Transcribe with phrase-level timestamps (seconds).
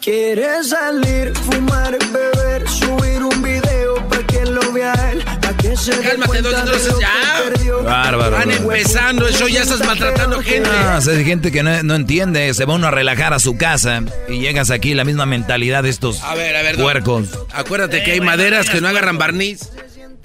[0.00, 5.22] ¿Quieres salir, fumar, beber, subir un video para que lo vea él?
[5.42, 7.42] Pa' que se Cálmate, cuenta dos, de dos, lo que ya.
[7.50, 7.82] perdió.
[7.82, 8.30] Bárbaro.
[8.36, 10.70] Van empezando eso, ya estás maltratando gente.
[10.72, 13.38] Ah, o sea, hay gente que no, no entiende, se va uno a relajar a
[13.38, 16.76] su casa y llegas aquí la misma mentalidad de estos A ver, a ver.
[16.78, 16.84] don.
[16.84, 17.28] puercos.
[17.52, 19.70] Acuérdate que hay maderas que no agarran barniz.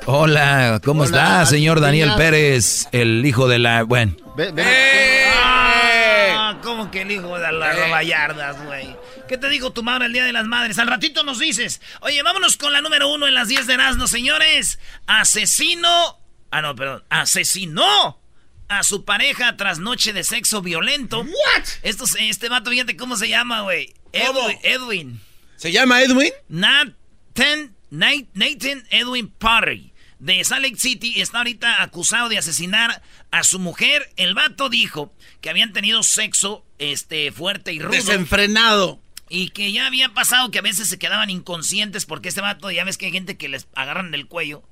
[0.06, 2.12] Hola, ¿cómo Hola, está, señor Daniel.
[2.18, 3.84] Pérez, el hijo de la...
[3.84, 5.26] Bueno, Ve- ven- ¡Eh!
[5.38, 7.90] Ah, ¿Cómo que el hijo de las Eh.
[7.90, 8.95] vallardas, güey?
[9.28, 10.78] ¿Qué te dijo tu madre el Día de las Madres?
[10.78, 11.82] Al ratito nos dices.
[12.02, 14.78] Oye, vámonos con la número uno en las 10 de Erasmo, señores.
[15.08, 16.20] Asesino...
[16.52, 17.04] Ah, no, perdón.
[17.10, 18.20] Asesinó
[18.68, 21.22] a su pareja tras noche de sexo violento.
[21.22, 21.64] ¿What?
[21.82, 23.94] Estos, este vato, fíjate cómo se llama, güey.
[24.14, 24.58] Edwin.
[24.64, 25.22] Edwin.
[25.58, 26.32] ¿Se llama Edwin?
[26.48, 33.44] Nathan, Nat- Nathan Edwin Parry de Salt Lake City está ahorita acusado de asesinar a
[33.44, 34.12] su mujer.
[34.18, 39.02] El vato dijo que habían tenido sexo este fuerte y rudo Desenfrenado.
[39.36, 42.86] Y que ya había pasado que a veces se quedaban inconscientes porque este vato ya
[42.86, 44.64] ves que hay gente que les agarran del cuello.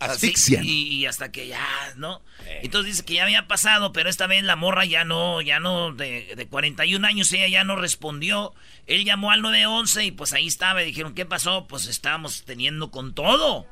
[0.00, 0.64] así, Asfixian.
[0.64, 2.20] y, y hasta que ya, ¿no?
[2.62, 5.92] Entonces dice que ya había pasado, pero esta vez la morra ya no, ya no,
[5.92, 8.52] de, de 41 años ella ya no respondió.
[8.88, 11.68] Él llamó al 911 y pues ahí estaba y dijeron, ¿qué pasó?
[11.68, 13.68] Pues estábamos teniendo con todo.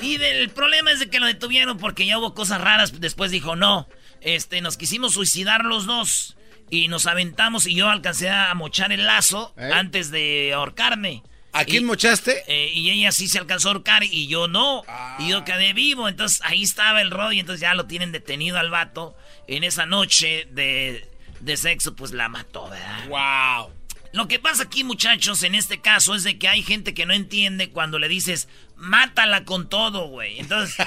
[0.00, 3.00] Y el problema es de que lo detuvieron porque ya hubo cosas raras.
[3.00, 3.88] Después dijo, no,
[4.20, 6.36] este, nos quisimos suicidar los dos
[6.72, 9.70] y nos aventamos y yo alcancé a mochar el lazo ¿Eh?
[9.74, 11.22] antes de ahorcarme.
[11.52, 12.42] ¿A quién Y- mochaste?
[12.48, 14.82] eh, y ella sí se alcanzó a ahorcar y yo no.
[15.18, 16.08] Y yo quedé vivo.
[16.08, 17.38] Entonces ahí estaba el rollo.
[17.38, 19.14] Entonces ya lo tienen detenido al vato.
[19.48, 21.06] En esa noche de,
[21.40, 23.06] de sexo, pues la mató, ¿verdad?
[23.08, 23.70] ¡Wow!
[24.14, 27.12] Lo que pasa aquí, muchachos, en este caso es de que hay gente que no
[27.12, 28.48] entiende cuando le dices,
[28.82, 30.40] mátala con todo, güey.
[30.40, 30.76] Entonces.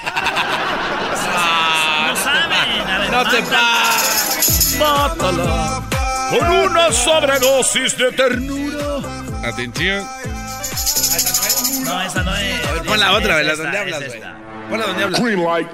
[2.16, 2.88] saben.
[2.88, 3.42] A ver, No te
[4.78, 5.82] mátala.
[6.30, 8.98] Con una sobredosis de ternura.
[9.44, 10.04] Atención.
[11.84, 12.66] No, esa no es.
[12.66, 13.56] A ver, pon la otra, ¿verdad?
[13.56, 14.18] ¿Dónde es hablas, güey?
[14.18, 14.36] esta.
[14.68, 15.20] Ponla donde hablas.
[15.22, 15.68] Green light.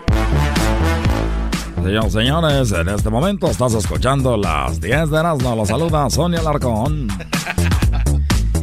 [1.83, 5.57] Señoras señores, en este momento estás escuchando las 10 de Erasmo.
[5.57, 7.09] Los saluda Sonia Larcón.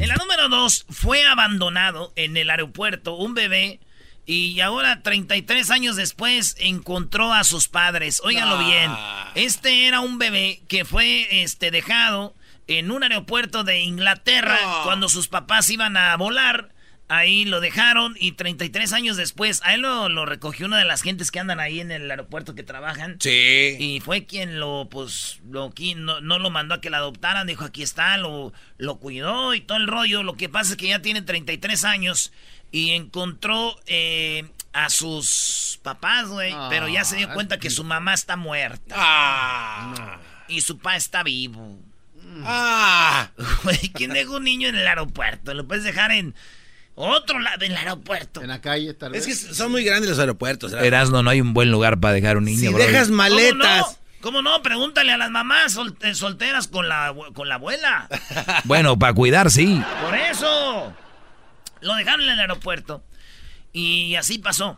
[0.01, 3.79] En la número dos, fue abandonado en el aeropuerto un bebé
[4.25, 8.21] y ahora 33 años después encontró a sus padres.
[8.23, 9.31] Óiganlo Ah.
[9.33, 9.45] bien.
[9.45, 12.35] Este era un bebé que fue este, dejado
[12.67, 16.69] en un aeropuerto de Inglaterra cuando sus papás iban a volar.
[17.11, 21.01] Ahí lo dejaron y 33 años después, a él lo, lo recogió una de las
[21.01, 23.17] gentes que andan ahí en el aeropuerto que trabajan.
[23.19, 23.75] Sí.
[23.79, 27.65] Y fue quien lo, pues, lo, no, no lo mandó a que la adoptaran, dijo,
[27.65, 30.21] aquí está, lo, lo cuidó y todo el rollo.
[30.21, 32.31] Lo que pasa es que ya tiene 33 años
[32.71, 37.83] y encontró eh, a sus papás, güey, Ah, pero ya se dio cuenta que su
[37.83, 40.19] mamá está muerta Ah.
[40.47, 41.79] y su papá está vivo.
[42.43, 43.31] Ah.
[43.63, 45.55] Güey, ¿quién deja un niño en el aeropuerto?
[45.55, 46.35] Lo puedes dejar en
[47.07, 48.41] otro lado del aeropuerto.
[48.41, 49.45] En la calle, tal Es vez.
[49.47, 50.71] que son muy grandes los aeropuertos.
[50.71, 50.85] ¿verdad?
[50.87, 52.77] Erasno, no hay un buen lugar para dejar un niño, Si bro.
[52.77, 53.81] dejas ¿Cómo maletas.
[53.81, 53.97] no?
[54.21, 54.61] ¿Cómo no?
[54.61, 58.09] Pregúntale a las mamás sol- eh, solteras con la, con la abuela.
[58.65, 59.81] Bueno, para cuidar, sí.
[60.01, 60.93] Por eso.
[61.81, 63.03] Lo dejaron en el aeropuerto.
[63.71, 64.77] Y así pasó.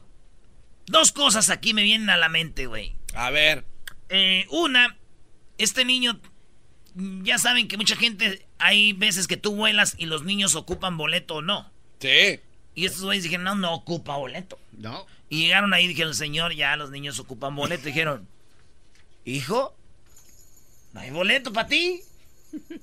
[0.86, 2.96] Dos cosas aquí me vienen a la mente, güey.
[3.16, 3.66] A ver.
[4.10, 4.96] Eh, una,
[5.58, 6.20] este niño,
[7.24, 11.36] ya saben que mucha gente, hay veces que tú vuelas y los niños ocupan boleto
[11.36, 11.71] o no.
[12.02, 12.40] Sí.
[12.74, 14.58] Y estos güeyes dijeron, no, no ocupa boleto.
[14.72, 15.06] No.
[15.30, 17.84] Y llegaron ahí y dijeron, señor, ya los niños ocupan boleto.
[17.84, 18.28] Y dijeron,
[19.24, 19.76] hijo,
[20.94, 22.02] no hay boleto para ti.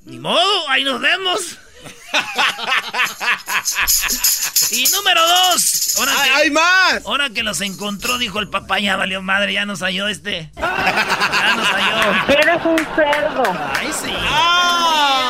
[0.04, 1.58] Ni modo, ahí nos vemos.
[4.72, 5.97] y número dos.
[5.98, 7.04] Ahora ¡Ay, que, ¡Hay más!
[7.04, 10.50] ahora que los encontró, dijo el papá, ya valió madre, ya nos halló este.
[10.56, 12.32] Ya nos halló.
[12.32, 13.42] Eres un cerdo.
[13.74, 14.10] Ay, sí.
[14.14, 15.28] ¡Ah!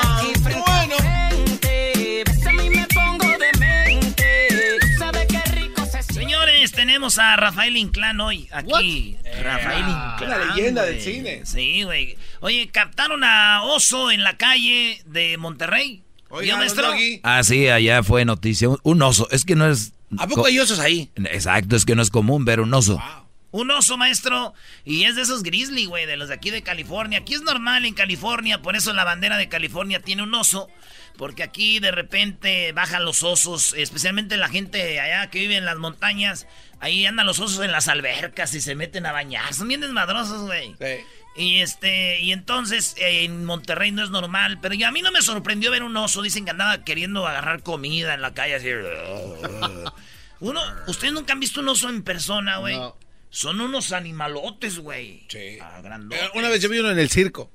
[7.15, 9.17] Tenemos a Rafael Inclán hoy aquí.
[9.43, 10.23] Rafael Inclán.
[10.43, 11.41] Una leyenda del cine.
[11.45, 12.17] Sí, güey.
[12.41, 16.03] Oye, captaron a Oso en la calle de Monterrey.
[16.31, 16.93] Oiga, ¿Vio, don maestro?
[17.23, 18.69] Ah, sí, allá fue noticia.
[18.69, 19.29] Un- Un oso.
[19.31, 19.93] Es que no es...
[20.19, 21.11] ¿A poco hay osos ahí?
[21.17, 22.95] Exacto, es que no es común ver un oso.
[22.95, 23.29] Wow.
[23.51, 24.53] Un oso, maestro.
[24.85, 27.21] Y es de esos grizzly, güey, de los de aquí de California.
[27.21, 30.69] Aquí es normal en California, por eso la bandera de California tiene un oso.
[31.17, 35.77] Porque aquí de repente bajan los osos, especialmente la gente allá que vive en las
[35.79, 36.47] montañas.
[36.81, 39.53] Ahí andan los osos en las albercas y se meten a bañar.
[39.53, 40.75] Son bien desmadrosos, güey.
[40.79, 41.05] Sí.
[41.37, 45.71] Y este, y entonces en Monterrey no es normal, pero a mí no me sorprendió
[45.71, 46.23] ver un oso.
[46.23, 48.69] Dicen que andaba queriendo agarrar comida en la calle así.
[50.41, 52.79] Uno, ustedes nunca han visto un oso en persona, güey.
[53.31, 55.27] Son unos animalotes, güey.
[55.29, 55.59] Sí.
[55.61, 55.81] Ah,
[56.11, 57.51] eh, una vez yo vi uno en el circo.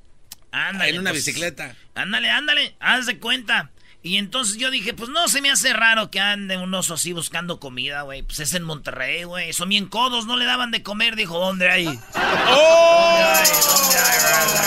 [0.51, 0.91] Ándale.
[0.91, 1.75] En una pues, bicicleta.
[1.95, 2.75] Ándale, ándale.
[2.79, 3.71] Haz de cuenta.
[4.05, 7.13] Y entonces yo dije, pues no se me hace raro que ande un oso así
[7.13, 8.21] buscando comida, güey.
[8.21, 9.53] Pues es en Monterrey, güey.
[9.53, 11.15] Son bien codos, no le daban de comer.
[11.15, 11.87] Dijo, ¿dónde hay?
[11.87, 11.93] ¡Oh!
[11.93, 14.19] ¿Dónde hay?
[14.19, 14.59] ¿Dónde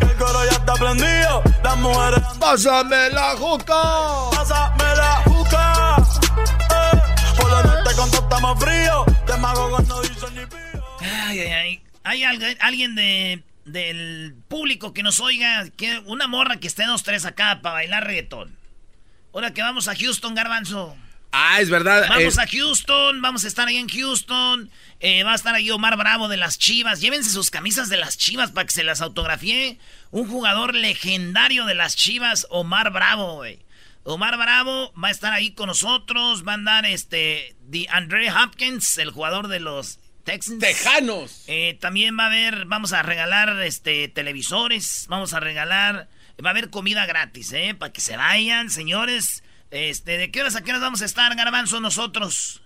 [0.00, 0.08] hay?
[0.08, 1.42] El coro ya está prendido.
[1.64, 2.20] Las mujeres.
[2.38, 3.82] Pásame la juca.
[4.30, 5.96] Pásame la juca.
[6.70, 7.02] Eh,
[7.36, 9.04] por la noche cuando estamos fríos.
[9.26, 10.84] Te mago cuando dicen ni pío.
[11.00, 11.82] Ay, ay, ay.
[12.04, 12.22] Hay
[12.60, 17.60] alguien de del público que nos oiga, que una morra que esté dos, tres acá
[17.62, 18.56] para bailar reggaetón.
[19.32, 20.96] Ahora que vamos a Houston, Garbanzo.
[21.36, 22.06] Ah, es verdad.
[22.08, 24.70] Vamos a Houston, vamos a estar ahí en Houston.
[25.00, 27.00] Eh, va a estar ahí Omar Bravo de las Chivas.
[27.00, 29.80] Llévense sus camisas de las Chivas para que se las autografíe.
[30.12, 33.58] Un jugador legendario de las Chivas, Omar Bravo, güey.
[34.04, 36.46] Omar Bravo va a estar ahí con nosotros.
[36.46, 40.58] Va a andar este, de Andre Hopkins, el jugador de los Texans.
[40.58, 41.44] Tejanos.
[41.46, 46.08] Eh, también va a haber, vamos a regalar este televisores, vamos a regalar,
[46.44, 47.74] va a haber comida gratis, ¿eh?
[47.78, 49.44] Para que se vayan, señores.
[49.70, 52.62] Este, ¿de qué horas a qué horas vamos a estar, Garbanzo, nosotros?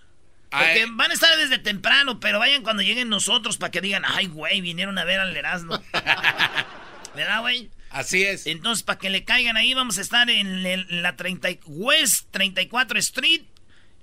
[0.49, 4.25] Porque van a estar desde temprano, pero vayan cuando lleguen nosotros para que digan, ay,
[4.25, 5.79] güey, vinieron a ver al Erasmo.
[7.15, 7.69] ¿Verdad, güey?
[7.91, 8.47] Así es.
[8.47, 13.43] Entonces, para que le caigan ahí, vamos a estar en, la 30, West 34 Street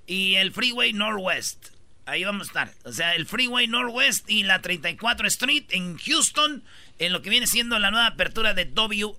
[0.05, 1.76] y el Freeway Northwest.
[2.07, 2.73] Ahí vamos a estar.
[2.85, 6.63] O sea, el Freeway Northwest y la 34 Street en Houston,
[6.99, 9.13] en lo que viene siendo la nueva apertura de w,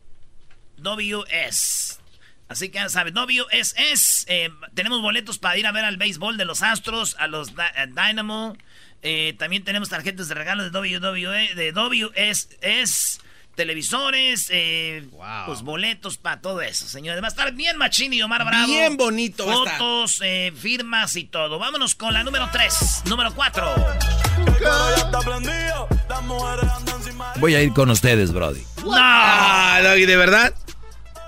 [0.78, 2.00] WS.
[2.48, 4.24] Así que ya saben, WSS.
[4.28, 7.52] Eh, tenemos boletos para ir a ver al béisbol de los Astros, a los
[7.88, 8.56] Dynamo.
[9.02, 13.20] Eh, también tenemos tarjetas de regalo de WWE, de WSS
[13.58, 15.04] televisores, eh,
[15.44, 17.20] pues boletos para todo eso, señores.
[17.20, 18.68] Va a estar bien Machín y Omar Bravo.
[18.68, 19.44] Bien bonito.
[19.44, 21.58] Fotos, eh, firmas y todo.
[21.58, 23.74] Vámonos con la número 3, número 4.
[27.40, 28.62] Voy a ir con ustedes, Brody.
[28.84, 30.54] No, ah, ¿de verdad?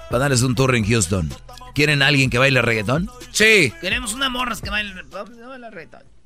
[0.08, 1.34] Para darles un tour en Houston.
[1.74, 3.10] ¿Quieren alguien que baile reggaetón?
[3.32, 3.72] Sí.
[3.80, 6.19] Queremos una morras que baile, reggaetón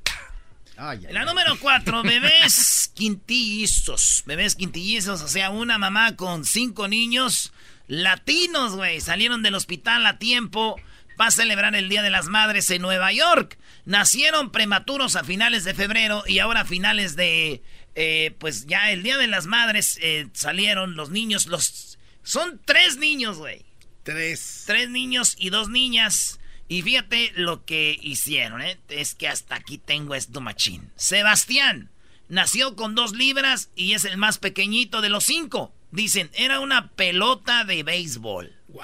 [0.76, 4.22] la número cuatro, bebés quintillizos.
[4.26, 7.52] Bebés quintillizos, o sea, una mamá con cinco niños
[7.86, 9.00] latinos, güey.
[9.00, 10.76] Salieron del hospital a tiempo
[11.16, 13.58] para celebrar el Día de las Madres en Nueva York.
[13.84, 17.62] Nacieron prematuros a finales de febrero y ahora a finales de...
[17.96, 21.98] Eh, pues ya el Día de las Madres eh, salieron los niños, los...
[22.24, 23.64] Son tres niños, güey.
[24.02, 24.64] Tres.
[24.66, 26.40] Tres niños y dos niñas.
[26.68, 28.78] Y fíjate lo que hicieron, ¿eh?
[28.88, 30.90] Es que hasta aquí tengo esto machín.
[30.96, 31.90] Sebastián
[32.28, 35.74] nació con dos libras y es el más pequeñito de los cinco.
[35.90, 38.52] Dicen, era una pelota de béisbol.
[38.68, 38.82] Wow.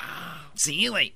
[0.55, 1.15] Sí, güey.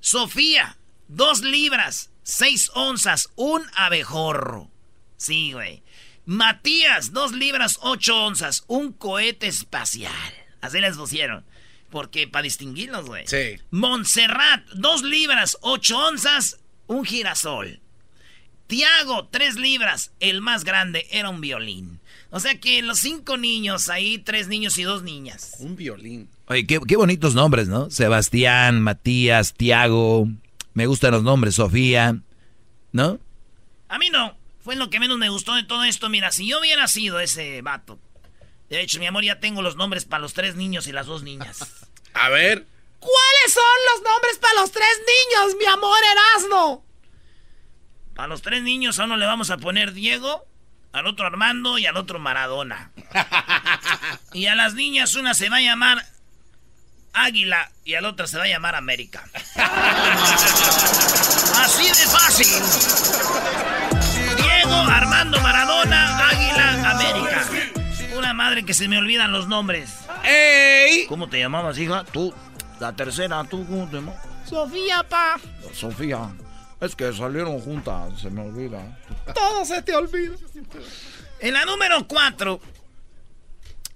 [0.00, 0.76] Sofía,
[1.08, 4.70] dos libras, seis onzas, un abejorro.
[5.16, 5.82] Sí, güey.
[6.24, 10.12] Matías, dos libras, ocho onzas, un cohete espacial.
[10.60, 11.44] Así les pusieron.
[11.90, 13.26] Porque para distinguirlos, güey.
[13.26, 13.60] Sí.
[13.70, 17.80] Montserrat, dos libras, ocho onzas, un girasol.
[18.66, 22.00] Tiago, tres libras, el más grande, era un violín.
[22.30, 25.54] O sea que los cinco niños, ahí tres niños y dos niñas.
[25.60, 26.28] Un violín.
[26.46, 27.90] Oye, qué, qué bonitos nombres, ¿no?
[27.90, 30.28] Sebastián, Matías, Tiago.
[30.74, 32.20] Me gustan los nombres, Sofía.
[32.92, 33.18] ¿No?
[33.88, 34.36] A mí no.
[34.60, 36.10] Fue lo que menos me gustó de todo esto.
[36.10, 37.98] Mira, si yo hubiera sido ese vato,
[38.68, 41.22] de hecho, mi amor, ya tengo los nombres para los tres niños y las dos
[41.22, 41.58] niñas.
[42.14, 42.66] A ver.
[42.98, 43.62] ¿Cuáles son
[43.92, 46.84] los nombres para los tres niños, mi amor Erasmo?
[48.14, 50.44] Para los tres niños a uno le vamos a poner Diego,
[50.92, 52.90] al otro Armando y al otro Maradona.
[54.32, 56.04] y a las niñas una se va a llamar
[57.12, 59.24] Águila y a la otra se va a llamar América.
[61.56, 62.62] Así de fácil.
[64.36, 67.67] Diego, Armando, Maradona, Águila, América
[68.38, 69.90] madre que se me olvidan los nombres.
[70.24, 71.06] ¡Ey!
[71.08, 72.04] ¿Cómo te llamabas, hija?
[72.04, 72.32] Tú,
[72.78, 74.14] la tercera, ¿tú cómo te llamas?
[74.48, 75.40] Sofía, pa.
[75.72, 76.30] Sofía.
[76.80, 78.96] Es que salieron juntas, se me olvida.
[79.34, 80.36] Todo se te olvida.
[81.40, 82.60] En la número cuatro,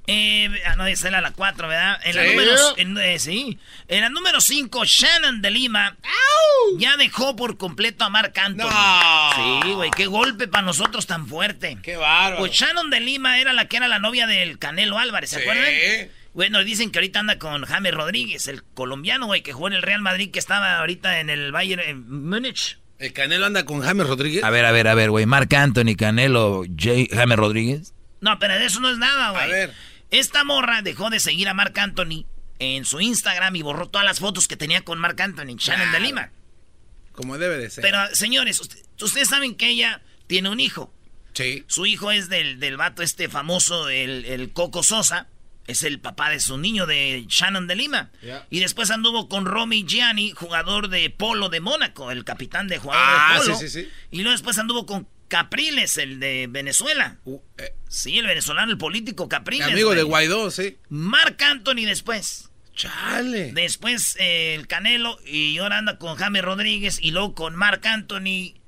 [0.09, 2.00] Eh, ah, no, esa era la 4, ¿verdad?
[2.04, 2.28] En la Sí.
[2.30, 3.59] número, en, eh, sí.
[3.88, 5.97] En la número 5, Shannon de Lima
[6.78, 8.68] ya dejó por completo a Marc Anthony.
[8.68, 9.62] No.
[9.62, 11.78] Sí, güey, qué golpe para nosotros tan fuerte.
[11.82, 12.38] Qué bárbaro.
[12.38, 15.42] Pues Shannon de Lima era la que era la novia del Canelo Álvarez, ¿se Sí.
[15.42, 15.73] acuerdan?
[16.35, 19.82] Bueno, dicen que ahorita anda con James Rodríguez, el colombiano, güey, que jugó en el
[19.82, 22.78] Real Madrid, que estaba ahorita en el Bayern en Múnich.
[22.99, 24.42] El Canelo anda con James Rodríguez.
[24.42, 25.26] A ver, a ver, a ver, güey.
[25.26, 27.94] Marc Anthony, Canelo, Jay, James Rodríguez.
[28.21, 29.42] No, pero de eso no es nada, güey.
[29.42, 29.75] A ver.
[30.12, 32.26] Esta morra dejó de seguir a Marc Anthony
[32.61, 35.99] en su Instagram y borró todas las fotos que tenía con Marc Anthony, Shannon de.
[36.00, 36.31] Lima.
[37.12, 37.83] Como debe de ser.
[37.83, 40.95] Pero, señores, usted- ustedes saben que ella tiene un hijo.
[41.35, 41.64] Sí.
[41.66, 45.26] Su hijo es del, del vato este famoso, el, el Coco Sosa.
[45.66, 48.11] Es el papá de su niño, de Shannon de Lima.
[48.50, 53.04] Y después anduvo con Romy Gianni, jugador de polo de Mónaco, el capitán de jugador
[53.07, 53.57] Ah, de polo.
[53.57, 53.90] sí, sí, sí.
[54.11, 57.17] Y luego después anduvo con Capriles, el de Venezuela.
[57.25, 59.67] Uh, eh, Sí, el venezolano, el político Capriles.
[59.69, 60.03] amigo de.
[60.03, 60.77] Guaidó, sí.
[60.91, 62.51] Marc Anthony después.
[62.75, 63.53] Chale.
[63.55, 68.61] Después eh, el Canelo y ahora anda con James Rodríguez y luego con Marc Anthony.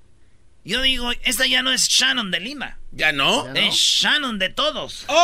[0.64, 2.78] Yo digo, esta ya no es Shannon de Lima.
[2.96, 3.52] ¿Ya no?
[3.54, 5.04] Es Shannon de todos.
[5.08, 5.14] ¡Oh!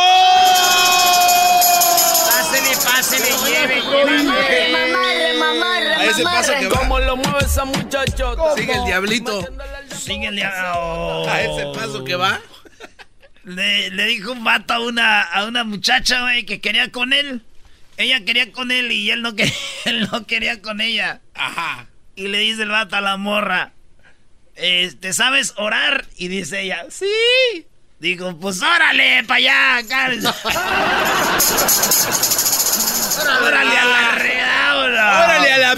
[2.26, 4.22] Pásele, pásele, lleve, lleve.
[4.24, 6.80] Mamarre, mamarre, A ese paso que va.
[6.80, 8.56] ¿Cómo lo mueve esa muchachota?
[8.56, 9.46] Sigue el diablito.
[9.96, 10.72] Síguele a...
[10.76, 11.28] oh.
[11.28, 12.40] A ese paso que va.
[13.44, 17.42] Le, le dijo un vato a una, a una muchacha, güey, que quería con él.
[17.96, 21.20] Ella quería con él y él no, quería, él no quería con ella.
[21.34, 21.86] Ajá.
[22.16, 23.72] Y le dice el vato a la morra,
[24.60, 26.06] este, ¿sabes orar?
[26.16, 27.06] Y dice ella, sí.
[27.98, 29.82] Digo, pues órale, para allá,
[33.42, 35.24] órale a la redaula.
[35.24, 35.76] Órale a la.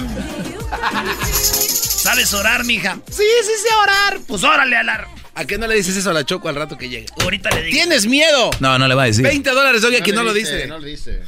[2.02, 2.98] ¿Sabes orar, mija?
[3.10, 4.20] Sí, sí sé orar.
[4.26, 5.08] Pues órale a la...
[5.34, 7.06] ¿A qué no le dices eso a la Choco al rato que llegue?
[7.20, 7.74] Ahorita le digo.
[7.74, 8.50] ¿Tienes miedo?
[8.60, 9.22] No, no le va a decir.
[9.24, 10.66] 20 dólares, que no lo dice.
[10.66, 11.22] No le dice.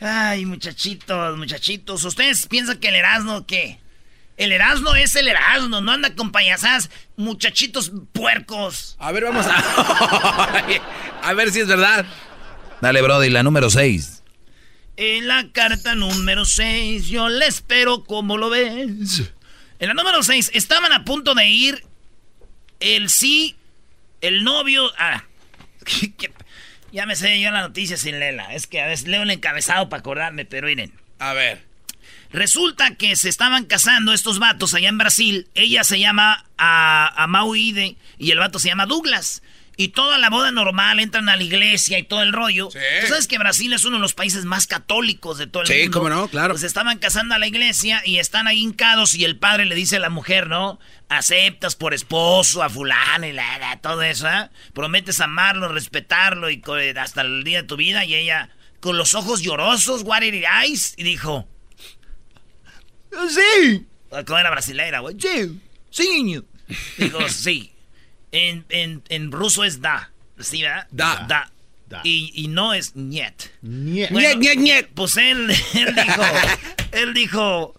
[0.00, 2.04] Ay, muchachitos, muchachitos.
[2.04, 3.79] ¿Ustedes piensan que el Erasmo qué?
[4.40, 8.96] El Erasmo es el Erasmo, no anda con payasadas, muchachitos puercos.
[8.98, 10.70] A ver, vamos a.
[11.22, 12.06] a ver si es verdad.
[12.80, 14.22] Dale, Brody, la número 6.
[14.96, 19.30] En la carta número 6, yo le espero como lo ves.
[19.78, 21.84] En la número 6, estaban a punto de ir
[22.80, 23.56] el sí,
[24.22, 24.90] el novio.
[24.98, 25.24] Ah,
[25.84, 26.32] ¿qué-
[26.92, 28.54] ya me sé yo la noticia sin leerla.
[28.54, 30.92] Es que a veces leo el encabezado para acordarme, pero miren.
[31.18, 31.69] A ver.
[32.32, 35.48] Resulta que se estaban casando estos vatos allá en Brasil.
[35.54, 39.42] Ella se llama a, a Mauide y el vato se llama Douglas.
[39.76, 42.68] Y toda la boda normal, entran a la iglesia y todo el rollo.
[42.70, 42.78] Sí.
[43.00, 45.82] Tú sabes que Brasil es uno de los países más católicos de todo el Sí,
[45.84, 45.98] mundo.
[45.98, 46.52] cómo no, claro.
[46.52, 49.96] Pues estaban casando a la iglesia y están ahí hincados y el padre le dice
[49.96, 50.78] a la mujer, ¿no?
[51.08, 54.50] Aceptas por esposo a fulano y la, la, todo eso, ¿eh?
[54.74, 56.62] Prometes amarlo, respetarlo y
[57.00, 58.04] hasta el día de tu vida.
[58.04, 61.48] Y ella, con los ojos llorosos, watery eyes, y dijo...
[63.28, 63.86] Sí.
[64.26, 65.16] ¿Cómo era brasileira, güey?
[65.18, 65.60] Sí.
[65.90, 66.42] Sí.
[66.98, 67.72] Digo, sí.
[68.32, 70.12] En, en, en ruso es da.
[70.38, 70.86] ¿Sí, verdad?
[70.90, 71.26] Da.
[71.28, 71.52] Da.
[71.88, 72.00] Da.
[72.04, 73.50] Y, y no es niet.
[73.62, 74.10] Niet.
[74.10, 74.88] Bueno, Ñec, ñec, ñec.
[74.94, 76.22] Pues él, él dijo,
[76.92, 77.74] él dijo,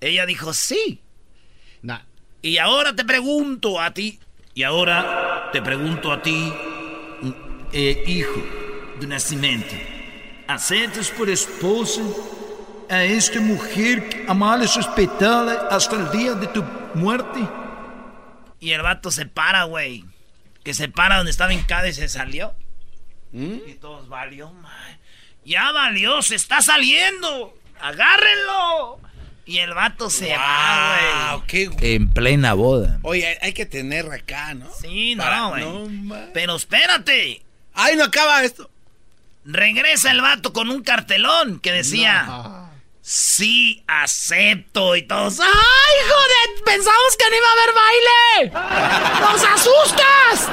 [0.00, 1.00] ella dijo sí.
[1.82, 2.00] Nah.
[2.40, 4.18] Y ahora te pregunto a ti,
[4.54, 6.52] y ahora te pregunto a ti,
[7.72, 8.42] eh, hijo
[9.00, 9.74] de nacimiento,
[10.46, 12.02] ¿aceptas por esposa
[12.90, 16.62] a esta mujer amada y respetada hasta el día de tu
[16.94, 17.40] muerte?
[18.60, 20.04] Y el vato se para, güey.
[20.64, 22.54] Que se para donde estaba hincado y se salió.
[23.32, 24.72] Y todos valió, ma.
[25.44, 27.56] Ya valió, se está saliendo.
[27.80, 28.98] Agárrenlo.
[29.44, 30.96] Y el vato se va,
[31.30, 31.46] Wow, güey.
[31.46, 32.98] qué En plena boda.
[33.02, 34.68] Oye, hay- que tener acá, ¿no?
[34.80, 35.64] Sí, Para- no, güey.
[35.64, 37.42] no, Pero espérate.
[37.74, 38.68] ¡Ay, no acaba esto!
[39.44, 42.26] Regresa el vato con un cartelón que decía.
[43.06, 44.96] Sí, acepto.
[44.96, 45.46] Y todos, ¡ay,
[46.08, 46.64] joder!
[46.64, 49.20] Pensamos que no iba a haber baile.
[49.20, 50.48] ¡Nos asustas!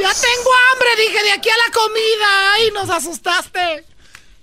[0.00, 2.52] Ya tengo hambre, dije, de aquí a la comida.
[2.54, 3.84] ¡Ay, nos asustaste!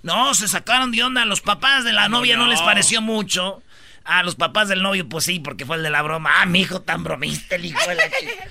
[0.04, 1.22] No, se sacaron de onda.
[1.22, 2.52] A los papás de la novia no, no?
[2.52, 3.64] les pareció mucho.
[4.04, 6.42] A los papás del novio, pues sí, porque fue el de la broma.
[6.42, 8.48] Ah, mi hijo tan bromista, el hijo de la chica.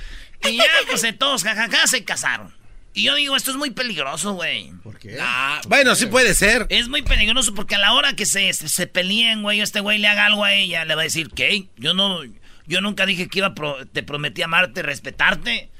[0.47, 2.53] Y ya, pues todos, jajaja, se casaron.
[2.97, 4.71] Y yo digo, esto es muy peligroso, güey.
[4.85, 5.19] ¿Por qué?
[5.21, 6.67] Ah, bueno, sí puede ser.
[6.69, 9.99] Es muy peligroso porque a la hora que se, se, se peleen, güey, este güey
[9.99, 11.67] le haga algo a ella, le va a decir, ¿qué?
[11.77, 12.21] Yo no,
[12.67, 15.71] yo nunca dije que iba a pro- te prometí amarte, respetarte.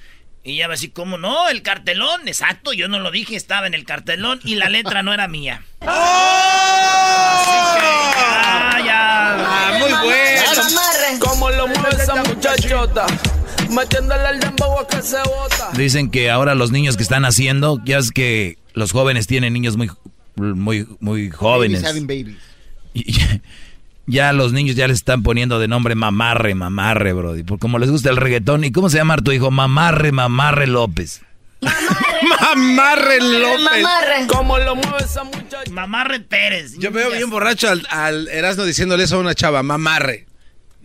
[0.43, 1.49] Y ella va a decir, ¿cómo no?
[1.49, 5.15] El cartelón, exacto, yo no lo dije, estaba en el cartelón y la letra no
[5.15, 5.63] era mía.
[7.47, 9.37] Ah, ya.
[9.39, 10.43] Ah, muy bueno.
[11.21, 13.07] ¿Cómo lo mueve esa muchachota?
[13.71, 15.71] Metiéndole al dembow que se bota.
[15.77, 19.77] Dicen que ahora los niños que están haciendo, ya es que los jóvenes tienen niños
[19.77, 19.91] muy,
[20.37, 21.83] muy, muy jóvenes.
[21.83, 22.39] Babies having babies.
[22.93, 23.41] Y ya,
[24.07, 27.43] ya los niños ya les están poniendo de nombre mamarre, mamarre, brody.
[27.43, 28.65] Por como les gusta el reggaetón.
[28.65, 29.51] ¿Y cómo se llama tu hijo?
[29.51, 31.23] Mamarre, mamarre López.
[31.61, 33.83] Mamarre López.
[33.83, 34.27] Mamarre.
[34.29, 35.71] ¿Cómo lo mueve esa muchacha?
[35.73, 36.79] Mamarre Pérez.
[36.79, 40.27] Yo veo bien borracho al, al Erasmo diciéndole eso a una chava, mamarre.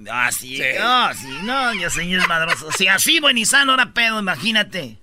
[0.09, 2.71] Ah, sí, no, sí, no, yo soy madroso.
[2.71, 4.97] Si así, buen y sano, ahora pedo, imagínate.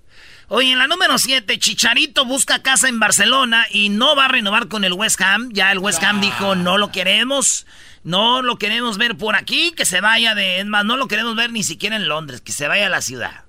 [0.49, 4.69] Oye, en la número 7, Chicharito busca casa en Barcelona y no va a renovar
[4.69, 5.49] con el West Ham.
[5.51, 7.67] Ya el West Ham dijo, no lo queremos,
[8.03, 10.61] no lo queremos ver por aquí, que se vaya de...
[10.61, 13.01] Es más, no lo queremos ver ni siquiera en Londres, que se vaya a la
[13.01, 13.43] ciudad.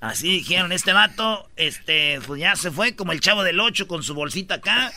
[0.00, 4.04] Así dijeron, este vato, este, pues ya se fue como el chavo del 8 con
[4.04, 4.92] su bolsita acá.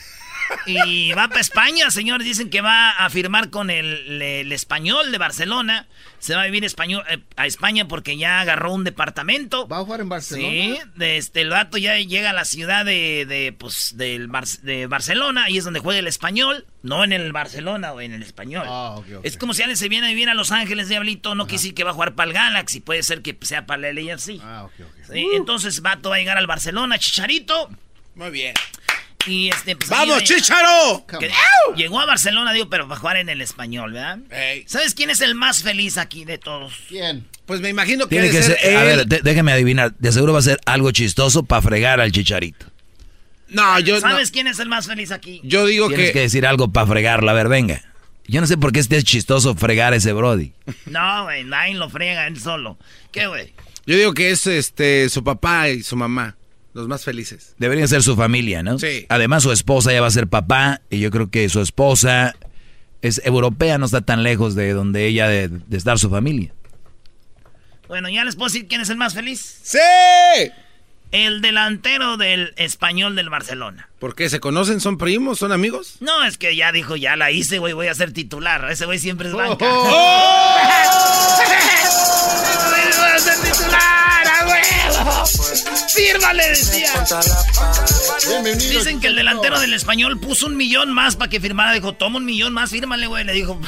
[0.65, 2.25] Y va para España, señores.
[2.25, 5.87] Dicen que va a firmar con el, el español de Barcelona.
[6.19, 9.67] Se va a vivir español, eh, a España porque ya agarró un departamento.
[9.67, 10.49] ¿Va a jugar en Barcelona?
[10.49, 14.45] Sí, de este, el vato ya llega a la ciudad de, de, pues, del Bar-
[14.61, 15.45] de Barcelona.
[15.45, 16.65] Ahí es donde juega el español.
[16.83, 18.65] No en el Barcelona o en el español.
[18.67, 18.97] Ah.
[19.23, 21.33] Es como si alguien se viene a vivir a Los Ángeles, Diablito.
[21.35, 22.81] No decir que va a jugar para el Galaxy.
[22.81, 24.39] Puede ser que sea para el LAFC.
[24.43, 25.11] Ah, ok, ok.
[25.13, 27.69] Sí, entonces vato va a llegar al Barcelona, Chicharito.
[28.15, 28.53] Muy bien.
[29.27, 31.05] Y este, pues, ¡Vamos, va- Chicharo!
[31.19, 31.29] que-
[31.75, 34.19] llegó a Barcelona, digo, pero para jugar en el español, ¿verdad?
[34.65, 36.73] ¿Sabes quién es el más feliz aquí de todos?
[36.89, 37.27] ¿Quién?
[37.45, 39.93] Pues me imagino que Tiene que ser, ser a ver, de- déjeme adivinar.
[39.99, 42.65] De seguro va a ser algo chistoso para fregar al chicharito.
[43.49, 44.01] No, yo, no.
[44.01, 45.41] ¿Sabes quién es el más feliz aquí?
[45.43, 46.13] yo digo Tienes que...
[46.13, 47.31] que decir algo para fregarla.
[47.31, 47.81] A ver, venga.
[48.27, 50.53] Yo no sé por qué este es chistoso fregar a ese Brody.
[50.85, 52.77] No, güey, nadie lo friega él solo.
[53.11, 53.53] ¿Qué, güey?
[53.85, 56.37] Yo digo que es este su papá y su mamá,
[56.73, 57.55] los más felices.
[57.57, 58.79] Debería ser su familia, ¿no?
[58.79, 59.05] Sí.
[59.09, 60.81] Además, su esposa ya va a ser papá.
[60.89, 62.35] Y yo creo que su esposa
[63.01, 66.53] es europea, no está tan lejos de donde ella de, de estar su familia.
[67.87, 69.59] Bueno, ya les puedo decir quién es el más feliz.
[69.63, 69.77] ¡Sí!
[71.11, 73.89] El delantero del español del Barcelona.
[73.99, 74.29] ¿Por qué?
[74.29, 74.79] ¿Se conocen?
[74.79, 75.39] ¿Son primos?
[75.39, 75.97] ¿Son amigos?
[75.99, 78.71] No, es que ya dijo, ya la hice, güey, voy a ser titular.
[78.71, 79.65] Ese güey siempre es banca.
[79.65, 79.83] voy
[83.13, 84.10] a ser titular,
[85.95, 86.89] Fírmale, decía.
[88.27, 88.69] Bienvenido.
[88.79, 91.73] Dicen que el delantero del español puso un millón más para que firmara.
[91.73, 93.23] Dijo, toma un millón más, fírmale, güey.
[93.23, 93.59] Le dijo,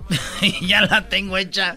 [0.62, 1.76] ya la tengo hecha.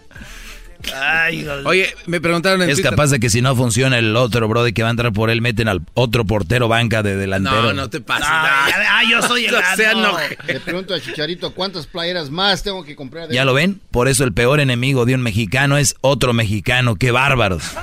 [0.94, 4.46] Ay, Oye, me preguntaron en Es Twitter- capaz de que si no funciona el otro
[4.46, 7.62] Brody que va a entrar por él, meten al otro portero banca de delantero.
[7.62, 8.28] No, no te pases.
[8.28, 8.84] No, no.
[8.90, 10.38] ah, yo soy el No sea enoje.
[10.46, 13.26] Le pregunto a Chicharito cuántas playeras más tengo que comprar.
[13.28, 13.80] de- ¿Ya lo ven?
[13.90, 16.94] Por eso el peor enemigo de un mexicano es otro mexicano.
[16.96, 17.64] ¡Qué bárbaros!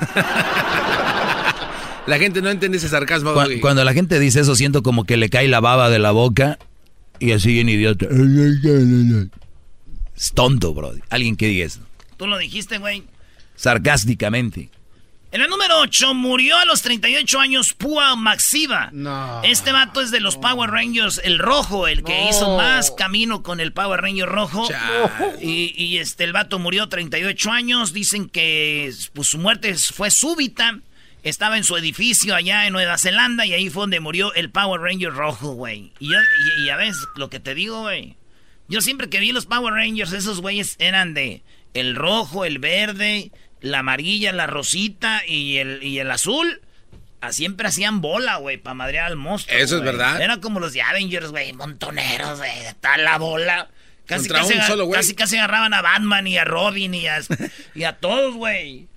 [2.05, 3.33] La gente no entiende ese sarcasmo.
[3.61, 6.59] Cuando la gente dice eso, siento como que le cae la baba de la boca
[7.19, 8.07] y así bien idiota.
[10.15, 10.99] Es tonto, Brody.
[11.09, 11.79] Alguien que diga eso.
[12.17, 13.03] Tú lo dijiste, güey.
[13.55, 14.69] Sarcásticamente.
[15.31, 18.89] En el número 8 murió a los 38 años Púa Maxiva.
[18.91, 19.41] No.
[19.43, 22.29] Este vato es de los Power Rangers, el rojo, el que No.
[22.29, 24.67] hizo más camino con el Power Ranger rojo.
[25.41, 27.93] Y, y, este, el vato murió 38 años.
[27.93, 30.79] Dicen que pues, su muerte fue súbita.
[31.23, 34.81] Estaba en su edificio allá en Nueva Zelanda y ahí fue donde murió el Power
[34.81, 35.93] Ranger rojo, güey.
[35.99, 36.19] Y, yo-
[36.59, 38.17] y, y a veces lo que te digo, güey.
[38.67, 43.31] Yo siempre que vi los Power Rangers, esos güeyes eran de el rojo, el verde,
[43.62, 46.62] la amarilla, la rosita y el, y el azul.
[47.21, 49.57] Ah, Siempre hacían bola, güey, para madrear al monstruo.
[49.57, 50.21] Eso es verdad.
[50.21, 53.69] Era como los de Avengers, güey, montoneros, güey, está la bola.
[54.05, 57.21] Casi casi, un solo casi agarraban a Batman y a Robin y a,
[57.75, 58.88] y a todos, güey.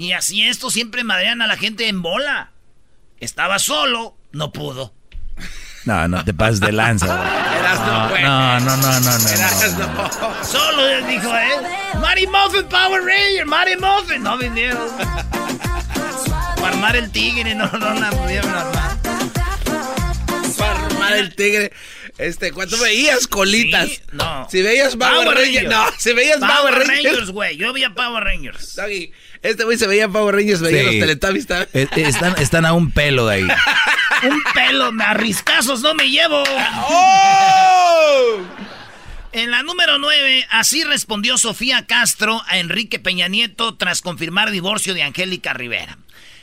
[0.00, 2.52] Y así esto siempre madrean a la gente en bola.
[3.18, 4.94] Estaba solo, no pudo.
[5.84, 7.06] No, no te pases de lanza.
[7.70, 10.44] No, no, no, no, no, no.
[10.44, 11.98] Solo dijo, ¿eh?
[12.00, 14.22] Marty Muffin Power Ranger, Marty Muffin.
[14.22, 14.88] No vinieron.
[16.60, 18.96] O armar el tigre, no, no la pudieron armar.
[20.58, 21.72] Para armar el tigre.
[22.20, 23.88] Este, cuando veías colitas.
[23.88, 24.46] Sí, no.
[24.50, 25.64] Si veías Power, Power Rangers.
[25.64, 25.70] Rangers.
[25.92, 27.30] No, si veías Power, Power Rangers.
[27.30, 27.56] Güey.
[27.56, 28.76] Yo veía Power Rangers.
[28.76, 29.10] Doggy,
[29.42, 30.84] este güey se veía Power Rangers, veía Sí.
[30.86, 31.46] los Teletubbies.
[31.46, 31.68] también.
[31.72, 33.48] Eh, eh, Están, están a un pelo de ahí.
[34.22, 36.42] Un pelo, me arriscazos no me llevo.
[36.88, 38.38] ¡Oh!
[39.32, 44.92] En la número 9, así respondió Sofía Castro a Enrique Peña Nieto tras confirmar divorcio
[44.92, 45.96] de Angélica Rivera.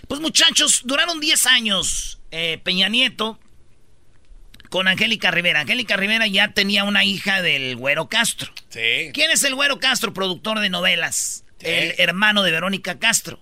[0.08, 3.38] Pues muchachos, duraron 10 años eh, Peña Nieto
[4.70, 5.62] con Angélica Rivera.
[5.62, 8.52] Angélica Rivera ya tenía una hija del Güero Castro.
[8.70, 9.12] Sí.
[9.14, 11.44] ¿Quién es el Güero Castro, productor de novelas?
[11.60, 11.68] Sí.
[11.68, 13.40] El hermano de Verónica Castro.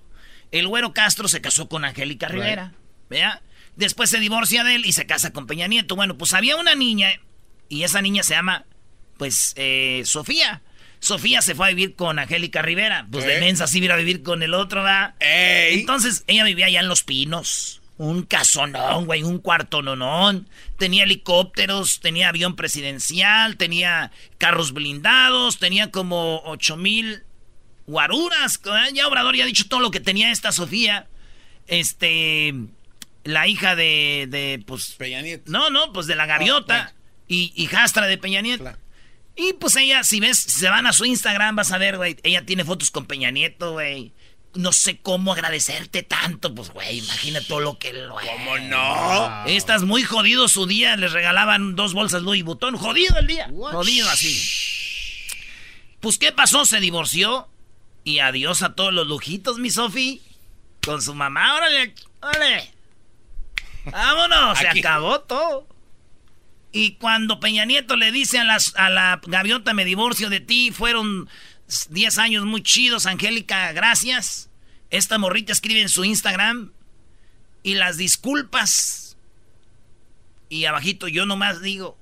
[0.51, 2.73] El Güero Castro se casó con Angélica Rivera.
[3.09, 3.41] ¿Vea?
[3.75, 5.95] Después se divorcia de él y se casa con Peña Nieto.
[5.95, 7.19] Bueno, pues había una niña
[7.67, 8.65] y esa niña se llama,
[9.17, 10.61] pues, eh, Sofía.
[10.99, 13.05] Sofía se fue a vivir con Angélica Rivera.
[13.11, 15.13] Pues de mensa sí iba a vivir con el otro, ¿verdad?
[15.19, 15.81] ¡Ey!
[15.81, 17.81] Entonces ella vivía allá en Los Pinos.
[17.97, 20.49] Un casonón, güey, un cuarto nonón.
[20.77, 27.23] Tenía helicópteros, tenía avión presidencial, tenía carros blindados, tenía como ocho mil
[27.87, 28.59] guaruras.
[28.61, 28.89] ¿verdad?
[28.93, 31.07] Ya Obrador ya ha dicho todo lo que tenía esta Sofía.
[31.67, 32.53] Este,
[33.23, 34.95] la hija de, de pues...
[34.97, 35.49] Peña Nieto.
[35.51, 36.93] No, no, pues de la gaviota.
[37.27, 38.63] y hijastra de Peña Nieto.
[38.63, 38.77] Claro.
[39.37, 42.17] Y pues ella, si ves, si se van a su Instagram, vas a ver, güey.
[42.23, 44.13] Ella tiene fotos con Peña Nieto, güey.
[44.55, 46.99] No sé cómo agradecerte tanto, pues, güey.
[46.99, 48.15] Imagina todo lo que lo.
[48.15, 49.45] ¿Cómo no?
[49.45, 50.95] Estás muy jodido su día.
[50.95, 52.77] Les regalaban dos bolsas Louis Vuitton.
[52.77, 53.49] Jodido el día.
[53.51, 54.41] Jodido así.
[55.99, 56.65] Pues, ¿qué pasó?
[56.65, 57.49] Se divorció.
[58.03, 60.21] Y adiós a todos los lujitos, mi Sofi.
[60.85, 61.55] Con su mamá.
[61.55, 62.71] Órale, órale.
[63.85, 64.57] Vámonos.
[64.57, 65.67] Se acabó todo.
[66.71, 70.71] Y cuando Peña Nieto le dice a, las, a la gaviota, me divorcio de ti,
[70.71, 71.29] fueron
[71.89, 74.49] 10 años muy chidos, Angélica, gracias.
[74.89, 76.71] Esta morrita escribe en su Instagram
[77.63, 79.17] y las disculpas.
[80.49, 81.97] Y abajito yo nomás digo,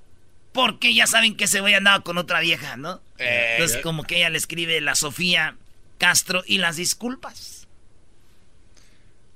[0.52, 3.00] porque ya saben que ese güey andaba con otra vieja, ¿no?
[3.18, 5.56] Eh, Entonces como que ella le escribe la Sofía
[5.98, 7.66] Castro y las disculpas.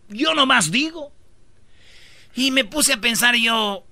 [0.09, 1.12] Yo nomás digo.
[2.35, 3.85] Y me puse a pensar yo,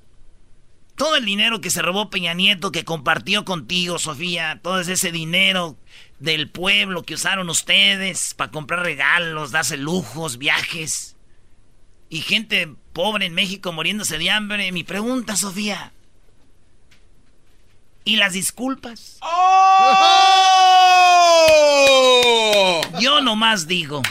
[0.95, 5.77] todo el dinero que se robó Peña Nieto, que compartió contigo, Sofía, todo ese dinero
[6.19, 11.17] del pueblo que usaron ustedes para comprar regalos, darse lujos, viajes,
[12.09, 14.71] y gente pobre en México muriéndose de hambre.
[14.73, 15.93] Mi pregunta, Sofía,
[18.05, 19.19] ¿y las disculpas?
[21.57, 22.81] ¡Oh!
[23.01, 24.03] Yo nomás digo,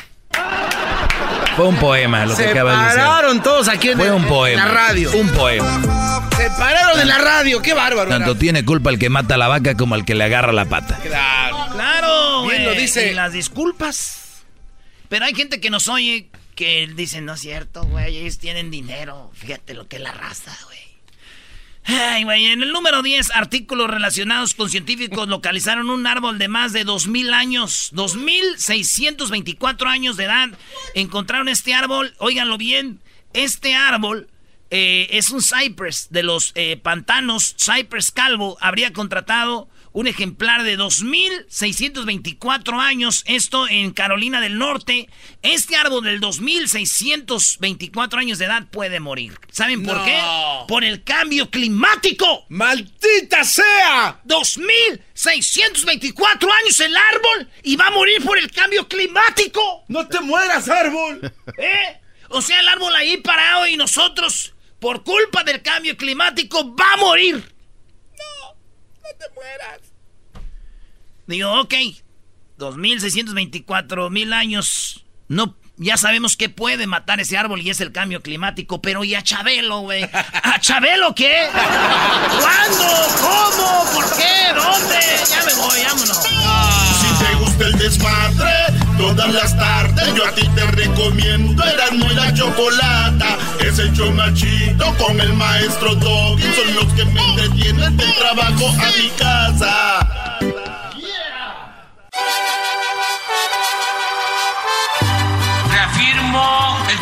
[1.55, 2.99] Fue un poema lo que Se acabas de decir.
[3.01, 4.65] pararon todos aquí en, Fue un en poema.
[4.65, 5.11] la radio.
[5.13, 6.21] Un poema.
[6.37, 7.61] Se pararon en la radio.
[7.61, 8.09] ¡Qué bárbaro!
[8.09, 8.39] Tanto era.
[8.39, 10.99] tiene culpa el que mata a la vaca como el que le agarra la pata.
[11.01, 11.64] Claro.
[12.49, 13.11] Bien lo dice.
[13.11, 14.45] y las disculpas.
[15.09, 19.31] Pero hay gente que nos oye que dicen, no es cierto, güey, ellos tienen dinero.
[19.33, 20.79] Fíjate lo que es la raza, güey.
[21.87, 26.73] Ay, güey, en el número 10, artículos relacionados con científicos localizaron un árbol de más
[26.73, 30.49] de 2.000 años, 2.624 años de edad.
[30.95, 33.01] Encontraron este árbol, óiganlo bien,
[33.33, 34.29] este árbol
[34.71, 40.77] eh, es un cypress de los eh, pantanos, cypress calvo, habría contratado un ejemplar de
[40.77, 45.07] 2.624 años, esto en Carolina del Norte.
[45.41, 49.39] Este árbol del 2.624 años de edad puede morir.
[49.49, 50.03] ¿Saben por No.
[50.03, 50.19] qué?
[50.67, 52.45] Por el cambio climático.
[52.49, 54.19] ¡Maldita sea!
[54.25, 59.85] 2.624 años el árbol y va a morir por el cambio climático.
[59.87, 61.21] ¡No te mueras, árbol!
[61.57, 62.01] ¿Eh?
[62.29, 66.97] O sea, el árbol ahí parado y nosotros, por culpa del cambio climático, va a
[66.97, 67.54] morir.
[69.15, 69.79] ¡No te mueras!
[71.27, 71.73] Digo, ok,
[72.59, 75.05] 2.624 mil años.
[75.27, 79.15] No, ya sabemos que puede matar ese árbol y es el cambio climático, pero ¿y
[79.15, 80.03] a Chabelo, güey?
[80.03, 81.47] ¿A Chabelo qué?
[81.51, 82.85] ¿Cuándo?
[83.21, 83.85] ¿Cómo?
[83.93, 84.53] ¿Por qué?
[84.53, 84.99] ¿Dónde?
[85.29, 86.94] Ya me voy, vámonos.
[87.55, 88.51] Gusta el desmadre,
[88.97, 93.37] todas las tardes yo a ti te recomiendo Erasmo y la Chocolata.
[93.61, 96.43] Es el chido con el maestro Doggy.
[96.53, 99.99] Son los que me entretienen del trabajo a mi casa.
[105.71, 106.74] Reafirmo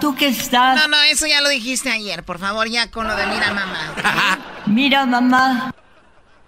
[0.00, 0.76] tú que estás.
[0.76, 2.24] No, no, eso ya lo dijiste ayer.
[2.24, 4.38] Por favor, ya con lo de mira, mamá.
[4.66, 5.74] Mira, mamá.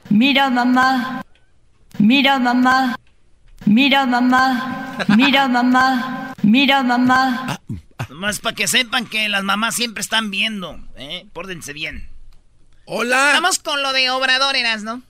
[0.08, 1.22] Mira, mamá.
[1.98, 2.96] Mira, mamá.
[3.66, 4.96] Mira, mamá.
[5.08, 6.34] Mira, mamá.
[6.42, 7.60] Mira, mamá.
[8.08, 11.26] Más para que sepan que las mamás siempre están viendo, ¿eh?
[11.32, 12.08] Pórdense bien.
[12.86, 13.30] ¡Hola!
[13.34, 15.02] Vamos con lo de Obrador, Eras, ¿no?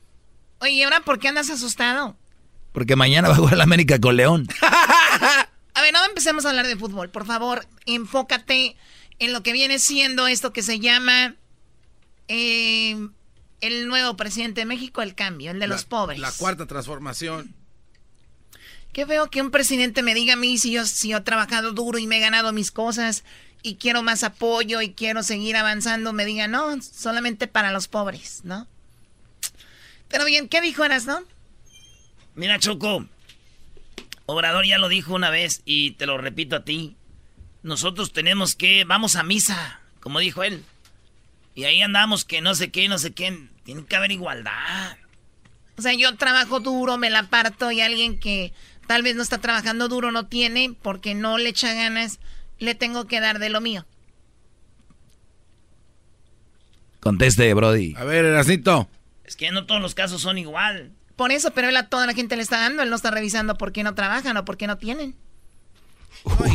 [0.59, 2.17] Oye, ¿y ahora por qué andas asustado?
[2.73, 4.47] Porque mañana va a jugar la América con León.
[5.93, 7.11] No empecemos a hablar de fútbol.
[7.11, 8.77] Por favor, enfócate
[9.19, 11.37] en lo que viene siendo esto que se llama
[12.29, 13.09] eh,
[13.61, 16.19] el nuevo presidente de México, el cambio, el de los pobres.
[16.19, 17.55] La cuarta transformación.
[18.93, 21.73] Qué feo que un presidente me diga a mí si yo, si yo he trabajado
[21.73, 23.25] duro y me he ganado mis cosas
[23.63, 28.41] y quiero más apoyo y quiero seguir avanzando, me diga, no, solamente para los pobres,
[28.43, 28.67] ¿no?
[30.09, 31.23] Pero bien, ¿qué dijo Eras, no?
[32.35, 33.07] Mira, Choco.
[34.31, 36.97] Obrador ya lo dijo una vez y te lo repito a ti.
[37.65, 40.63] Nosotros tenemos que, vamos a misa, como dijo él.
[41.57, 43.49] Y ahí andamos que no sé qué, no sé qué.
[43.65, 44.97] Tiene que haber igualdad.
[45.77, 48.53] O sea, yo trabajo duro, me la parto y alguien que
[48.87, 52.21] tal vez no está trabajando duro no tiene porque no le echa ganas,
[52.61, 53.85] le tengo que dar de lo mío.
[57.01, 57.95] Conteste, Brody.
[57.97, 58.89] A ver, Erasnito.
[59.25, 60.93] Es que no todos los casos son igual.
[61.21, 63.55] Por eso, pero él a toda la gente le está dando, él no está revisando
[63.59, 65.15] por qué no trabajan o por qué no tienen.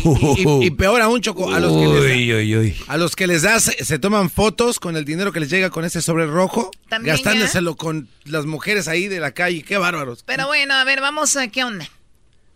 [0.04, 2.76] Y, y- y peor aún, Choco, a los que les, Uy, uy, uy.
[2.88, 5.86] a los que les das, se toman fotos con el dinero que les llega con
[5.86, 9.62] ese sobre rojo, gastándoselo con las mujeres ahí de la calle.
[9.62, 10.24] Qué bárbaros.
[10.24, 11.88] Pero bueno, a ver, vamos a qué onda.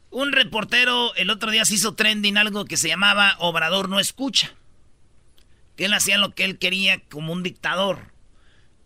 [0.10, 4.52] Un reportero el otro día se hizo trending algo que se llamaba Obrador no escucha.
[5.76, 8.00] Que él hacía lo que él quería como un dictador.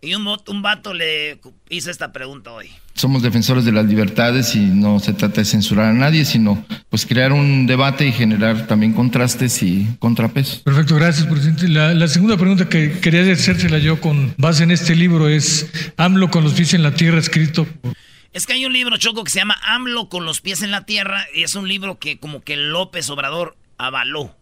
[0.03, 1.39] Y un, un vato le
[1.69, 2.69] hizo esta pregunta hoy.
[2.93, 7.05] Somos defensores de las libertades y no se trata de censurar a nadie, sino pues
[7.05, 10.57] crear un debate y generar también contrastes y contrapesos.
[10.59, 11.69] Perfecto, gracias, presidente.
[11.69, 16.29] La, la segunda pregunta que quería hacérsela yo con base en este libro es AMLO
[16.29, 17.93] con los pies en la tierra, escrito por
[18.33, 20.85] Es que hay un libro, Choco, que se llama AMLO con los pies en la
[20.85, 21.25] tierra.
[21.33, 24.35] Y es un libro que como que López Obrador avaló.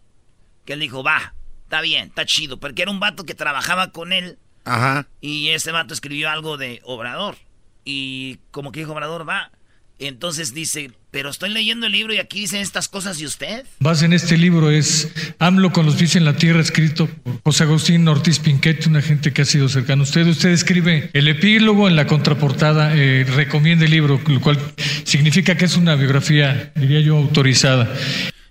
[0.64, 2.58] Que él dijo, va, está bien, está chido.
[2.58, 4.38] Porque era un vato que trabajaba con él.
[4.64, 5.06] Ajá.
[5.20, 7.36] Y ese vato escribió algo de Obrador.
[7.84, 9.50] Y como que dijo Obrador, va.
[9.98, 13.64] Entonces dice, pero estoy leyendo el libro y aquí dicen estas cosas y usted.
[13.78, 17.64] Base en este libro es AMLO con los pies en la tierra, escrito por José
[17.64, 20.26] Agustín Ortiz Pinquete, una gente que ha sido cercano a usted.
[20.26, 24.58] Usted escribe el epílogo en la contraportada, eh, recomienda el libro, lo cual
[25.04, 27.92] significa que es una biografía, diría yo, autorizada.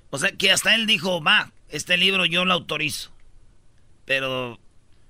[0.10, 3.12] O sea que hasta él dijo, va, este libro yo lo autorizo.
[4.06, 4.60] Pero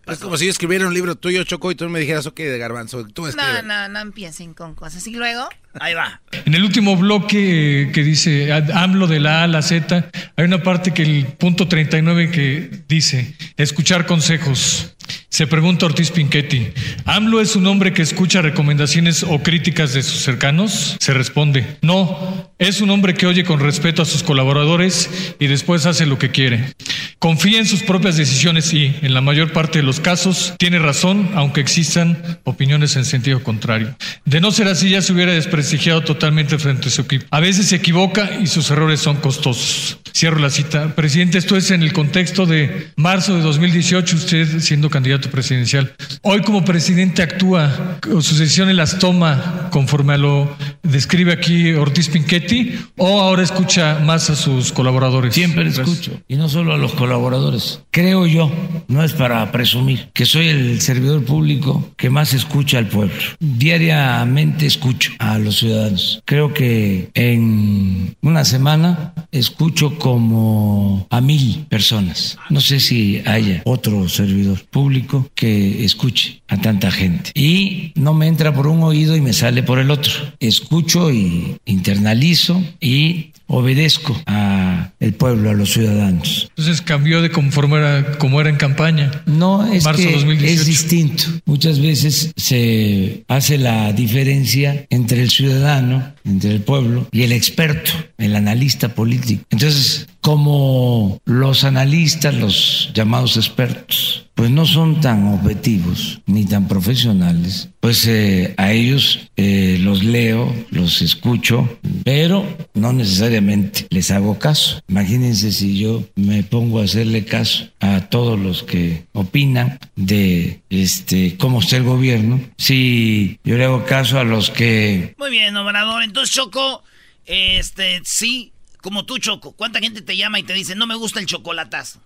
[0.08, 2.58] Es como si yo escribiera un libro tuyo, Choco, y tú me dijeras, ok, de
[2.58, 3.06] garbanzo.
[3.08, 3.64] Tú No, escribe.
[3.64, 5.06] no, no empiecen con cosas.
[5.08, 5.48] Y luego,
[5.80, 6.22] ahí va.
[6.46, 10.64] En el último bloque que dice AMLO de la A a la Z, hay una
[10.64, 14.96] parte que el punto 39 que dice, escuchar consejos.
[15.30, 16.68] Se pregunta Ortiz Pinchetti,
[17.06, 20.98] ¿AMLO es un hombre que escucha recomendaciones o críticas de sus cercanos?
[21.00, 25.86] Se responde, no, es un hombre que oye con respeto a sus colaboradores y después
[25.86, 26.74] hace lo que quiere.
[27.18, 31.30] Confía en sus propias decisiones y, en la mayor parte de los casos, tiene razón,
[31.36, 33.96] aunque existan opiniones en sentido contrario.
[34.26, 35.32] De no ser así, ya se hubiera
[35.62, 37.26] desprestigiado totalmente frente a su equipo.
[37.32, 39.98] A veces se equivoca y sus errores son costosos.
[40.14, 40.94] Cierro la cita.
[40.96, 45.94] Presidente, esto es en el contexto de marzo de 2018, usted siendo candidato presidencial.
[46.22, 52.76] Hoy como presidente actúa, sus decisiones las toma conforme a lo describe aquí Ortiz Pinchetti,
[52.98, 55.34] o ahora escucha más a sus colaboradores.
[55.34, 57.82] Siempre escucho, y no solo a los colaboradores.
[57.92, 58.52] Creo yo,
[58.88, 63.14] no es para presumir, que soy el servidor público que más escucha al pueblo.
[63.40, 66.22] Diariamente escucho a los ciudadanos.
[66.26, 72.38] Creo que en una semana escucho como a mil personas.
[72.50, 77.32] No sé si haya otro servidor público que escuche a tanta gente.
[77.34, 80.14] Y no me entra por un oído y me sale por el otro.
[80.40, 86.48] Escucho y internalizo y obedezco a el pueblo, a los ciudadanos.
[86.50, 89.24] Entonces cambió de conforme era, como era en campaña.
[89.26, 90.54] No, es Marzo que 2018.
[90.54, 91.24] es distinto.
[91.46, 97.92] Muchas veces se hace la diferencia entre el ciudadano, entre el pueblo y el experto,
[98.18, 99.44] el analista político.
[99.50, 107.70] Entonces, como los analistas, los llamados expertos, pues no son tan objetivos ni tan profesionales,
[107.80, 114.82] pues eh, a ellos eh, los leo, los escucho, pero no necesariamente les hago caso.
[114.88, 121.38] Imagínense si yo me pongo a hacerle caso a todos los que opinan de este
[121.38, 126.04] cómo está el gobierno, si yo le hago caso a los que Muy bien, Obrador.
[126.04, 126.84] Entonces, Choco,
[127.26, 129.52] este, sí, como tú, Choco.
[129.54, 132.02] ¿Cuánta gente te llama y te dice, no me gusta el chocolatazo?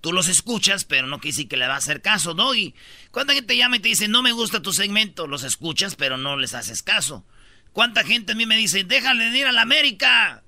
[0.00, 2.74] Tú los escuchas, pero no quiere decir que le va a hacer caso, Doggy.
[3.10, 5.26] ¿Cuánta gente te llama y te dice, no me gusta tu segmento?
[5.26, 7.24] Los escuchas, pero no les haces caso.
[7.72, 10.42] ¿Cuánta gente a mí me dice, déjale de ir a la América?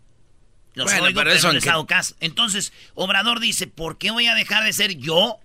[0.75, 2.15] Los Bueno, oigo, pero pero, eso no les que- hago caso.
[2.21, 5.39] Entonces, Obrador dice, ¿por qué voy a dejar de ser yo?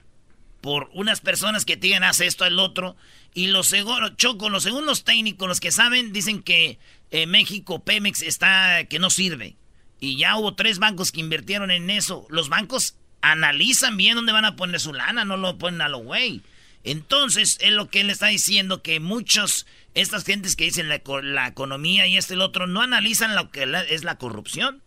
[0.65, 2.97] Por unas personas que digan, haz esto, el otro.
[3.35, 6.79] Y los seguros, Choco, los segundos técnicos, los que saben, dicen que
[7.11, 9.57] eh, México, Pemex, está, que no sirve.
[9.99, 12.25] Y ya hubo tres bancos que invirtieron en eso.
[12.31, 15.99] Los bancos analizan bien dónde van a poner su lana, no lo ponen a lo
[15.99, 16.41] güey.
[16.83, 21.21] Entonces, es lo que él está diciendo, que muchos, estas gentes que dicen la, eco-
[21.21, 24.81] la economía y este y el otro, no analizan lo que es la corrupción.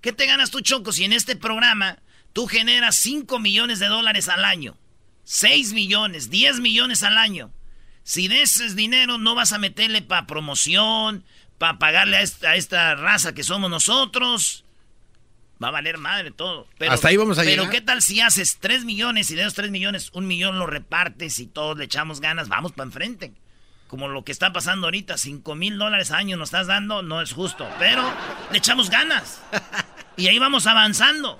[0.00, 1.98] ¿Qué te ganas tú, Choco, si en este programa
[2.32, 4.78] tú generas 5 millones de dólares al año?
[5.32, 7.52] 6 millones, 10 millones al año.
[8.02, 11.22] Si de ese dinero no vas a meterle para promoción,
[11.56, 14.64] para pagarle a esta, a esta raza que somos nosotros.
[15.62, 16.66] Va a valer madre todo.
[16.78, 17.70] Pero, Hasta ahí vamos a Pero llegar.
[17.70, 21.38] ¿qué tal si haces 3 millones y de esos 3 millones, un millón lo repartes
[21.38, 22.48] y todos le echamos ganas?
[22.48, 23.32] Vamos para enfrente.
[23.86, 27.22] Como lo que está pasando ahorita, 5 mil dólares al año nos estás dando, no
[27.22, 27.68] es justo.
[27.78, 28.02] Pero
[28.50, 29.40] le echamos ganas.
[30.16, 31.38] Y ahí vamos avanzando.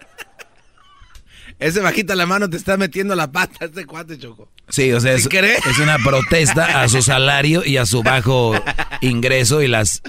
[1.61, 4.49] Ese bajita la mano te está metiendo la pata, este cuate, Choco.
[4.71, 8.55] Sí, o sea, es, es una protesta a su salario y a su bajo
[9.03, 10.03] ingreso y las...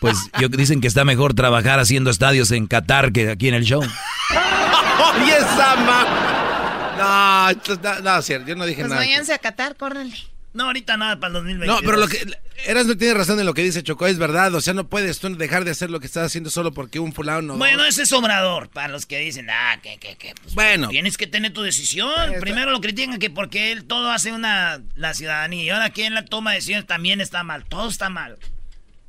[0.00, 3.64] Pues yo dicen que está mejor trabajar haciendo estadios en Qatar que aquí en el
[3.64, 3.82] show.
[5.14, 7.54] Oye, esa ma...
[7.54, 9.00] No, no, cierto, yo no dije Pues nada.
[9.02, 10.16] váyanse a Qatar, córrenle.
[10.52, 11.66] No, ahorita nada para el 2020.
[11.66, 12.18] No, pero lo que...
[12.66, 14.54] Eras no tiene razón en lo que dice Choco, es verdad.
[14.54, 17.12] O sea, no puedes tú dejar de hacer lo que estás haciendo solo porque un
[17.12, 17.56] fulano no...
[17.56, 20.34] Bueno, ese es obrador, para los que dicen, ah, que, que, que.
[20.34, 20.88] pues, Bueno.
[20.88, 22.10] Tienes que tener tu decisión.
[22.40, 25.62] Primero lo critican que porque él todo hace una la ciudadanía.
[25.64, 27.64] Y ahora quien la toma de decisiones también está mal.
[27.64, 28.36] Todo está mal.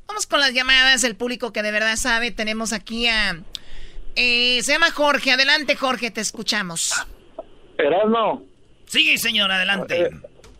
[0.06, 2.30] Vamos con las llamadas, el público que de verdad sabe.
[2.30, 3.36] Tenemos aquí a...
[4.14, 5.32] eh, se llama Jorge.
[5.32, 6.94] Adelante, Jorge, te escuchamos.
[7.78, 8.44] Erasmo,
[8.86, 10.10] Sigue, señor, adelante.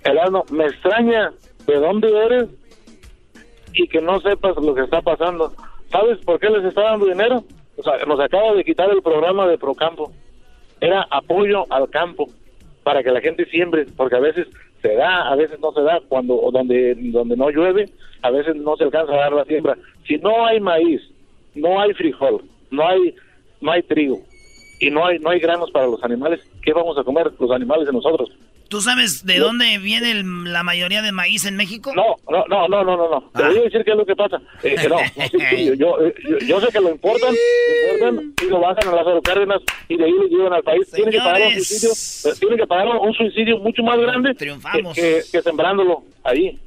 [0.05, 1.33] Erasmo, me extraña
[1.67, 2.49] de dónde eres
[3.75, 5.53] y que no sepas lo que está pasando.
[5.91, 7.45] ¿Sabes por qué les está dando dinero?
[7.77, 10.13] O sea, nos acaba de quitar el programa de Procampo.
[10.81, 12.29] Era apoyo al campo
[12.83, 14.49] para que la gente siembre, porque a veces
[14.81, 17.89] se da, a veces no se da, cuando o donde donde no llueve,
[18.23, 19.77] a veces no se alcanza a dar la siembra.
[20.07, 21.01] Si no hay maíz,
[21.55, 23.15] no hay frijol, no hay
[23.61, 24.21] no hay trigo
[24.81, 27.87] y no hay no hay granos para los animales, ¿qué vamos a comer los animales
[27.87, 28.31] de nosotros?
[28.73, 31.93] ¿Tú sabes de dónde viene el- la mayoría de maíz en México?
[31.95, 33.31] No, no, no, no, no, no.
[33.37, 34.41] Te voy a decir qué es lo que pasa.
[34.63, 34.97] Eh, que no,
[35.67, 39.23] yo, yo, yo- yo sé que lo importan, lo importan y lo bajan a las
[39.23, 40.91] Cárdenas y de ahí lo llevan al país.
[40.91, 44.47] Tienen que pagar un suicidio, eh, tienen que pagar un suicidio mucho más grande que,
[44.95, 46.59] que, que sembrándolo ahí.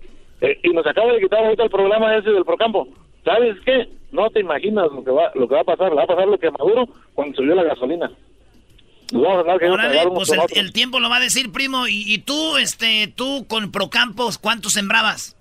[0.41, 2.87] Eh, y nos acaba de quitar ahorita el programa ese del Procampo.
[3.23, 3.89] ¿Sabes qué?
[4.11, 5.89] No te imaginas lo que va, lo que va a pasar.
[5.89, 8.11] Le va a pasar lo que Maduro cuando subió la gasolina.
[8.11, 11.87] Nos vamos a andar queriendo Órale, pues el, tiempo lo va a decir, primo.
[11.87, 15.35] Y, y tú, este, tú con Procampos, ¿cuánto sembrabas?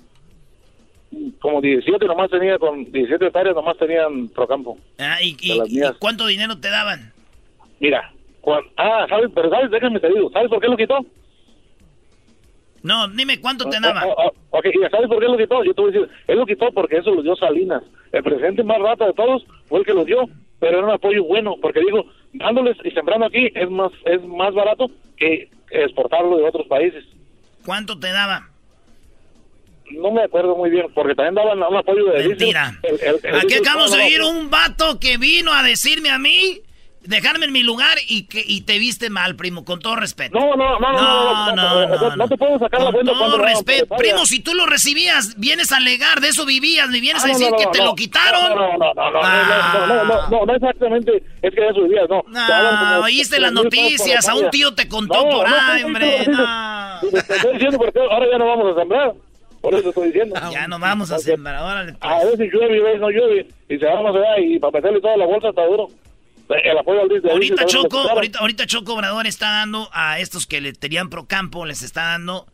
[1.40, 4.78] Como 17 nomás tenía, con 17 hectáreas nomás tenían Procampo.
[4.98, 5.36] Ah, y,
[5.98, 7.12] cuánto dinero te daban?
[7.80, 9.30] Mira, cuan- ah, ¿sabes?
[9.34, 9.70] Pero ¿sabes?
[9.70, 10.98] Déjame te digo, ¿sabes por qué lo quitó?
[12.82, 14.04] No, dime cuánto te Ah, daban.
[14.50, 15.64] ok, mira, ¿sabes por qué lo quitó?
[15.64, 17.82] Yo te voy a decir, él lo quitó porque eso lo dio Salinas.
[18.12, 20.24] El presidente más rata de todos fue el que lo dio,
[20.60, 24.52] pero era un apoyo bueno, porque digo, dándoles y sembrando aquí es más es más
[24.54, 27.04] barato que exportarlo de otros países.
[27.64, 28.44] ¿Cuánto te daban?
[29.90, 32.78] No me acuerdo muy bien, porque también daban un apoyo de Mentira.
[32.82, 36.60] El- el- el Aquí acabamos de oír un vato que vino a decirme a mí,
[37.04, 40.38] dejarme en mi lugar y que y te viste mal, primo, con todo respeto.
[40.38, 43.12] No, no, no, no, no, no, no, no, no te puedo sacar la Con cuenta
[43.12, 46.88] todo cuando vamos respeto, primo, si tú lo recibías, vienes a alegar, de eso vivías,
[46.90, 47.84] me vienes Ah, a no, decir no, que no, te no.
[47.86, 48.42] lo quitaron.
[48.42, 49.74] No, no, no, no, no, Ah.
[49.78, 52.22] no, no, no, no, no exactamente, es que de eso vivías, no.
[52.22, 55.86] Como- oíste las noticias, la a un tío te contó No, por no, ahí, no,
[55.88, 56.26] hombre.
[56.26, 57.10] no, no, no.
[57.10, 59.12] Te estoy diciendo porque ahora ya no vamos a sembrar,
[59.60, 60.34] por eso estoy diciendo.
[60.52, 61.92] Ya no vamos a sembrar, órale.
[61.92, 62.02] pues.
[62.12, 64.72] A veces llueve y a veces no llueve, y se vamos a dar y para
[64.72, 65.88] meterle toda la bolsa está duro.
[66.48, 70.60] El apoyo al diésel- Ahorita Choco, ahorita, ahorita Choco Obrador está dando a estos que
[70.60, 72.46] le tenían Procampo, les está dando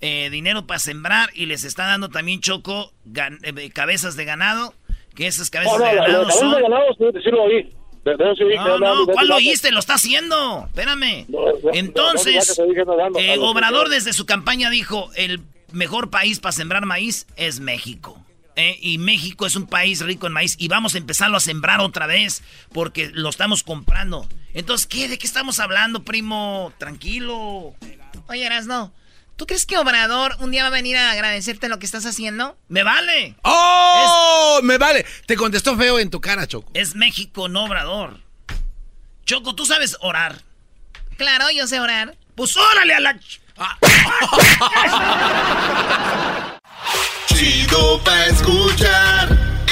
[0.00, 4.74] eh, dinero para sembrar y les está dando también Choco gan- eh, cabezas de ganado,
[5.14, 6.54] que esas cabezas no, de ganado son...
[6.54, 7.72] de ganado, sí, sí lo oí.
[8.04, 9.70] De, de eso sí oí que No, no, ¿cuál lo oíste?
[9.70, 10.64] Lo está haciendo.
[10.66, 11.26] Espérame.
[11.72, 12.60] Entonces,
[13.18, 15.40] eh, Obrador desde su campaña dijo, el
[15.72, 18.21] mejor país para sembrar maíz es México.
[18.56, 18.78] ¿Eh?
[18.80, 22.06] Y México es un país rico en maíz y vamos a empezarlo a sembrar otra
[22.06, 24.28] vez porque lo estamos comprando.
[24.54, 25.08] Entonces, ¿qué?
[25.08, 26.72] ¿De qué estamos hablando, primo?
[26.78, 27.74] Tranquilo.
[28.28, 28.92] Oye, no.
[29.36, 32.56] ¿Tú crees que Obrador un día va a venir a agradecerte lo que estás haciendo?
[32.68, 33.34] ¡Me vale!
[33.42, 34.60] ¡Oh!
[34.62, 35.06] Me vale.
[35.26, 36.70] Te contestó feo en tu cara, Choco.
[36.74, 38.20] Es México, no Obrador.
[39.24, 40.42] Choco, tú sabes orar.
[41.16, 42.16] Claro, yo sé orar.
[42.34, 43.14] Pues órale a la...
[43.14, 43.40] ch-
[47.26, 49.28] Chido pa' escuchar.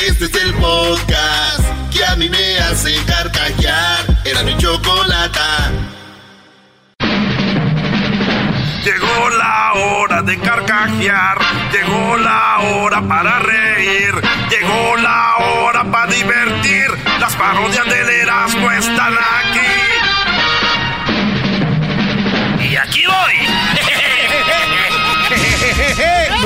[0.06, 4.06] Este es el podcast que a mí me hace carcajear.
[4.24, 5.72] Era mi chocolata.
[8.84, 11.38] Llegó la hora de carcajear,
[11.70, 14.14] llegó la hora para reír,
[14.48, 16.88] llegó la hora para divertir.
[17.20, 19.49] Las parodias del Erasmo están aquí.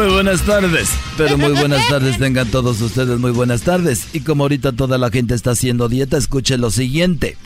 [0.05, 4.09] Muy buenas tardes, pero muy buenas tardes tengan todos ustedes, muy buenas tardes.
[4.13, 7.39] Y como ahorita toda la gente está haciendo dieta, escuche lo siguiente.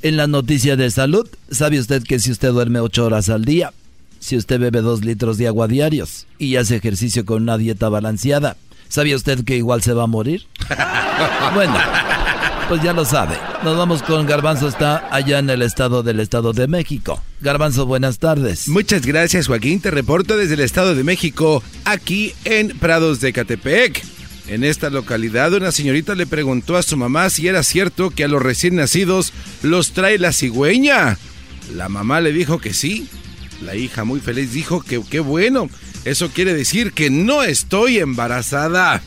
[0.00, 3.72] En la noticia de salud, ¿sabe usted que si usted duerme ocho horas al día,
[4.20, 8.56] si usted bebe dos litros de agua diarios y hace ejercicio con una dieta balanceada,
[8.88, 10.46] ¿Sabía usted que igual se va a morir?
[11.54, 11.74] bueno,
[12.68, 13.36] pues ya lo sabe.
[13.62, 17.22] Nos vamos con Garbanzo, está allá en el estado del Estado de México.
[17.40, 18.68] Garbanzo, buenas tardes.
[18.68, 19.80] Muchas gracias, Joaquín.
[19.80, 24.02] Te reporto desde el Estado de México, aquí en Prados de Catepec.
[24.48, 28.28] En esta localidad, una señorita le preguntó a su mamá si era cierto que a
[28.28, 31.18] los recién nacidos los trae la cigüeña.
[31.74, 33.08] La mamá le dijo que sí.
[33.62, 35.70] La hija muy feliz dijo que qué bueno.
[36.04, 39.02] Eso quiere decir que no estoy embarazada.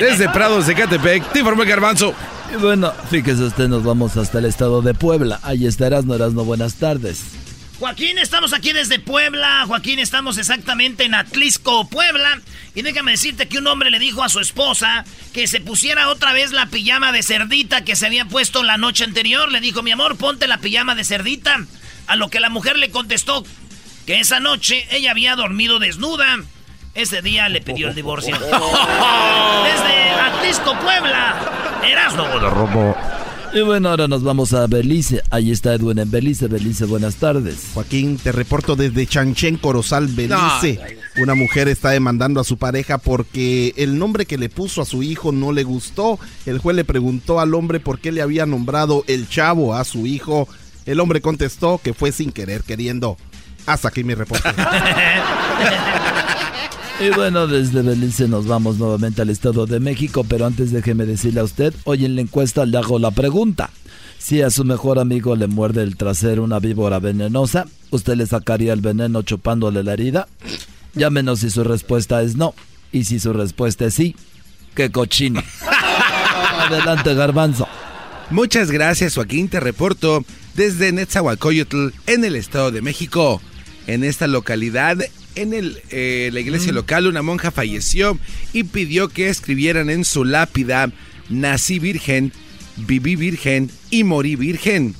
[0.00, 2.14] Desde Prados de Catepec, te informó Garbanzo.
[2.52, 5.40] Y bueno, fíjese usted, nos vamos hasta el estado de Puebla.
[5.42, 7.22] Ahí estarás, no eras no buenas tardes.
[7.82, 9.64] Joaquín, estamos aquí desde Puebla.
[9.66, 12.40] Joaquín, estamos exactamente en Atlisco, Puebla.
[12.76, 16.32] Y déjame decirte que un hombre le dijo a su esposa que se pusiera otra
[16.32, 19.50] vez la pijama de cerdita que se había puesto la noche anterior.
[19.50, 21.66] Le dijo, mi amor, ponte la pijama de cerdita.
[22.06, 23.44] A lo que la mujer le contestó
[24.06, 26.38] que esa noche ella había dormido desnuda.
[26.94, 28.34] Ese día le pidió el divorcio.
[28.38, 32.24] Desde Atlisco, Puebla, Erasmo.
[32.38, 32.94] Robo.
[33.54, 35.22] Y bueno, ahora nos vamos a Belice.
[35.30, 36.48] Ahí está Edwin en Belice.
[36.48, 37.70] Belice, buenas tardes.
[37.74, 40.98] Joaquín, te reporto desde Chanchen, Corozal, Belice.
[41.18, 45.02] Una mujer está demandando a su pareja porque el nombre que le puso a su
[45.02, 46.18] hijo no le gustó.
[46.46, 50.06] El juez le preguntó al hombre por qué le había nombrado el chavo a su
[50.06, 50.48] hijo.
[50.86, 53.16] El hombre contestó que fue sin querer queriendo.
[53.66, 54.48] Hasta aquí mi reporte.
[57.00, 61.40] Y bueno, desde Belice nos vamos nuevamente al Estado de México, pero antes déjeme decirle
[61.40, 63.70] a usted, hoy en la encuesta le hago la pregunta.
[64.18, 68.72] Si a su mejor amigo le muerde el trasero una víbora venenosa, ¿usted le sacaría
[68.72, 70.28] el veneno chupándole la herida?
[70.94, 72.54] Llámenos si su respuesta es no.
[72.92, 74.14] Y si su respuesta es sí,
[74.74, 75.42] qué cochino.
[76.58, 77.66] Adelante, garbanzo.
[78.30, 79.48] Muchas gracias, Joaquín.
[79.48, 80.24] Te reporto
[80.54, 83.40] desde Netzahualcoyotl, en el Estado de México.
[83.86, 84.98] En esta localidad,
[85.34, 88.18] en el, eh, la iglesia local, una monja falleció
[88.52, 90.90] y pidió que escribieran en su lápida,
[91.28, 92.32] nací virgen,
[92.76, 94.94] viví virgen y morí virgen.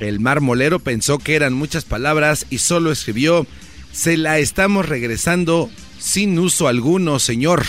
[0.00, 3.46] El marmolero pensó que eran muchas palabras y solo escribió,
[3.92, 7.64] se la estamos regresando sin uso alguno, señor.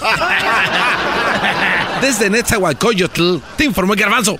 [2.00, 4.38] Desde Netzahualcoyotl, te informó Garbanzo.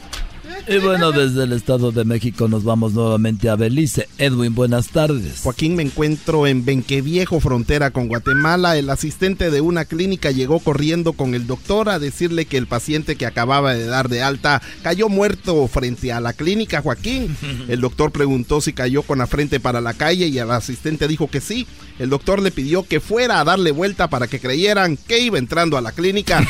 [0.69, 4.09] Y bueno, desde el Estado de México nos vamos nuevamente a Belice.
[4.19, 5.41] Edwin, buenas tardes.
[5.43, 8.77] Joaquín, me encuentro en Benqueviejo, frontera con Guatemala.
[8.77, 13.15] El asistente de una clínica llegó corriendo con el doctor a decirle que el paciente
[13.15, 17.37] que acababa de dar de alta cayó muerto frente a la clínica, Joaquín.
[17.69, 21.29] El doctor preguntó si cayó con la frente para la calle y el asistente dijo
[21.29, 21.67] que sí.
[21.99, 25.79] El doctor le pidió que fuera a darle vuelta para que creyeran que iba entrando
[25.79, 26.41] a la clínica.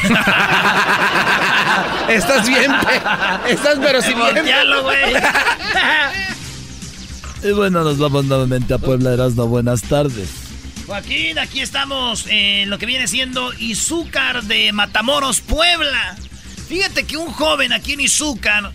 [2.08, 4.34] Estás bien, pe- estás pero si bien.
[4.34, 5.14] Voltealo, güey.
[7.42, 9.46] Y bueno, nos vamos nuevamente a Puebla, Erasmo.
[9.46, 10.28] Buenas tardes.
[10.86, 16.16] Joaquín, aquí estamos en lo que viene siendo Izúcar de Matamoros, Puebla.
[16.68, 18.72] Fíjate que un joven aquí en Izúcar,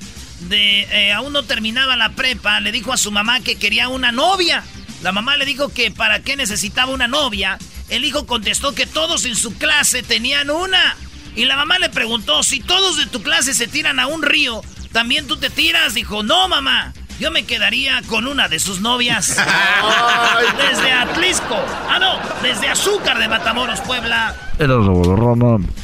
[0.49, 4.11] de, eh, aún no terminaba la prepa, le dijo a su mamá que quería una
[4.11, 4.63] novia.
[5.01, 7.57] La mamá le dijo que para qué necesitaba una novia.
[7.89, 10.95] El hijo contestó que todos en su clase tenían una.
[11.35, 14.61] Y la mamá le preguntó, si todos de tu clase se tiran a un río,
[14.91, 15.93] ¿también tú te tiras?
[15.93, 16.93] Dijo, no, mamá.
[17.21, 19.27] Yo me quedaría con una de sus novias.
[20.57, 21.55] desde Atlisco.
[21.87, 24.35] Ah, no, desde Azúcar de Matamoros, Puebla.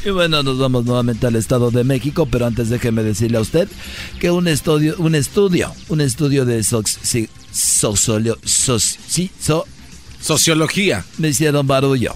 [0.04, 3.68] Y bueno, nos vamos nuevamente al Estado de México, pero antes déjeme decirle a usted
[4.20, 9.66] que un estudio, un estudio, un estudio de sox- sí, sociolio- soci- sí, so-
[10.20, 11.06] Sociología.
[11.20, 12.16] me hicieron barullo.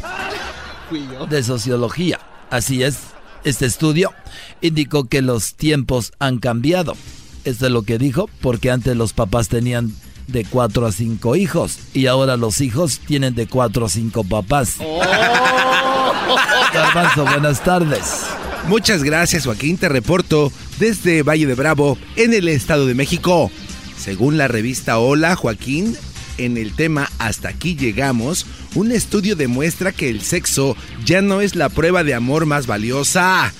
[1.29, 2.19] De sociología.
[2.49, 2.97] Así es.
[3.43, 4.13] Este estudio
[4.61, 6.97] indicó que los tiempos han cambiado.
[7.43, 9.93] Esto es lo que dijo, porque antes los papás tenían
[10.27, 14.75] de 4 a 5 hijos y ahora los hijos tienen de 4 a 5 papás.
[16.73, 18.25] Garbanzo, buenas tardes.
[18.67, 19.77] Muchas gracias, Joaquín.
[19.77, 23.51] Te reporto desde Valle de Bravo, en el Estado de México.
[23.97, 25.97] Según la revista Hola, Joaquín,
[26.37, 31.55] en el tema Hasta aquí llegamos, un estudio demuestra que el sexo ya no es
[31.55, 33.53] la prueba de amor más valiosa.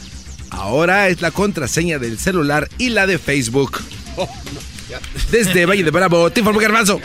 [0.52, 3.82] Ahora es la contraseña del celular y la de Facebook.
[5.32, 6.99] Desde Valle de Bravo, te informo Garbanzo.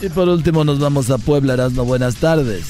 [0.00, 2.64] Y por último nos vamos a Puebla, Erasmo, buenas tardes.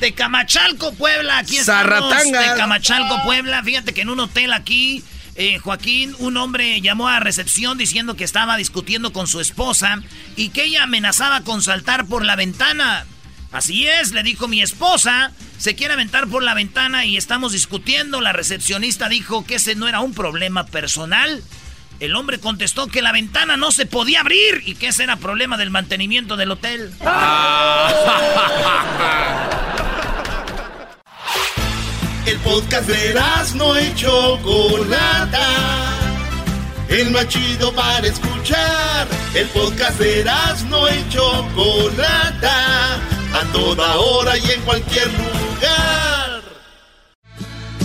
[0.00, 1.38] De Camachalco, Puebla.
[1.38, 1.82] Aquí estamos.
[1.82, 2.40] Zarratanga.
[2.40, 3.62] De Camachalco, Puebla.
[3.62, 5.04] Fíjate que en un hotel aquí,
[5.36, 10.02] eh, Joaquín, un hombre llamó a recepción diciendo que estaba discutiendo con su esposa
[10.36, 13.06] y que ella amenazaba con saltar por la ventana.
[13.52, 18.20] Así es, le dijo mi esposa, se quiere aventar por la ventana y estamos discutiendo.
[18.20, 21.42] La recepcionista dijo que ese no era un problema personal.
[21.98, 25.56] El hombre contestó que la ventana no se podía abrir y que ese era problema
[25.58, 26.94] del mantenimiento del hotel.
[27.04, 27.90] Ah.
[32.24, 33.20] El podcast de
[33.56, 35.48] no hecho Chocolata.
[36.88, 39.08] El machido para escuchar.
[39.34, 40.24] El podcast de
[40.68, 46.42] no hecho Chocolata a toda hora y en cualquier lugar.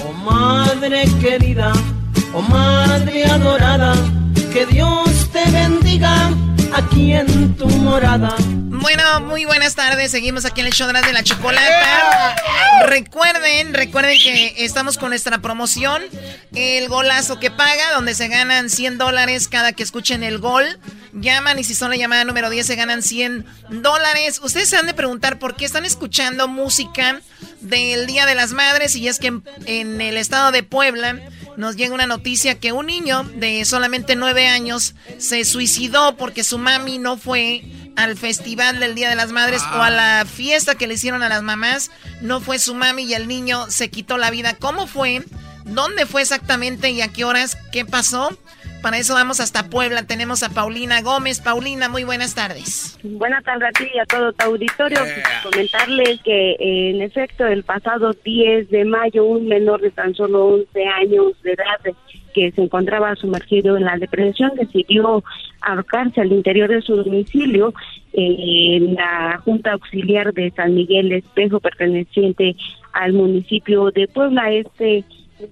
[0.04, 1.72] Oh madre querida,
[2.34, 3.96] oh madre adorada,
[4.52, 6.32] que Dios te bendiga
[6.74, 8.36] aquí en tu morada.
[8.40, 10.12] Bueno, muy buenas tardes.
[10.12, 12.36] Seguimos aquí en el show de la chocolata.
[12.86, 16.04] Recuerden, recuerden que estamos con nuestra promoción,
[16.54, 20.66] el golazo que paga, donde se ganan 100 dólares cada que escuchen el gol.
[21.14, 24.40] Llaman y si son la llamada número 10 se ganan 100 dólares.
[24.44, 27.22] Ustedes se han de preguntar por qué están escuchando música
[27.62, 29.34] del Día de las Madres y es que
[29.66, 31.20] en el estado de Puebla
[31.58, 36.58] nos llega una noticia que un niño de solamente nueve años se suicidó porque su
[36.58, 37.64] mami no fue
[37.96, 41.30] al festival del Día de las Madres o a la fiesta que le hicieron a
[41.30, 41.92] las mamás.
[42.22, 44.56] No fue su mami y el niño se quitó la vida.
[44.56, 45.24] ¿Cómo fue?
[45.66, 47.58] ¿Dónde fue exactamente y a qué horas?
[47.72, 48.38] ¿Qué pasó?
[48.86, 50.06] Para eso vamos hasta Puebla.
[50.06, 51.42] Tenemos a Paulina Gómez.
[51.42, 53.00] Paulina, muy buenas tardes.
[53.02, 55.00] Buenas tardes a ti y a todo tu auditorio.
[55.00, 60.14] Pues, comentarles que, eh, en efecto, el pasado 10 de mayo, un menor de tan
[60.14, 61.96] solo 11 años de edad
[62.36, 65.24] que se encontraba sumergido en la depresión decidió
[65.62, 67.74] ahorcarse al interior de su domicilio
[68.14, 72.56] eh, en la Junta Auxiliar de San Miguel Espejo, perteneciente
[72.94, 74.52] al municipio de Puebla.
[74.52, 75.04] Este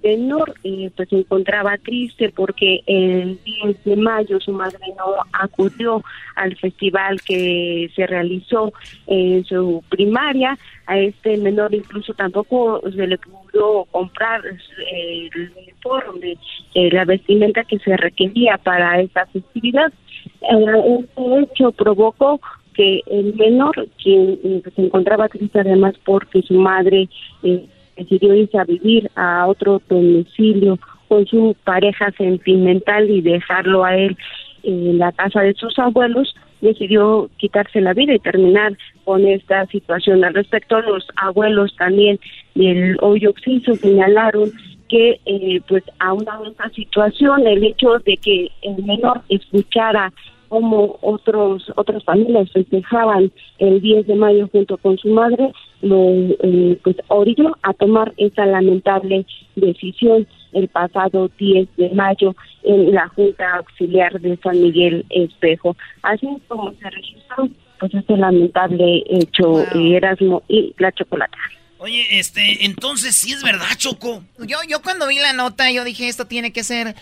[0.02, 6.02] menor eh, pues se encontraba triste porque el 10 de mayo su madre no acudió
[6.36, 8.72] al festival que se realizó
[9.06, 10.56] en su primaria.
[10.86, 16.36] A este menor incluso tampoco se le pudo comprar eh, el uniforme
[16.74, 19.92] eh, la vestimenta que se requería para esa festividad.
[20.40, 22.40] Este hecho provocó
[22.74, 27.08] que el menor quien se encontraba triste además porque su madre
[27.42, 27.66] eh,
[27.96, 30.78] decidió irse a vivir a otro domicilio
[31.08, 34.16] con su pareja sentimental y dejarlo a él
[34.62, 40.24] en la casa de sus abuelos, decidió quitarse la vida y terminar con esta situación.
[40.24, 42.18] Al respecto, los abuelos también
[42.54, 44.50] del hoyo oxiso señalaron
[44.88, 50.12] que eh, pues aún en esta situación el hecho de que el menor escuchara
[50.54, 55.52] como otros otras familias festejaban el 10 de mayo junto con su madre,
[55.82, 59.26] lo eh, pues orilló a tomar esa lamentable
[59.56, 65.76] decisión el pasado 10 de mayo en la Junta Auxiliar de San Miguel Espejo.
[66.02, 67.48] Así como se registró
[67.80, 71.36] pues este lamentable hecho Erasmo y la chocolata.
[71.78, 74.22] Oye, este, entonces sí es verdad, Choco.
[74.38, 76.94] Yo, yo cuando vi la nota, yo dije, esto tiene que ser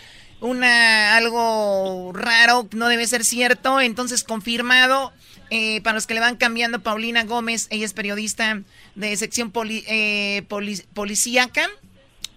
[0.42, 3.80] una algo raro, no debe ser cierto.
[3.80, 5.12] Entonces, confirmado,
[5.50, 8.62] eh, para los que le van cambiando, Paulina Gómez, ella es periodista
[8.94, 10.42] de sección poli, eh,
[10.92, 11.68] policíaca.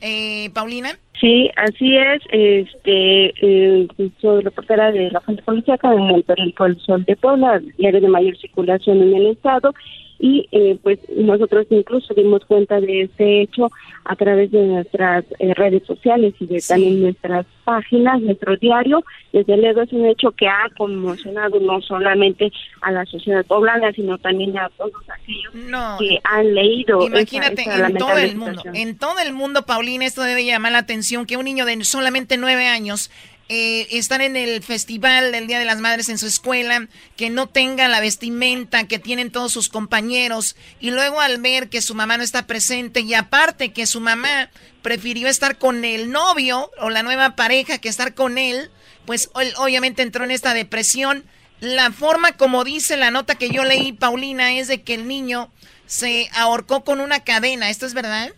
[0.01, 0.97] Eh, Paulina.
[1.19, 2.21] Sí, así es.
[2.29, 3.87] Este, eh,
[4.19, 8.07] soy reportera de la fuente policíaca en el periódico El Sol de Puebla, diario de
[8.09, 9.73] mayor circulación en el estado
[10.19, 13.69] y eh, pues nosotros incluso dimos cuenta de este hecho
[14.05, 19.03] a través de nuestras eh, redes sociales y de también nuestras páginas, nuestro diario.
[19.33, 22.51] Desde luego es un hecho que ha conmocionado no solamente
[22.81, 25.51] a la sociedad poblana, sino también a todos aquellos
[25.99, 27.05] que han leído.
[27.05, 31.04] Imagínate, en todo el mundo, en todo el mundo, Paulina, esto debe llamar la atención
[31.27, 33.09] que un niño de solamente nueve años
[33.47, 37.87] eh, en el festival del Día de las Madres en su escuela, que no tenga
[37.87, 42.23] la vestimenta que tienen todos sus compañeros, y luego al ver que su mamá no
[42.23, 44.49] está presente, y aparte que su mamá
[44.81, 48.71] prefirió estar con el novio o la nueva pareja que estar con él,
[49.05, 51.23] pues obviamente entró en esta depresión.
[51.59, 55.51] La forma como dice la nota que yo leí, Paulina, es de que el niño
[55.85, 57.69] se ahorcó con una cadena.
[57.69, 58.33] ¿Esto es verdad?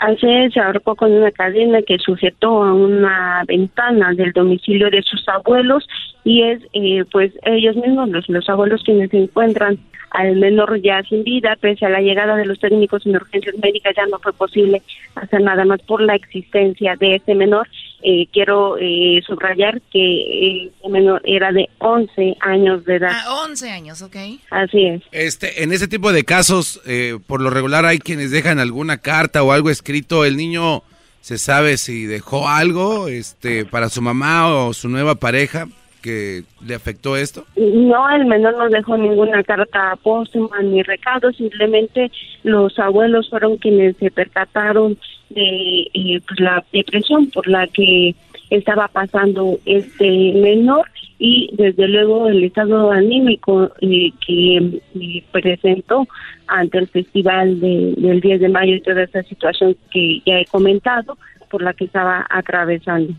[0.00, 5.28] Así se ahorcó con una cadena que sujetó a una ventana del domicilio de sus
[5.28, 5.86] abuelos
[6.24, 9.78] y es eh, pues ellos mismos, los, los abuelos quienes se encuentran
[10.12, 13.94] al menor ya sin vida, pese a la llegada de los técnicos en urgencias médicas
[13.94, 14.80] ya no fue posible
[15.16, 17.68] hacer nada más por la existencia de ese menor.
[18.02, 23.10] Eh, quiero eh, subrayar que eh, ese menor era de 11 años de edad.
[23.12, 24.16] Ah, 11 años, ok.
[24.50, 25.02] Así es.
[25.12, 26.80] Este, en ese tipo de casos,
[27.26, 30.24] por lo regular hay quienes dejan alguna carta o algo escrito.
[30.24, 30.82] El niño
[31.20, 35.66] se sabe si dejó algo este, para su mamá o su nueva pareja
[36.00, 37.44] que le afectó esto?
[37.56, 42.10] No, el menor no dejó ninguna carta póstuma ni recado, simplemente
[42.42, 44.98] los abuelos fueron quienes se percataron
[45.30, 48.14] de eh, pues, la depresión por la que
[48.50, 50.86] estaba pasando este menor
[51.18, 56.08] y desde luego el estado anímico eh, que eh, presentó
[56.48, 60.46] ante el festival de- del 10 de mayo y toda esa situación que ya he
[60.46, 61.16] comentado
[61.50, 63.12] por la que estaba atravesando.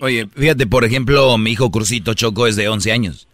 [0.00, 3.28] Oye, fíjate, por ejemplo, mi hijo Crucito Choco es de 11 años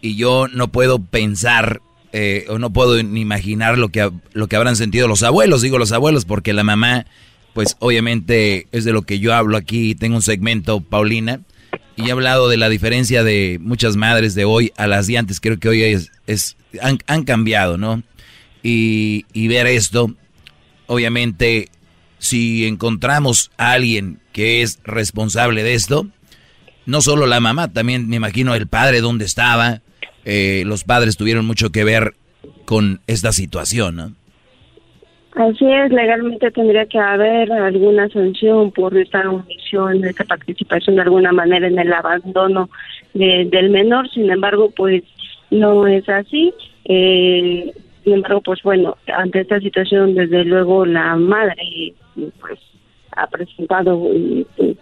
[0.00, 1.80] y yo no puedo pensar
[2.12, 5.78] eh, o no puedo ni imaginar lo que, lo que habrán sentido los abuelos, digo
[5.78, 7.06] los abuelos, porque la mamá,
[7.52, 11.40] pues obviamente es de lo que yo hablo aquí, tengo un segmento, Paulina,
[11.96, 15.40] y he hablado de la diferencia de muchas madres de hoy a las de antes,
[15.40, 18.02] creo que hoy es, es han, han cambiado, ¿no?
[18.62, 20.14] Y, y ver esto,
[20.86, 21.68] obviamente,
[22.18, 26.06] si encontramos a alguien que es responsable de esto,
[26.86, 29.80] no solo la mamá, también me imagino el padre dónde estaba,
[30.24, 32.14] eh, los padres tuvieron mucho que ver
[32.64, 34.14] con esta situación, ¿no?
[35.34, 41.30] Así es, legalmente tendría que haber alguna sanción por esta omisión, esta participación de alguna
[41.32, 42.68] manera en el abandono
[43.14, 44.08] de- del menor.
[44.10, 45.04] Sin embargo, pues
[45.50, 46.52] no es así.
[46.84, 47.72] Eh,
[48.02, 51.92] sin embargo, pues bueno, ante esta situación, desde luego la madre
[52.40, 52.58] pues
[53.16, 54.08] ha presentado
[54.56, 54.76] pues,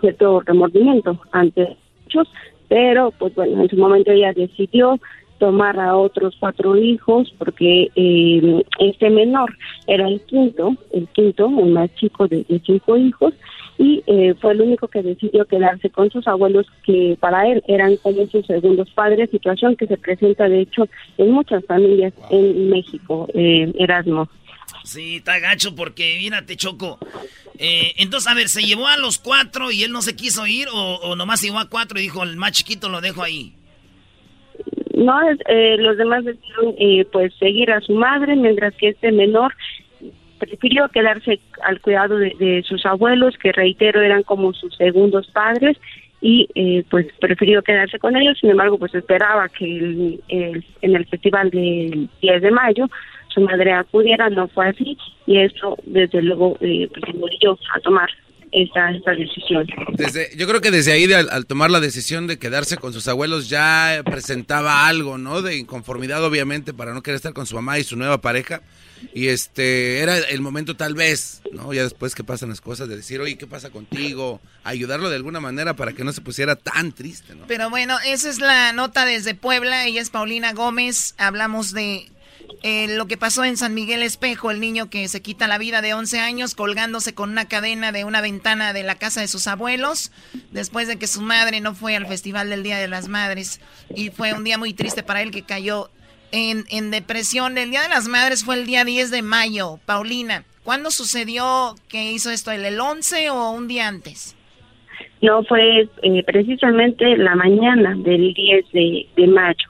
[0.00, 1.76] cierto remordimiento ante
[2.06, 2.28] hechos,
[2.68, 4.98] pero pues bueno, en su momento ella decidió
[5.38, 11.70] tomar a otros cuatro hijos porque eh, este menor era el quinto, el quinto, el
[11.70, 13.34] más chico de, de cinco hijos
[13.78, 17.96] y eh, fue el único que decidió quedarse con sus abuelos que para él eran
[17.98, 23.28] como sus segundos padres, situación que se presenta de hecho en muchas familias en México,
[23.32, 24.28] eh, Erasmo.
[24.84, 26.98] Sí, está gacho porque, mírate, Choco.
[27.58, 30.68] Eh, entonces, a ver, ¿se llevó a los cuatro y él no se quiso ir
[30.72, 33.57] o, o nomás llevó a cuatro y dijo, el más chiquito lo dejo ahí?
[34.98, 39.54] No, eh, los demás decidieron eh, pues seguir a su madre, mientras que este menor
[40.38, 45.76] prefirió quedarse al cuidado de, de sus abuelos, que reitero eran como sus segundos padres,
[46.20, 48.38] y eh, pues prefirió quedarse con ellos.
[48.40, 52.86] Sin embargo, pues esperaba que el- en el festival del 10 de mayo
[53.28, 54.96] su madre acudiera, no fue así,
[55.26, 57.38] y esto desde luego eh, pues,
[57.74, 58.08] a tomar
[58.52, 59.66] esta, esta decisión.
[59.94, 62.92] Desde, yo creo que desde ahí, de al, al tomar la decisión de quedarse con
[62.92, 65.42] sus abuelos, ya presentaba algo, ¿no?
[65.42, 68.62] De inconformidad, obviamente, para no querer estar con su mamá y su nueva pareja.
[69.14, 71.72] Y este, era el momento tal vez, ¿no?
[71.72, 74.40] Ya después que pasan las cosas, de decir, oye, ¿qué pasa contigo?
[74.64, 77.46] Ayudarlo de alguna manera para que no se pusiera tan triste, ¿no?
[77.46, 79.86] Pero bueno, esa es la nota desde Puebla.
[79.86, 81.14] Ella es Paulina Gómez.
[81.18, 82.10] Hablamos de
[82.62, 85.80] eh, lo que pasó en San Miguel Espejo, el niño que se quita la vida
[85.80, 89.46] de 11 años colgándose con una cadena de una ventana de la casa de sus
[89.46, 90.10] abuelos,
[90.50, 93.60] después de que su madre no fue al Festival del Día de las Madres.
[93.94, 95.90] Y fue un día muy triste para él que cayó
[96.32, 97.56] en, en depresión.
[97.58, 99.78] El Día de las Madres fue el día 10 de mayo.
[99.86, 102.50] Paulina, ¿cuándo sucedió que hizo esto?
[102.50, 104.36] ¿El, el 11 o un día antes?
[105.20, 109.68] No, fue eh, precisamente la mañana del 10 de, de mayo.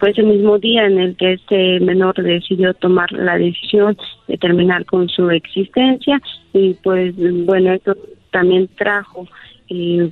[0.00, 3.98] Fue ese mismo día en el que este menor decidió tomar la decisión
[4.28, 6.18] de terminar con su existencia
[6.54, 7.94] y pues bueno, esto
[8.32, 9.28] también trajo
[9.68, 10.10] eh,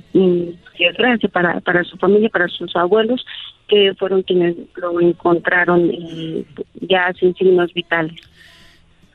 [1.33, 3.25] para, para su familia, para sus abuelos,
[3.67, 6.45] que fueron quienes lo encontraron eh,
[6.81, 8.21] ya sin signos vitales.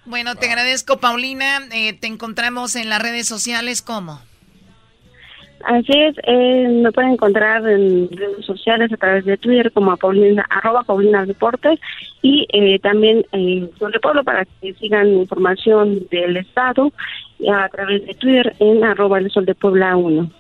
[0.06, 1.60] Bueno, te agradezco, Paulina.
[1.72, 4.20] Eh, te encontramos en las redes sociales, ¿cómo?
[5.66, 9.96] Así es, eh, me pueden encontrar en redes sociales a través de Twitter como a
[9.96, 11.80] Paulina, arroba Paulina Deportes
[12.20, 16.92] y eh, también en Sol de Pueblo para que sigan información del Estado
[17.50, 20.30] a través de Twitter en arroba el Sol de Puebla 1.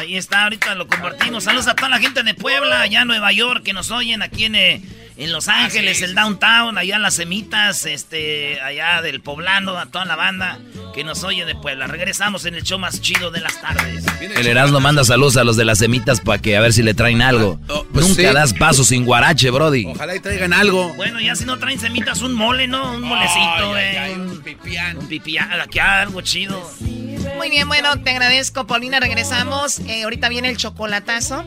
[0.00, 1.44] Ahí está, ahorita lo compartimos.
[1.44, 4.46] Saludos a toda la gente de Puebla, allá en Nueva York, que nos oyen aquí
[4.46, 4.80] en, eh,
[5.18, 10.06] en Los Ángeles, el downtown, allá en las semitas, este, allá del poblano, a toda
[10.06, 10.58] la banda
[10.94, 11.86] que nos oye de Puebla.
[11.86, 14.06] Regresamos en el show más chido de las tardes.
[14.22, 16.94] El Erasmo manda saludos a los de las semitas para que a ver si le
[16.94, 17.60] traen algo.
[17.92, 18.34] pues Nunca sí.
[18.34, 19.84] das paso sin guarache, Brody.
[19.84, 20.94] Ojalá y traigan algo.
[20.94, 22.94] Bueno, ya si no traen semitas, un mole, ¿no?
[22.94, 24.14] Un molecito, eh.
[24.16, 24.96] un pipián.
[24.96, 26.58] Un pipián, aquí algo chido.
[27.36, 29.00] Muy bien, bueno, te agradezco, Paulina.
[29.00, 29.80] Regresamos.
[29.80, 31.44] Eh, ahorita viene el chocolatazo.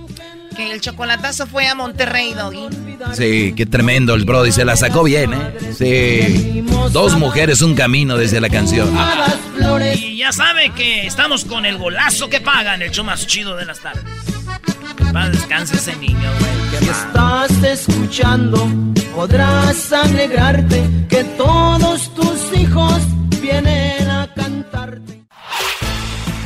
[0.56, 2.68] Que el chocolatazo fue a Monterrey, Doggy.
[3.14, 5.74] Sí, qué tremendo el Brody, se la sacó bien, ¿eh?
[5.76, 6.64] Sí.
[6.92, 8.96] Dos mujeres, un camino desde la canción.
[9.96, 13.66] Y ya sabe que estamos con el golazo que pagan, el show más chido de
[13.66, 14.04] las tardes.
[15.12, 16.80] Para descanse ese niño, güey.
[16.80, 18.68] Si estás escuchando,
[19.16, 23.00] podrás alegrarte que todos tus hijos
[23.42, 25.23] vienen a cantarte.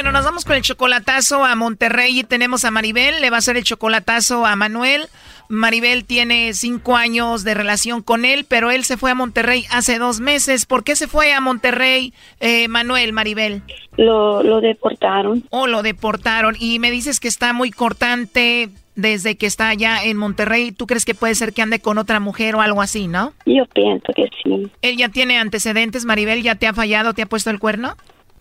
[0.00, 3.40] Bueno, nos vamos con el chocolatazo a Monterrey y tenemos a Maribel, le va a
[3.40, 5.08] hacer el chocolatazo a Manuel.
[5.50, 9.98] Maribel tiene cinco años de relación con él, pero él se fue a Monterrey hace
[9.98, 10.64] dos meses.
[10.64, 13.60] ¿Por qué se fue a Monterrey, eh, Manuel, Maribel?
[13.98, 15.44] Lo, lo deportaron.
[15.50, 16.56] Oh, lo deportaron.
[16.58, 20.72] Y me dices que está muy cortante desde que está allá en Monterrey.
[20.72, 23.34] ¿Tú crees que puede ser que ande con otra mujer o algo así, no?
[23.44, 24.70] Yo pienso que sí.
[24.80, 26.42] ¿Él ya tiene antecedentes, Maribel?
[26.42, 27.12] ¿Ya te ha fallado?
[27.12, 27.96] ¿Te ha puesto el cuerno?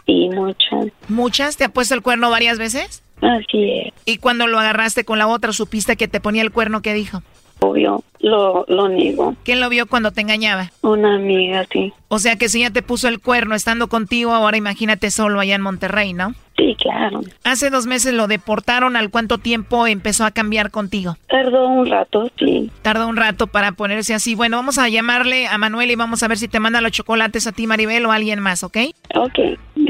[0.10, 0.88] Sí, muchas.
[1.08, 1.56] ¿Muchas?
[1.56, 3.04] ¿Te ha puesto el cuerno varias veces?
[3.22, 3.94] Así es.
[4.06, 6.82] ¿Y cuando lo agarraste con la otra, supiste que te ponía el cuerno?
[6.82, 7.22] ¿Qué dijo?
[7.60, 9.36] Obvio, lo, lo niego.
[9.44, 10.72] ¿Quién lo vio cuando te engañaba?
[10.82, 11.94] Una amiga, sí.
[12.08, 15.56] O sea que si ya te puso el cuerno estando contigo, ahora imagínate solo allá
[15.56, 16.34] en Monterrey, ¿no?
[16.58, 17.22] Sí, claro.
[17.44, 18.96] Hace dos meses lo deportaron.
[18.96, 21.18] ¿Al cuánto tiempo empezó a cambiar contigo?
[21.28, 22.70] Tardó un rato, sí.
[22.82, 24.36] Tardó un rato para ponerse así.
[24.36, 27.48] Bueno, vamos a llamarle a Manuel y vamos a ver si te manda los chocolates
[27.48, 28.78] a ti, Maribel, o a alguien más, ¿ok?
[29.16, 29.40] Ok,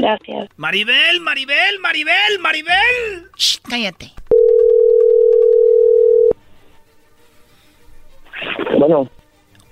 [0.00, 0.48] gracias.
[0.56, 3.30] Maribel, Maribel, Maribel, Maribel.
[3.36, 4.12] Shh, cállate.
[8.78, 9.08] Bueno,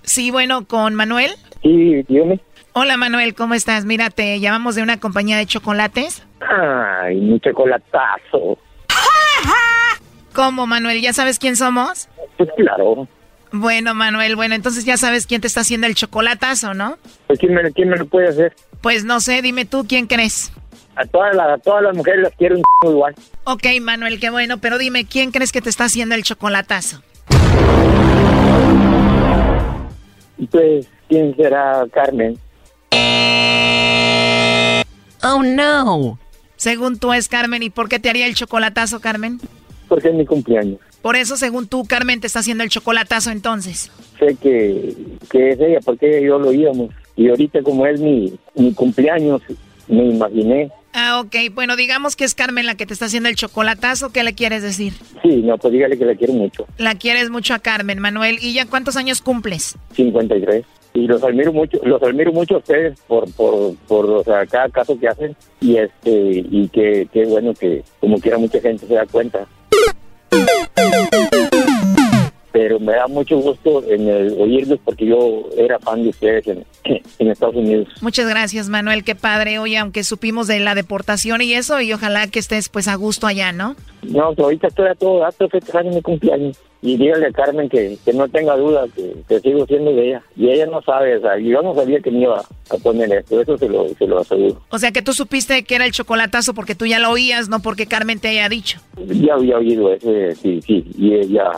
[0.02, 1.32] Sí, bueno, con Manuel.
[1.62, 2.40] sí, dígame.
[2.72, 3.84] Hola, Manuel, ¿cómo estás?
[3.84, 6.22] Mira, te llamamos de una compañía de chocolates.
[6.40, 8.56] Ay, mi chocolatazo.
[10.34, 11.00] ¿Cómo, Manuel?
[11.00, 12.08] ¿Ya sabes quién somos?
[12.36, 13.08] Pues claro.
[13.53, 16.99] Bueno, Manuel, bueno, entonces ya sabes quién te está haciendo el chocolatazo, ¿no?
[17.26, 18.55] Pues, ¿quién, me, ¿Quién me lo puede hacer?
[18.82, 20.53] Pues no sé, dime tú quién crees.
[20.96, 23.14] A todas, las, a todas las mujeres las quiero un igual.
[23.44, 27.03] Ok, Manuel, qué bueno, pero dime, ¿quién crees que te está haciendo el chocolatazo?
[30.51, 32.38] Pues, ¿quién será Carmen?
[35.22, 36.18] Oh, no.
[36.57, 39.40] Según tú es Carmen, ¿y por qué te haría el chocolatazo, Carmen?
[39.88, 40.80] Porque es mi cumpleaños.
[41.03, 43.90] Por eso, según tú, Carmen te está haciendo el chocolatazo entonces.
[44.18, 44.94] Sé que,
[45.30, 46.90] que es ella, porque ella y yo lo íbamos.
[47.16, 49.42] Y ahorita como es mi, mi cumpleaños,
[49.88, 50.70] me imaginé.
[50.92, 54.24] Ah, ok, bueno, digamos que es Carmen la que te está haciendo el chocolatazo, ¿qué
[54.24, 54.94] le quieres decir?
[55.22, 56.66] Sí, no, pues dígale que la quiero mucho.
[56.78, 58.38] La quieres mucho a Carmen, Manuel.
[58.40, 59.76] ¿Y ya cuántos años cumples?
[59.94, 60.64] 53.
[60.94, 64.68] Y los admiro mucho, los admiro mucho a ustedes por, por, por o sea, cada
[64.70, 65.36] caso que hacen.
[65.61, 69.46] Y este, y que, qué bueno que como quiera mucha gente se da cuenta.
[72.52, 76.64] Pero me da mucho gusto en el oírlos porque yo era fan de ustedes en,
[77.18, 77.88] en Estados Unidos.
[78.00, 79.58] Muchas gracias, Manuel, qué padre.
[79.58, 83.26] Oye, aunque supimos de la deportación y eso, y ojalá que estés pues a gusto
[83.26, 83.76] allá, ¿no?
[84.02, 86.58] No, ahorita estoy a todo dato festejando mi cumpleaños.
[86.80, 90.22] Y dígale a Carmen que, que no tenga duda, que, que sigo siendo de ella.
[90.36, 93.40] Y ella no sabe, o sea, yo no sabía que me iba a poner esto,
[93.40, 94.62] eso se lo, se lo aseguro.
[94.68, 97.60] O sea que tú supiste que era el chocolatazo porque tú ya lo oías, no
[97.60, 98.78] porque Carmen te haya dicho.
[98.96, 101.50] Ya había oído ese, sí, sí, y ella,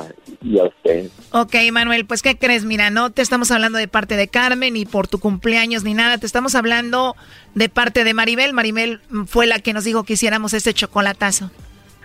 [0.42, 1.10] y a usted.
[1.32, 2.64] Ok, Manuel, pues ¿qué crees?
[2.64, 6.16] Mira, no te estamos hablando de parte de Carmen ni por tu cumpleaños ni nada,
[6.18, 7.14] te estamos hablando
[7.54, 8.54] de parte de Maribel.
[8.54, 11.50] Maribel fue la que nos dijo que hiciéramos este chocolatazo.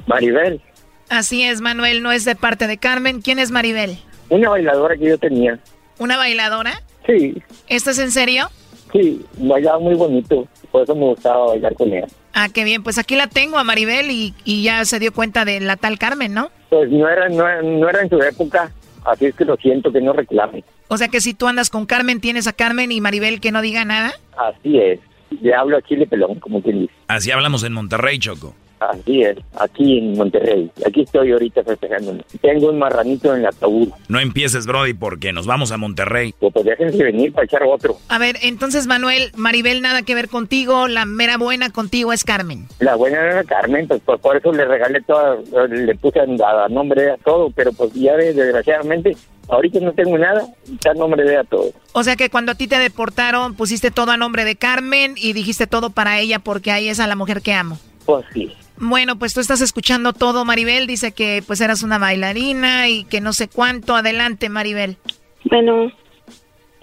[0.08, 0.62] Maribel,
[1.10, 3.22] Así es, Manuel, no es de parte de Carmen.
[3.22, 3.98] ¿Quién es Maribel?
[4.30, 5.60] una bailadora que yo tenía.
[6.00, 6.82] ¿Una bailadora?
[7.06, 8.50] Sí, ¿Esto es en serio?
[8.92, 12.08] sí, bailaba muy bonito, por eso me gustaba bailar con ella.
[12.34, 15.44] Ah, qué bien, pues aquí la tengo a Maribel y, y ya se dio cuenta
[15.46, 16.50] de la tal Carmen, ¿no?
[16.70, 18.72] Pues no era, no, era- no era en su época,
[19.06, 20.64] así es que lo siento que no reclame.
[20.88, 23.62] O sea que si tú andas con Carmen, tienes a Carmen y Maribel que no
[23.62, 24.14] diga nada.
[24.38, 25.00] Así es,
[25.42, 26.94] le hablo a Chile Pelón, como quien dice.
[27.08, 28.56] Así hablamos en Monterrey, Choco.
[28.80, 30.70] Así es, aquí en Monterrey.
[30.86, 32.18] Aquí estoy ahorita festejando.
[32.42, 33.90] Tengo un marranito en el ataúd.
[34.10, 36.34] No empieces, Brody, porque nos vamos a Monterrey.
[36.40, 37.98] Pues, pues déjense venir para echar otro.
[38.10, 42.68] A ver, entonces Manuel, Maribel nada que ver contigo, la mera buena contigo es Carmen.
[42.80, 45.38] La buena era Carmen, pues por, por eso le regalé toda,
[45.70, 49.16] le puse a, a nombre de ella todo, pero pues ya de- desgraciadamente,
[49.48, 51.72] ahorita no tengo nada, está a nombre de ella todo.
[51.94, 55.34] O sea que cuando a ti te deportaron, pusiste todo a nombre de Carmen y
[55.34, 57.80] dijiste todo para ella porque ahí es a la mujer que amo.
[58.06, 58.54] Pues sí.
[58.78, 60.88] Bueno, pues tú estás escuchando todo, Maribel.
[60.88, 63.96] Dice que pues eras una bailarina y que no sé cuánto.
[63.96, 64.98] Adelante, Maribel.
[65.46, 65.92] Bueno,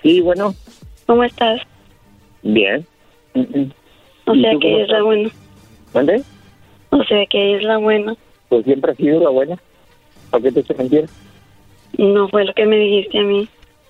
[0.03, 0.55] Sí, bueno,
[1.07, 1.61] ¿cómo estás?
[2.43, 2.84] bien.
[4.26, 5.30] O ¿Y sea que es la buena.
[5.95, 6.22] ¿Mande?
[6.90, 8.16] O sea que es la buena.
[8.49, 9.57] Pues siempre ha sido la buena.
[10.30, 11.07] ¿Para qué te eché mentir?
[11.99, 13.49] No fue lo que me dijiste a mí.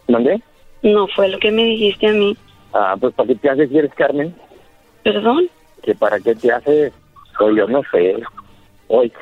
[0.09, 0.43] ¿Mande?
[0.83, 2.37] No fue lo que me dijiste a mí.
[2.75, 4.35] Ah, pues ¿para qué te haces si eres Carmen?
[5.05, 5.49] ¿Perdón?
[5.83, 6.93] ¿Que para qué te haces
[7.39, 8.17] Pues yo no sé.
[8.89, 9.13] Hoy,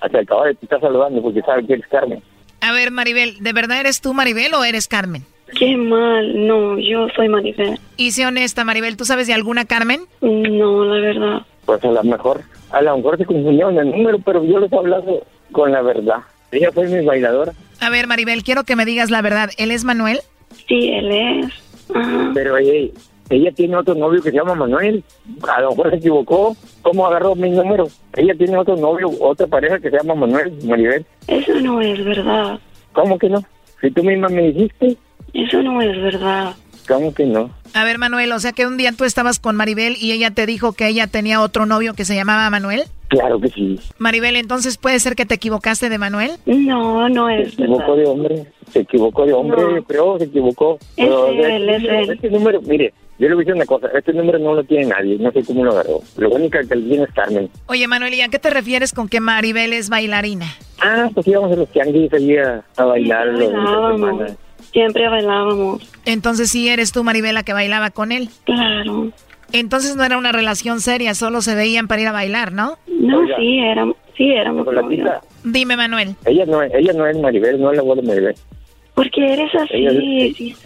[0.00, 2.22] hasta acaba de te está saludando porque sabe que eres Carmen.
[2.60, 5.24] A ver, Maribel, ¿de verdad eres tú Maribel o eres Carmen?
[5.58, 7.78] Qué mal, no, yo soy Maribel.
[7.96, 10.02] Y sé honesta, Maribel, ¿tú sabes de alguna Carmen?
[10.20, 11.42] No, la verdad.
[11.66, 14.76] Pues a lo mejor, a lo mejor se confundieron el número, pero yo les he
[14.76, 16.18] hablado con la verdad.
[16.50, 17.52] Ella fue mi bailadora.
[17.80, 19.50] A ver, Maribel, quiero que me digas la verdad.
[19.58, 20.20] ¿Él es Manuel?
[20.68, 21.52] Sí, él es.
[22.34, 22.92] Pero ella,
[23.30, 25.02] ella tiene otro novio que se llama Manuel.
[25.48, 26.56] A lo mejor se equivocó.
[26.82, 27.88] ¿Cómo agarró mi número?
[28.14, 31.04] Ella tiene otro novio, otra pareja que se llama Manuel, Maribel.
[31.28, 32.58] Eso no es verdad.
[32.92, 33.42] ¿Cómo que no?
[33.80, 34.96] Si tú misma me dijiste.
[35.32, 36.54] Eso no es verdad.
[36.88, 37.50] ¿Cómo que no?
[37.74, 40.46] A ver, Manuel, o sea que un día tú estabas con Maribel y ella te
[40.46, 42.82] dijo que ella tenía otro novio que se llamaba Manuel.
[43.08, 43.78] Claro que sí.
[43.98, 46.32] Maribel, entonces puede ser que te equivocaste de Manuel.
[46.46, 48.46] No, no es Se equivocó de hombre.
[48.72, 49.82] Se equivocó de hombre, No.
[49.86, 50.74] pero se equivocó.
[50.96, 52.10] Es Pero él, este, es número, él.
[52.10, 53.88] este número, mire, yo le voy a decir una cosa.
[53.96, 55.16] Este número no lo tiene nadie.
[55.18, 56.00] No sé cómo lo agarró.
[56.16, 57.48] Lo único que le tiene es Carmen.
[57.66, 60.46] Oye, Manuel, ¿y a qué te refieres con que Maribel es bailarina?
[60.80, 64.00] Ah, pues íbamos a los tianguis allí a, a bailar los fines de Bailábamos.
[64.00, 64.36] semana.
[64.72, 65.90] Siempre bailábamos.
[66.04, 68.28] Entonces sí eres tú, Maribel, la que bailaba con él.
[68.44, 69.10] Claro.
[69.52, 72.78] Entonces no era una relación seria, solo se veían para ir a bailar, ¿no?
[72.88, 73.36] No, Oiga.
[73.36, 75.10] sí, éramos, sí, éramos novios.
[75.44, 76.14] Dime, Manuel.
[76.24, 78.34] ella no, es- ella no es Maribel, no es la voz de Maribel.
[78.94, 79.74] ¿Por qué eres así?
[79.74, 79.90] Ella-
[80.36, 80.56] Sí,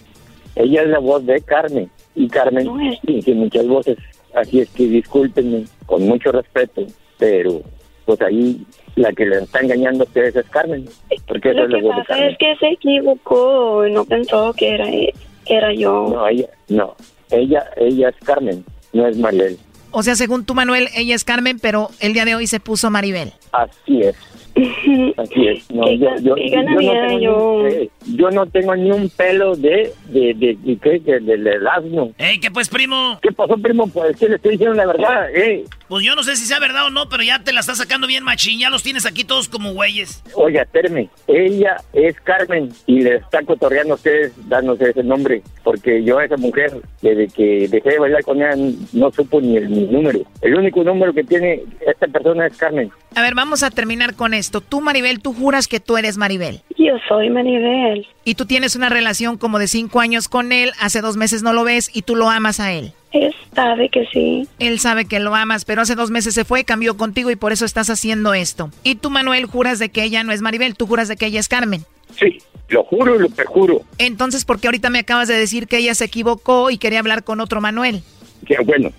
[0.54, 1.90] Ella es la voz de Carmen.
[2.16, 2.68] Y Carmen
[3.02, 3.96] dice muchas voces.
[4.34, 6.82] Así es que discúlpenme, con mucho respeto,
[7.18, 7.62] pero
[8.04, 10.86] pues ahí la que le está engañando a ustedes es Carmen.
[11.28, 12.28] Porque esa Lo es que pasa Carmen.
[12.30, 15.12] es que se equivocó, no pensó que era él,
[15.44, 16.08] que era yo.
[16.10, 16.94] No, ella, no.
[17.30, 19.58] Ella, ella es Carmen, no es Maribel.
[19.90, 22.90] O sea, según tú, Manuel, ella es Carmen, pero el día de hoy se puso
[22.90, 23.32] Maribel.
[23.52, 24.16] Así es.
[25.18, 25.70] Así es.
[25.70, 27.62] No, yo, yo, no tengo yo.
[27.68, 30.98] Ni, eh, yo no tengo ni un pelo de, de, de, de, ¿qué?
[30.98, 32.12] de- de- del asno.
[32.16, 33.18] ¡Ey, qué pues, primo!
[33.20, 33.86] ¿Qué pasó, primo?
[33.86, 35.64] Pues que le estoy diciendo la verdad, eh.
[35.88, 38.06] Pues yo no sé si sea verdad o no, pero ya te la estás sacando
[38.06, 38.58] bien machín.
[38.58, 40.22] Ya los tienes aquí todos como güeyes.
[40.34, 46.02] Oiga, espérame, ella es Carmen y le está cotorreando a ustedes dándose ese nombre, porque
[46.02, 46.72] yo a esa mujer,
[47.02, 48.56] desde que dejé de bailar con ella,
[48.92, 50.20] no supo ni el mi número.
[50.42, 52.90] El único número que tiene esta persona es Carmen.
[53.14, 54.60] A ver, vamos a terminar con esto.
[54.60, 56.60] Tú, Maribel, tú juras que tú eres Maribel.
[56.76, 58.06] Yo soy Maribel.
[58.24, 61.52] Y tú tienes una relación como de cinco años con él, hace dos meses no
[61.52, 62.92] lo ves y tú lo amas a él.
[63.16, 64.46] Él sabe que sí.
[64.58, 67.52] Él sabe que lo amas, pero hace dos meses se fue, cambió contigo y por
[67.52, 68.70] eso estás haciendo esto.
[68.82, 71.40] Y tú, Manuel, juras de que ella no es Maribel, tú juras de que ella
[71.40, 71.84] es Carmen.
[72.18, 72.38] Sí,
[72.68, 73.82] lo juro y lo perjuro.
[73.98, 77.24] Entonces, ¿por qué ahorita me acabas de decir que ella se equivocó y quería hablar
[77.24, 78.02] con otro Manuel?
[78.46, 78.90] Que bueno,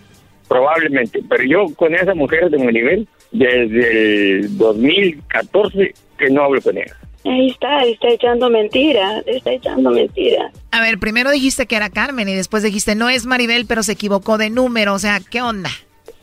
[0.48, 6.62] probablemente, pero yo con esa mujer de mi nivel, desde el 2014 que no hablo
[6.62, 6.96] con ella.
[7.28, 10.54] Ahí está, está echando mentiras, está echando mentiras.
[10.72, 13.94] A ver, primero dijiste que era Carmen y después dijiste no es Maribel, pero se
[13.94, 15.70] equivocó de número, o sea, ¿qué onda?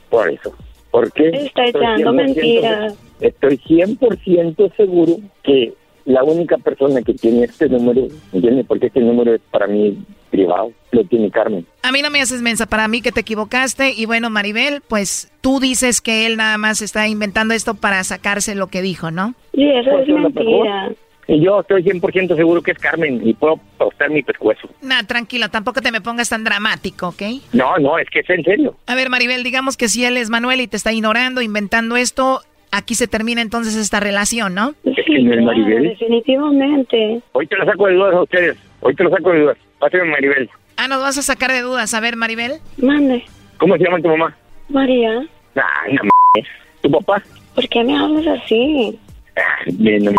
[0.08, 0.54] Por eso.
[0.90, 1.28] ¿Por qué?
[1.28, 2.94] Está echando 100% mentiras.
[3.20, 5.74] Estoy 100% seguro que
[6.04, 8.66] la única persona que tiene este número, ¿entiendes?
[8.66, 9.98] Porque este número es para mí
[10.30, 11.66] privado, lo tiene Carmen.
[11.82, 15.32] A mí no me haces mensa, para mí que te equivocaste y bueno, Maribel, pues
[15.40, 19.34] tú dices que él nada más está inventando esto para sacarse lo que dijo, ¿no?
[19.54, 20.92] Sí, eso Pues es mentira.
[21.26, 24.68] Y yo estoy 100% seguro que es Carmen y puedo apostar mi pescuezo.
[24.82, 27.22] Nah, tranquilo, tampoco te me pongas tan dramático, ¿ok?
[27.54, 28.76] No, no, es que es en serio.
[28.86, 32.42] A ver, Maribel, digamos que si él es Manuel y te está ignorando, inventando esto,
[32.76, 34.74] aquí se termina entonces esta relación, ¿no?
[34.84, 35.82] Es que no es Claro, Maribel.
[35.90, 37.20] definitivamente.
[37.32, 38.56] Hoy te lo saco de dudas a ustedes.
[38.80, 39.58] Hoy te lo saco de dudas.
[39.78, 40.50] Pásame Maribel.
[40.76, 41.94] Ah, nos vas a sacar de dudas.
[41.94, 42.54] A ver, Maribel.
[42.78, 43.24] Mande.
[43.58, 44.36] ¿Cómo se llama tu mamá?
[44.68, 45.20] María,
[45.54, 46.48] Ay, no m***.
[46.82, 47.22] ¿Tu papá?
[47.54, 48.98] ¿por qué me hablas así?
[49.36, 50.16] Ay, bien, no m***.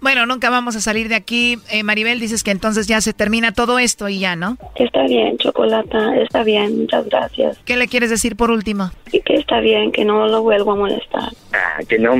[0.00, 1.58] Bueno, nunca vamos a salir de aquí.
[1.70, 4.56] Eh, Maribel, dices que entonces ya se termina todo esto y ya, ¿no?
[4.76, 7.58] Está bien, Chocolata, está bien, muchas gracias.
[7.66, 8.90] ¿Qué le quieres decir por último?
[9.12, 11.30] Y que está bien, que no lo vuelvo a molestar.
[11.52, 12.14] Ah, que no,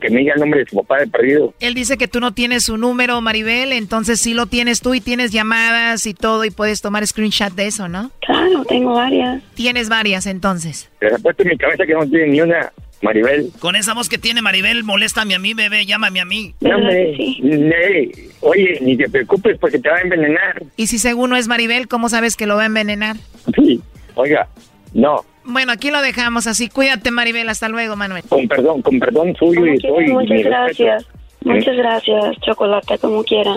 [0.00, 1.52] que me diga el nombre de su papá de perdido.
[1.58, 5.00] Él dice que tú no tienes su número, Maribel, entonces sí lo tienes tú y
[5.00, 8.12] tienes llamadas y todo y puedes tomar screenshot de eso, ¿no?
[8.20, 9.42] Claro, tengo varias.
[9.54, 10.88] Tienes varias entonces.
[11.00, 12.72] Les apuesto en mi cabeza que no tiene ni una
[13.04, 13.50] Maribel.
[13.60, 16.54] Con esa voz que tiene Maribel, moléstame a mí, bebé, llámame a mí.
[16.60, 20.62] No, me, ne- oye, ni te preocupes porque te va a envenenar.
[20.76, 23.16] Y si según no es Maribel, ¿cómo sabes que lo va a envenenar?
[23.54, 23.80] Sí,
[24.16, 24.48] oiga,
[24.92, 26.68] no, Bueno, aquí lo dejamos así.
[26.68, 27.48] Cuídate, Maribel.
[27.48, 28.22] Hasta luego, Manuel.
[28.28, 30.06] con perdón, con perdón suyo y soy.
[30.08, 31.06] muchas gracias.
[31.42, 31.50] ¿Mm?
[31.52, 33.56] Muchas gracias, Chocolata, como quiera.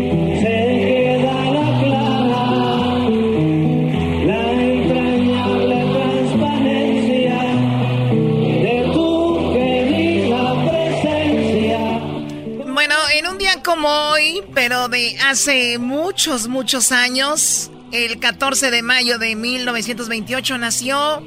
[13.71, 21.25] como hoy, pero de hace muchos, muchos años, el 14 de mayo de 1928 nació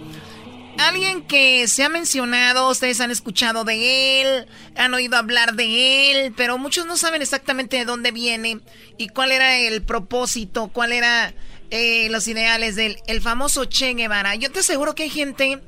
[0.76, 6.34] alguien que se ha mencionado, ustedes han escuchado de él, han oído hablar de él,
[6.36, 8.60] pero muchos no saben exactamente de dónde viene
[8.98, 11.32] y cuál era el propósito, cuál era
[11.70, 14.34] eh, los ideales del el famoso Che Guevara.
[14.34, 15.60] Yo te aseguro que hay gente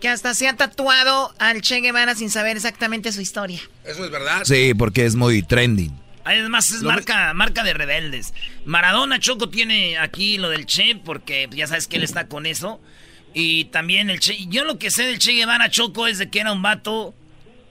[0.00, 3.60] que hasta se ha tatuado al Che Guevara sin saber exactamente su historia.
[3.84, 4.44] Eso es verdad.
[4.44, 6.05] Sí, porque es muy trending.
[6.26, 8.34] Además es marca, marca de rebeldes.
[8.64, 12.80] Maradona Choco tiene aquí lo del Che, porque ya sabes que él está con eso.
[13.32, 14.46] Y también el Che.
[14.48, 17.14] Yo lo que sé del Che Guevara Choco es de que era un vato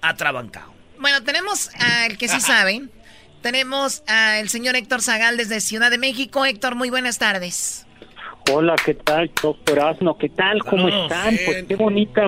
[0.02, 0.74] atrabancado.
[1.00, 2.84] Bueno, tenemos al que sí sabe.
[3.42, 6.46] Tenemos al señor Héctor Zagal desde Ciudad de México.
[6.46, 7.86] Héctor, muy buenas tardes.
[8.52, 10.18] Hola, ¿qué tal, doctor Asno?
[10.18, 10.64] ¿Qué tal?
[10.64, 11.30] ¿Cómo Saludos, están?
[11.36, 11.46] bien.
[11.46, 12.28] Pues qué bonita,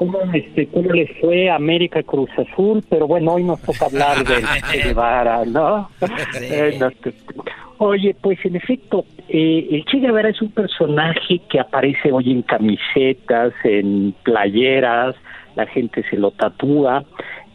[0.00, 4.24] cómo, este, cómo les fue a América Cruz Azul, pero bueno, hoy nos toca hablar
[4.24, 5.90] del Che Guevara, ¿no?
[6.40, 6.78] Eh,
[7.76, 12.42] Oye, pues en efecto, eh, el Che Guevara es un personaje que aparece hoy en
[12.42, 15.16] camisetas, en playeras,
[15.54, 17.04] la gente se lo tatúa,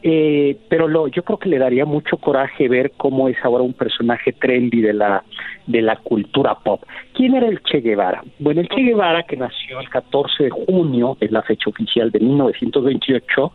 [0.08, 3.74] eh, pero lo, yo creo que le daría mucho coraje ver cómo es ahora un
[3.74, 5.24] personaje trendy de la,
[5.66, 6.84] de la cultura pop.
[7.12, 8.24] ¿Quién era el Che Guevara?
[8.38, 12.20] Bueno, el Che Guevara, que nació el 14 de junio, es la fecha oficial de
[12.20, 13.52] 1928,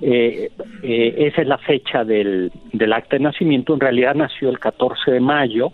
[0.00, 0.50] eh,
[0.82, 5.08] eh, esa es la fecha del, del acta de nacimiento, en realidad nació el 14
[5.08, 5.70] de mayo,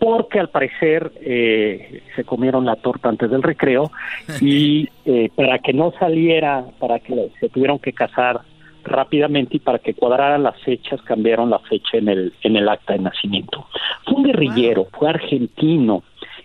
[0.00, 3.92] porque al parecer eh, se comieron la torta antes del recreo
[4.40, 8.40] y eh, para que no saliera, para que se tuvieron que casar
[8.84, 12.92] rápidamente y para que cuadraran las fechas cambiaron la fecha en el en el acta
[12.94, 13.66] de nacimiento.
[14.04, 16.02] Fue un guerrillero, fue argentino,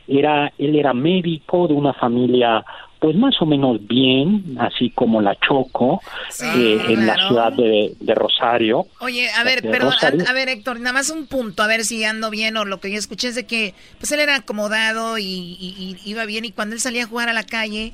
[0.07, 2.63] era él era médico de una familia
[2.99, 6.01] pues más o menos bien, así como la Choco
[6.41, 8.87] eh, en la ciudad de, de Rosario.
[8.99, 9.93] Oye, a ver, perdón,
[10.25, 12.79] a, a ver, Héctor, nada más un punto, a ver si ando bien o lo
[12.79, 16.45] que yo escuché es de que, pues él era acomodado y, y- y iba bien
[16.45, 17.93] y cuando él salía a jugar a la calle,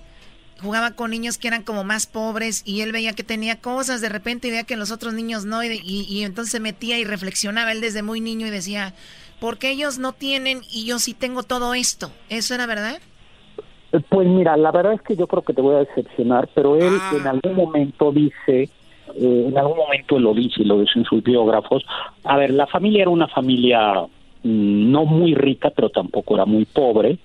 [0.62, 4.10] jugaba con niños que eran como más pobres y él veía que tenía cosas de
[4.10, 7.04] repente y veía que los otros niños no y, y- y entonces se metía y
[7.04, 8.94] reflexionaba él desde muy niño y decía,
[9.40, 12.12] ¿por qué ellos no tienen y yo sí tengo todo esto?
[12.30, 13.00] ¿Eso era verdad?
[14.10, 17.02] Pues mira, la verdad es que yo creo que te voy a decepcionar, pero él
[17.12, 18.70] en algún momento dice,
[19.16, 21.84] eh, en algún momento él lo dice y lo dice en sus biógrafos,
[22.24, 23.94] a ver, la familia era una familia
[24.44, 27.18] mm, no muy rica, pero tampoco era muy pobre,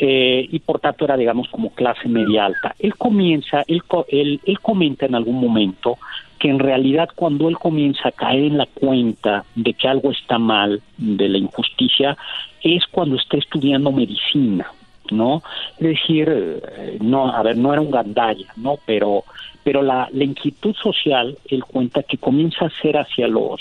[0.00, 2.74] eh, y por tanto era, digamos, como clase media alta.
[2.78, 5.98] Él comienza, él, él, él comenta en algún momento
[6.38, 10.38] que en realidad cuando él comienza a caer en la cuenta de que algo está
[10.38, 12.16] mal, de la injusticia,
[12.62, 14.70] es cuando está estudiando medicina.
[15.10, 15.42] ¿no?
[15.78, 18.78] Es decir, eh, no, a ver, no era un gandalla, ¿no?
[18.84, 19.24] Pero,
[19.64, 23.60] pero la, la inquietud social, él cuenta que comienza a ser hacia los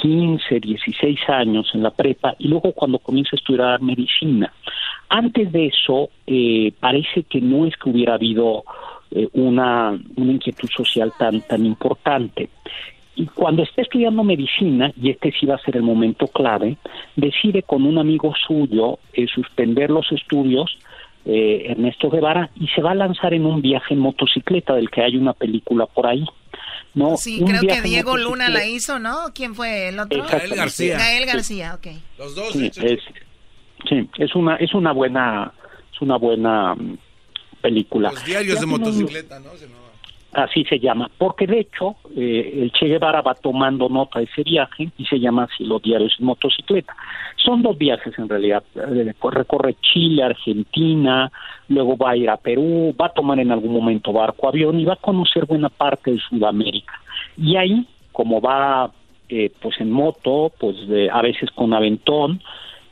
[0.00, 4.52] 15, 16 años en la prepa y luego cuando comienza a estudiar medicina.
[5.08, 8.64] Antes de eso, eh, parece que no es que hubiera habido
[9.10, 12.50] eh, una, una inquietud social tan, tan importante.
[13.16, 16.76] Y cuando está estudiando medicina, y este sí va a ser el momento clave,
[17.16, 20.78] decide con un amigo suyo eh, suspender los estudios,
[21.24, 25.02] eh, Ernesto Guevara, y se va a lanzar en un viaje en motocicleta, del que
[25.02, 26.24] hay una película por ahí.
[26.94, 29.16] No, Sí, un creo que Diego Luna la hizo, ¿no?
[29.34, 30.24] ¿Quién fue el otro?
[30.24, 30.96] Gael García.
[30.98, 31.26] Gael Sí.
[31.26, 31.86] García, ok.
[32.18, 32.52] Los dos.
[32.52, 33.00] Sí, es,
[33.88, 35.52] sí, es una es una buena
[35.94, 36.98] es una buena mm,
[37.60, 38.10] película.
[38.12, 39.50] Los diarios de motocicleta, ¿no?
[40.30, 44.42] Así se llama, porque de hecho eh, el Che Guevara va tomando nota de ese
[44.42, 46.94] viaje y se llama así los diarios de motocicleta.
[47.36, 51.32] Son dos viajes en realidad, eh, recorre Chile, Argentina,
[51.68, 54.84] luego va a ir a Perú, va a tomar en algún momento barco, avión y
[54.84, 57.00] va a conocer buena parte de Sudamérica.
[57.38, 58.90] Y ahí, como va
[59.30, 62.42] eh, pues en moto, pues de- a veces con aventón,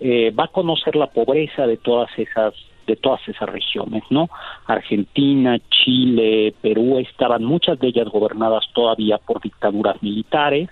[0.01, 2.55] eh, va a conocer la pobreza de todas esas
[2.87, 4.29] de todas esas regiones, ¿no?
[4.67, 10.69] Argentina, Chile, Perú estaban muchas de ellas gobernadas todavía por dictaduras militares,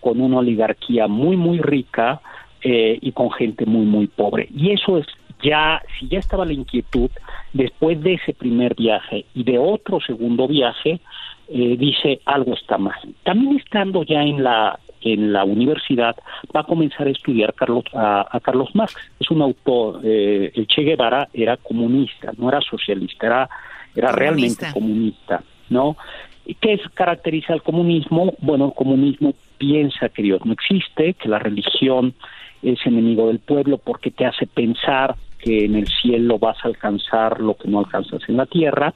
[0.00, 2.20] con una oligarquía muy muy rica
[2.62, 4.48] eh, y con gente muy muy pobre.
[4.54, 5.06] Y eso es
[5.42, 7.10] ya, si ya estaba la inquietud,
[7.52, 11.00] después de ese primer viaje y de otro segundo viaje,
[11.48, 12.98] eh, dice algo está mal.
[13.24, 16.16] También estando ya en la en la universidad
[16.54, 18.96] va a comenzar a estudiar Carlos a, a Carlos Marx.
[19.18, 23.48] Es un autor, eh, el Che Guevara era comunista, no era socialista, era
[23.94, 25.96] era realmente comunista, ¿no?
[26.44, 28.34] ¿Y ¿Qué es, caracteriza al comunismo?
[28.40, 32.14] Bueno, el comunismo piensa que Dios no existe, que la religión
[32.62, 37.40] es enemigo del pueblo porque te hace pensar que en el cielo vas a alcanzar
[37.40, 38.94] lo que no alcanzas en la tierra.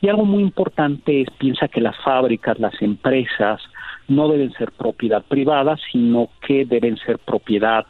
[0.00, 3.60] Y algo muy importante es piensa que las fábricas, las empresas,
[4.08, 7.86] no deben ser propiedad privada, sino que deben ser propiedad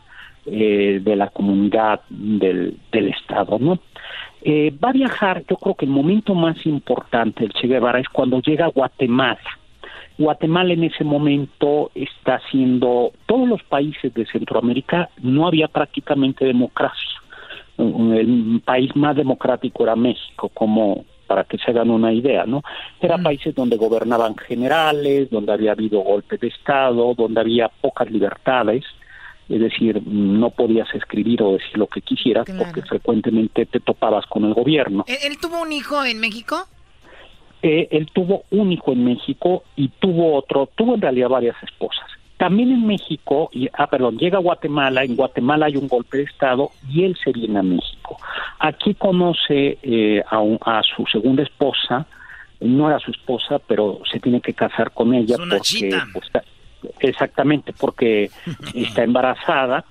[0.46, 3.78] eh, de la comunidad del, del Estado, ¿no?
[4.42, 8.08] Eh, va a viajar, yo creo que el momento más importante del Che Guevara es
[8.08, 9.40] cuando llega a Guatemala.
[10.16, 17.20] Guatemala en ese momento está siendo, todos los países de Centroamérica no había prácticamente democracia.
[17.78, 22.62] El país más democrático era México, como para que se hagan una idea, ¿no?
[23.00, 28.84] Eran países donde gobernaban generales, donde había habido golpe de Estado, donde había pocas libertades,
[29.48, 34.44] es decir, no podías escribir o decir lo que quisieras porque frecuentemente te topabas con
[34.44, 35.04] el gobierno.
[35.06, 36.66] ¿Él, tuvo un hijo en México?
[37.62, 42.17] Eh, él tuvo un hijo en México y tuvo otro, tuvo en realidad varias esposas.
[42.38, 46.22] También en México, y, ah, perdón, llega a Guatemala, en Guatemala hay un golpe de
[46.22, 48.16] Estado y él se viene a México.
[48.60, 52.06] Aquí conoce eh, a, a, su segunda esposa,
[52.60, 56.30] no era su esposa, pero se tiene que casar con ella porque pues,
[57.00, 58.30] exactamente porque
[58.74, 59.84] está embarazada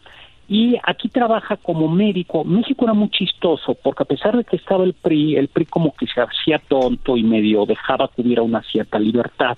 [0.50, 2.46] y aquí trabaja como médico.
[2.46, 5.94] México era muy chistoso porque a pesar de que estaba el PRI, el PRI como
[5.94, 9.58] que se hacía tonto y medio dejaba que hubiera una cierta libertad.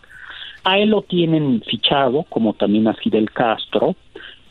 [0.64, 3.96] A él lo tienen fichado, como también a Fidel Castro,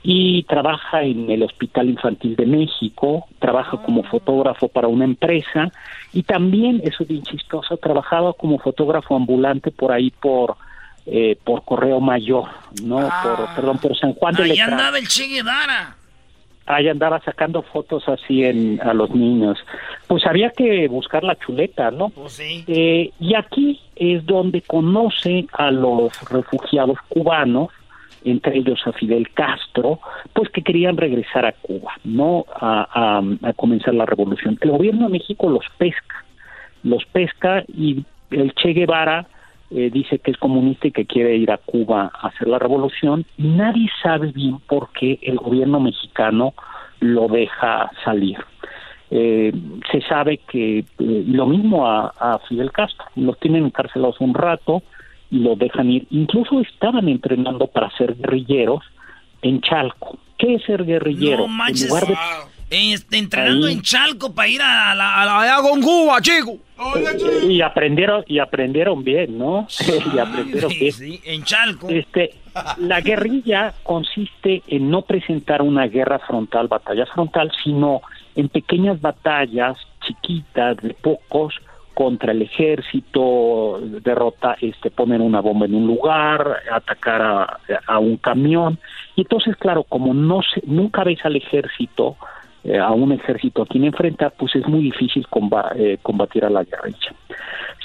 [0.02, 5.70] y trabaja en el Hospital Infantil de México, trabaja como fotógrafo para una empresa
[6.14, 10.56] y también, eso es bien chistoso, trabajaba como fotógrafo ambulante por ahí por
[11.10, 12.44] eh, por Correo Mayor,
[12.84, 13.22] no, Ah.
[13.22, 14.72] por, perdón, por San Juan de Ahí Letrán.
[14.74, 15.96] andaba el Che Guevara.
[16.70, 19.58] Ahí andaba sacando fotos así en, a los niños.
[20.06, 22.10] Pues había que buscar la chuleta, ¿no?
[22.10, 27.70] Pues Eh, y aquí es donde conoce a los refugiados cubanos,
[28.24, 30.00] entre ellos a Fidel Castro,
[30.34, 32.44] pues que querían regresar a Cuba, ¿no?
[32.60, 34.58] A, a- a comenzar la revolución.
[34.60, 36.24] El gobierno de México los pesca,
[36.82, 39.26] los pesca y el Che Guevara
[39.70, 43.24] eh, dice que es comunista y que quiere ir a Cuba a hacer la revolución.
[43.36, 46.54] Nadie sabe bien por qué el gobierno mexicano
[47.00, 48.38] lo deja salir.
[49.10, 49.52] Eh,
[49.90, 54.82] se sabe que eh, lo mismo a, a Fidel Castro, los tienen encarcelados un rato
[55.30, 56.06] y los dejan ir.
[56.10, 58.84] Incluso estaban entrenando para ser guerrilleros
[59.42, 60.18] en Chalco.
[60.38, 61.42] ¿Qué es ser guerrillero?
[61.42, 61.82] No manches.
[61.82, 62.14] En lugar de
[62.70, 63.74] Este, entrenando Ahí.
[63.74, 66.58] en Chalco para ir a la, a la con Cuba, chico.
[67.48, 69.66] y aprendieron y aprendieron bien, ¿no?
[70.14, 70.92] y aprendieron bien.
[70.92, 71.88] Sí, en Chalco.
[71.88, 72.34] Este,
[72.78, 78.02] la guerrilla consiste en no presentar una guerra frontal, batalla frontal, sino
[78.36, 81.54] en pequeñas batallas chiquitas de pocos
[81.94, 88.18] contra el ejército, derrota, este, poner una bomba en un lugar, atacar a, a un
[88.18, 88.78] camión.
[89.16, 92.16] Y entonces, claro, como no se, nunca ves al ejército,
[92.64, 96.50] eh, a un ejército a quien enfrentar, pues es muy difícil comba- eh, combatir a
[96.50, 97.14] la guerrilla.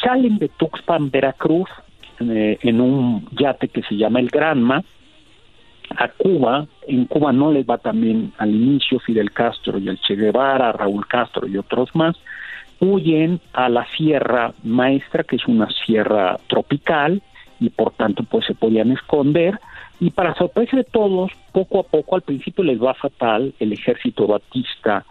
[0.02, 1.70] Salen de Tuxpan, Veracruz,
[2.20, 4.84] eh, en un yate que se llama el Granma,
[5.98, 6.66] a Cuba.
[6.88, 11.06] En Cuba no les va también al inicio Fidel Castro y el Che Guevara, Raúl
[11.08, 12.16] Castro y otros más.
[12.80, 17.22] Huyen a la Sierra Maestra, que es una sierra tropical,
[17.60, 19.60] y por tanto pues se podían esconder.
[20.06, 24.28] Y para sorpresa de todos, poco a poco, al principio les va fatal, el ejército
[24.28, 25.06] batista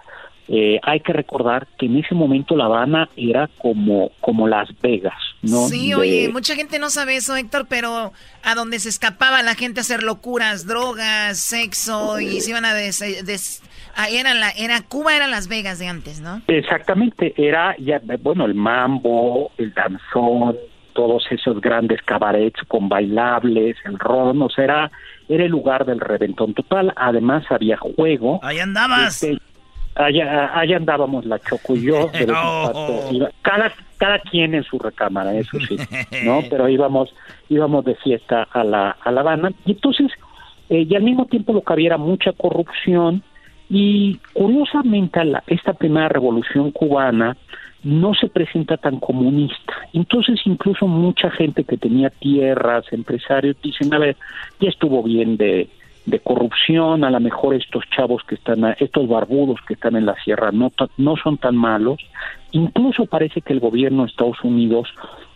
[0.48, 5.14] eh, hay que recordar que en ese momento La Habana era como, como Las Vegas,
[5.40, 5.66] ¿no?
[5.68, 8.12] Sí, De- oye, mucha gente no sabe eso, Héctor, pero
[8.42, 12.74] a donde se escapaba la gente a hacer locuras, drogas, sexo, y se iban a...
[12.74, 13.62] Des, des-
[13.96, 16.42] ah, era, la, era Cuba era Las Vegas de antes, ¿no?
[16.48, 20.56] Exactamente, era ya, bueno, el mambo, el danzón,
[20.92, 24.90] todos esos grandes cabarets con bailables, el ron, o sea, era,
[25.28, 26.92] era el lugar del reventón total.
[26.96, 28.40] Además había juego.
[28.42, 29.22] Ahí andabas.
[29.22, 29.38] Este,
[29.94, 32.10] allá, allá andábamos la Choco y yo.
[32.14, 33.08] en Oh.
[33.12, 35.76] iba- cada, cada quien en su recámara, eso sí,
[36.24, 36.40] ¿no?
[36.48, 37.14] Pero íbamos,
[37.48, 39.50] íbamos de fiesta a la, a La Habana.
[39.66, 40.10] Y entonces,
[40.70, 43.22] eh, y al mismo tiempo lo que había era mucha corrupción
[43.68, 47.36] y curiosamente la- esta primera revolución cubana
[47.84, 49.74] no se presenta tan comunista.
[49.92, 54.16] Entonces incluso mucha gente que tenía tierras, empresarios, dicen, a ver,
[54.60, 55.68] ya estuvo bien de,
[56.06, 60.14] de corrupción, a lo mejor estos chavos que están, estos barbudos que están en la
[60.22, 61.98] sierra no, no son tan malos.
[62.52, 64.88] Incluso parece que el gobierno de Estados Unidos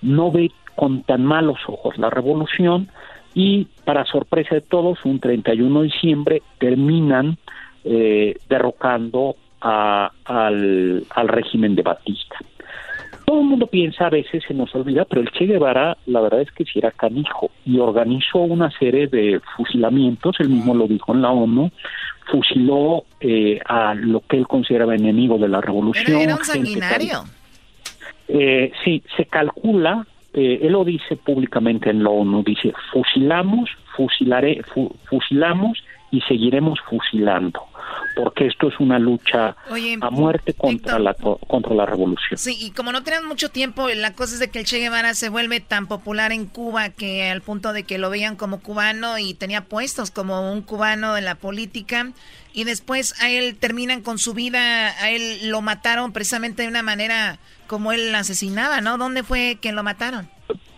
[0.03, 2.89] no ve con tan malos ojos la revolución
[3.35, 7.39] y para sorpresa de todos, un 31 de diciembre terminan
[7.85, 9.37] eh, derrocando
[9.69, 12.37] a- al, al régimen de Batista.
[13.25, 16.43] Todo el mundo piensa, a veces se nos olvida, pero el Che Guevara, la verdad
[16.43, 21.13] es que sí era canijo y organizó una serie de fusilamientos, él mismo lo dijo
[21.13, 21.71] en la ONU,
[22.31, 26.07] fusiló eh, a lo que él consideraba enemigo de la revolución.
[26.23, 27.25] Era, un sanguinario.
[28.29, 34.63] eh, sí, se calcula, eh, él lo dice públicamente en la ONU, dice, fusilamos, fusilaré,
[34.73, 35.83] fu- fusilamos
[36.13, 37.61] y seguiremos fusilando,
[38.15, 42.39] porque esto es una lucha Oye, a muerte contra la, co- contra la revolución.
[42.39, 45.15] Sí, y como no tenemos mucho tiempo, la cosa es de que el Che Guevara
[45.15, 49.19] se vuelve tan popular en Cuba que al punto de que lo veían como cubano
[49.19, 52.13] y tenía puestos como un cubano en la política
[52.53, 56.83] y después a él terminan con su vida, a él lo mataron precisamente de una
[56.83, 58.97] manera como él asesinaba, ¿no?
[58.97, 60.29] ¿Dónde fue que lo mataron?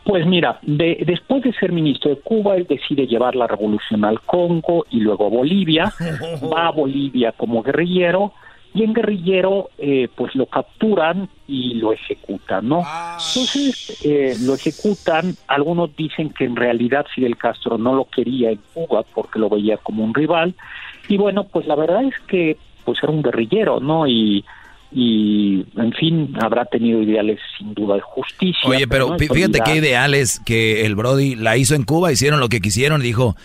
[0.09, 4.23] Pues mira, de- después de ser ministro de Cuba, él decide llevar la revolución al
[4.23, 5.93] Congo y luego a Bolivia.
[6.51, 8.33] Va a Bolivia como guerrillero
[8.73, 12.79] y en guerrillero eh, pues lo capturan y lo ejecutan, ¿no?
[12.79, 15.35] Entonces eh, lo ejecutan.
[15.47, 19.77] Algunos dicen que en realidad Fidel Castro no lo quería en Cuba porque lo veía
[19.77, 20.55] como un rival.
[21.11, 22.57] Y bueno, pues la verdad es que
[22.87, 24.07] pues era un guerrillero, ¿no?
[24.07, 24.43] Y
[24.91, 28.69] y en fin habrá tenido ideales sin duda de justicia.
[28.69, 32.49] Oye, pero no fíjate qué ideales que el Brody la hizo en Cuba, hicieron lo
[32.49, 33.37] que quisieron, dijo,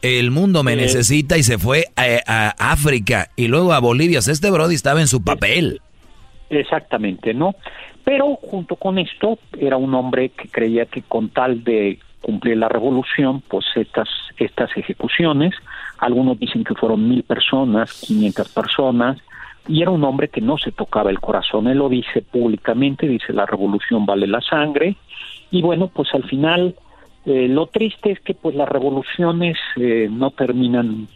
[0.00, 0.76] el mundo me Eh.
[0.76, 4.18] necesita y se fue a, a África y luego a Bolivia.
[4.18, 5.80] Este Brody estaba en su papel.
[6.50, 7.54] Exactamente, ¿no?
[8.04, 12.68] Pero junto con esto era un hombre que creía que con tal de cumplir la
[12.68, 14.08] revolución, pues estas
[14.38, 15.54] estas ejecuciones,
[15.98, 19.18] algunos dicen que fueron mil personas, 500 personas,
[19.68, 21.68] y era un hombre que no se tocaba el corazón.
[21.68, 24.96] Él lo dice públicamente, dice la revolución vale la sangre,
[25.50, 26.74] y bueno, pues al final
[27.26, 31.08] eh, lo triste es que pues las revoluciones eh, no terminan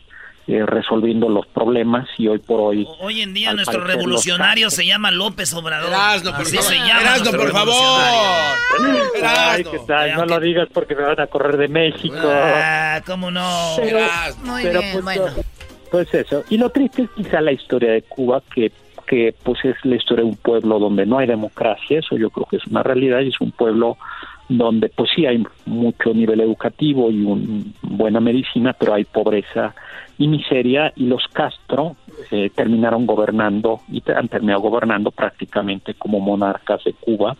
[0.48, 4.86] eh, resolviendo los problemas y hoy por hoy Hoy en día nuestro parecer, revolucionario se
[4.86, 5.88] llama López Obrador.
[5.90, 6.70] Erasno, por Así favor.
[6.72, 7.00] se llama.
[7.00, 8.00] Erasno, por favor.
[9.24, 10.14] Ay, ¿qué tal?
[10.14, 12.16] No lo digas porque me van a correr de México.
[12.22, 13.72] Ah, cómo no.
[13.76, 13.98] Pero-
[14.44, 15.24] Muy pero bien, pues, bueno.
[15.90, 16.44] Pues eso.
[16.50, 18.72] Y lo triste es quizá la historia de Cuba, que,
[19.06, 22.46] que pues es la historia de un pueblo donde no hay democracia, eso yo creo
[22.46, 23.96] que es una realidad, y es un pueblo
[24.48, 29.74] donde pues sí hay mucho nivel educativo y un, buena medicina, pero hay pobreza
[30.18, 31.96] y miseria, y los Castro
[32.30, 37.36] eh, terminaron gobernando y han terminado gobernando prácticamente como monarcas de Cuba,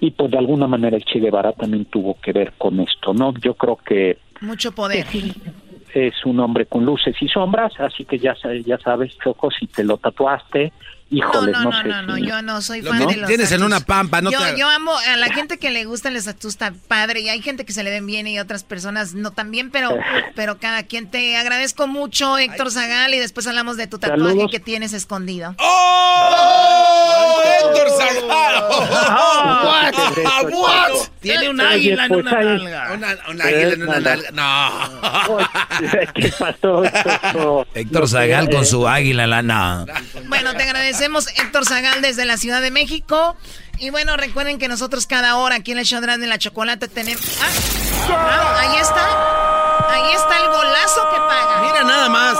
[0.00, 3.34] y pues de alguna manera el Che Guevara también tuvo que ver con esto, ¿no?
[3.34, 5.06] Yo creo que Mucho poder.
[5.94, 9.84] Es un hombre con luces y sombras, así que ya, ya sabes, Choco, si te
[9.84, 10.72] lo tatuaste,
[11.10, 11.88] híjole, no, no, no, sé.
[11.88, 12.90] no, no, si- yo no soy ¿No?
[12.90, 15.58] fan de los Tienes en una pampa, no yo, te- yo amo a la gente
[15.58, 18.26] que le gustan los tatus está padre y hay gente que se le ven bien
[18.26, 19.96] y otras personas no tan bien, pero,
[20.34, 24.50] pero cada quien te agradezco mucho, Héctor Zagal, y después hablamos de tu tatuaje Saludos.
[24.50, 25.54] que tienes escondido.
[25.58, 27.42] ¡Oh!
[27.44, 28.68] ¡Héctor Salgado!
[29.10, 30.88] Ah, ¿qué es eso, ¿What?
[30.88, 31.06] Choco?
[31.20, 32.92] Tiene un Oye, águila en pues, una nalga.
[32.94, 34.30] Una, un águila en una nalga.
[34.32, 35.38] No.
[36.14, 37.66] ¿Qué pasó?
[37.74, 39.42] Héctor Zagal con Eh, su águila en la...
[39.42, 39.86] No.
[40.28, 40.64] Bueno, te
[40.98, 43.36] agradecemos, Héctor Zagal, desde la Ciudad de México.
[43.78, 47.22] Y bueno, recuerden que nosotros cada hora aquí en el show de la Chocolate tenemos...
[47.40, 49.90] Ah, bravo, ahí está.
[49.90, 51.62] Ahí está el golazo que paga.
[51.62, 52.36] Mira nada más.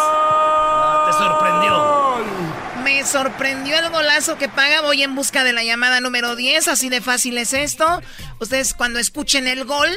[1.07, 2.83] Te sorprendió.
[2.83, 4.81] Me sorprendió el golazo que paga.
[4.81, 6.67] Voy en busca de la llamada número 10.
[6.67, 8.03] Así de fácil es esto.
[8.41, 9.89] Ustedes cuando escuchen el gol,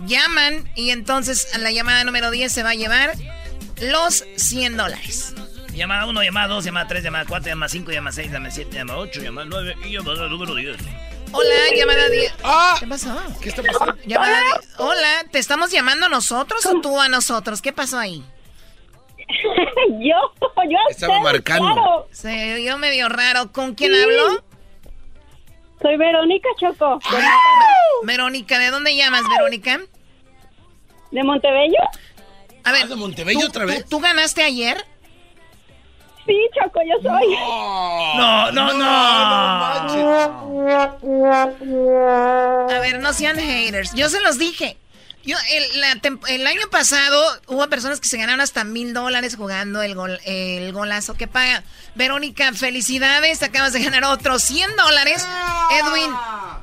[0.00, 3.12] llaman y entonces a la llamada número 10 se va a llevar
[3.80, 5.32] los 100 dólares.
[5.80, 8.98] Llamada 1, llamada 2, llamada 3, llamada 4, llamada 5, llamada 6, llamada 7, llamada
[8.98, 10.76] 8, llamada 9 y llamada número 10.
[11.32, 12.32] Hola, llamada 10.
[12.80, 13.18] ¿Qué pasó?
[13.40, 13.96] ¿Qué está pasando?
[14.04, 14.42] Llamada
[14.76, 17.62] Hola, ¿te estamos llamando a nosotros o tú a nosotros?
[17.62, 18.22] ¿Qué pasó ahí?
[20.00, 21.72] yo, yo a Estaba ustedes, marcando.
[21.72, 22.08] claro.
[22.12, 23.50] Se oyó medio raro.
[23.50, 24.02] ¿Con quién Sí.
[24.02, 24.44] hablo?
[25.80, 26.98] Soy Verónica Choco,
[28.02, 29.80] Verónica, ¿de dónde llamas, Verónica?
[31.10, 31.78] de Montebello.
[32.64, 33.86] A ver, ¿de Montebello ¿tú- otra tú- vez?
[33.88, 34.84] ¿tú ganaste ayer?
[36.30, 37.34] Sí, Choco, yo soy.
[38.16, 38.86] No, no, no.
[42.70, 43.92] A ver, no sean haters.
[43.94, 44.76] Yo se los dije.
[45.24, 49.34] Yo, el, la tem- el año pasado hubo personas que se ganaron hasta mil dólares
[49.36, 51.64] jugando el, gol, el golazo que paga.
[51.96, 53.40] Verónica, felicidades.
[53.40, 55.26] Te acabas de ganar otros 100 dólares.
[55.72, 56.10] Edwin,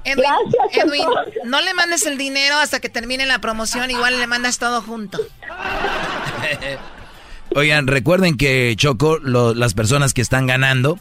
[0.05, 1.05] Edwin, Gracias, Edwin,
[1.43, 3.91] no le mandes el dinero hasta que termine la promoción.
[3.91, 5.19] Igual le mandas todo junto.
[7.57, 10.99] Oigan, recuerden que Choco, lo- las personas que están ganando,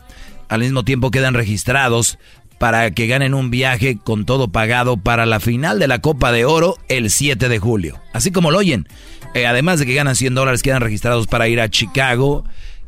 [0.49, 2.19] al mismo tiempo quedan registrados
[2.57, 6.47] para que ganen un viaje con todo pagado para la final de la Copa de
[6.47, 8.01] Oro el 7 de julio.
[8.15, 8.89] Así como lo oyen.
[9.35, 12.45] Eh, además de que ganan 100 dólares, quedan registrados para ir a Chicago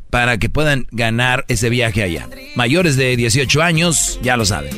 [0.09, 2.27] para que puedan ganar ese viaje allá.
[2.55, 4.71] Mayores de 18 años, ya lo saben.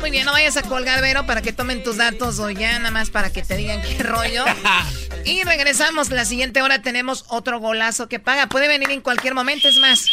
[0.00, 2.90] Muy bien, no vayas a colgar, Vero, para que tomen tus datos o ya, nada
[2.90, 4.44] más para que te digan qué rollo.
[5.24, 6.10] Y regresamos.
[6.10, 8.48] La siguiente hora tenemos otro golazo que paga.
[8.48, 9.68] Puede venir en cualquier momento.
[9.68, 10.06] Es más,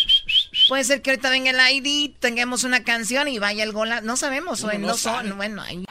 [0.70, 4.06] puede ser que ahorita venga el ID, tengamos una canción y vaya el golazo.
[4.06, 4.64] No sabemos.
[4.64, 5.36] o en dos son.
[5.38, 5.86] Bueno, ahí.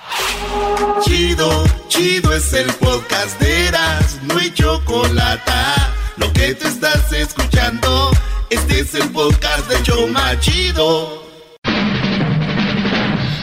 [1.03, 4.19] Chido, chido es el podcast de Eras.
[4.23, 5.53] No hay chocolate.
[6.17, 8.11] Lo que te estás escuchando.
[8.51, 11.20] Este es el podcast de Choma Chido.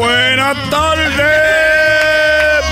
[0.00, 1.20] Buenas tardes.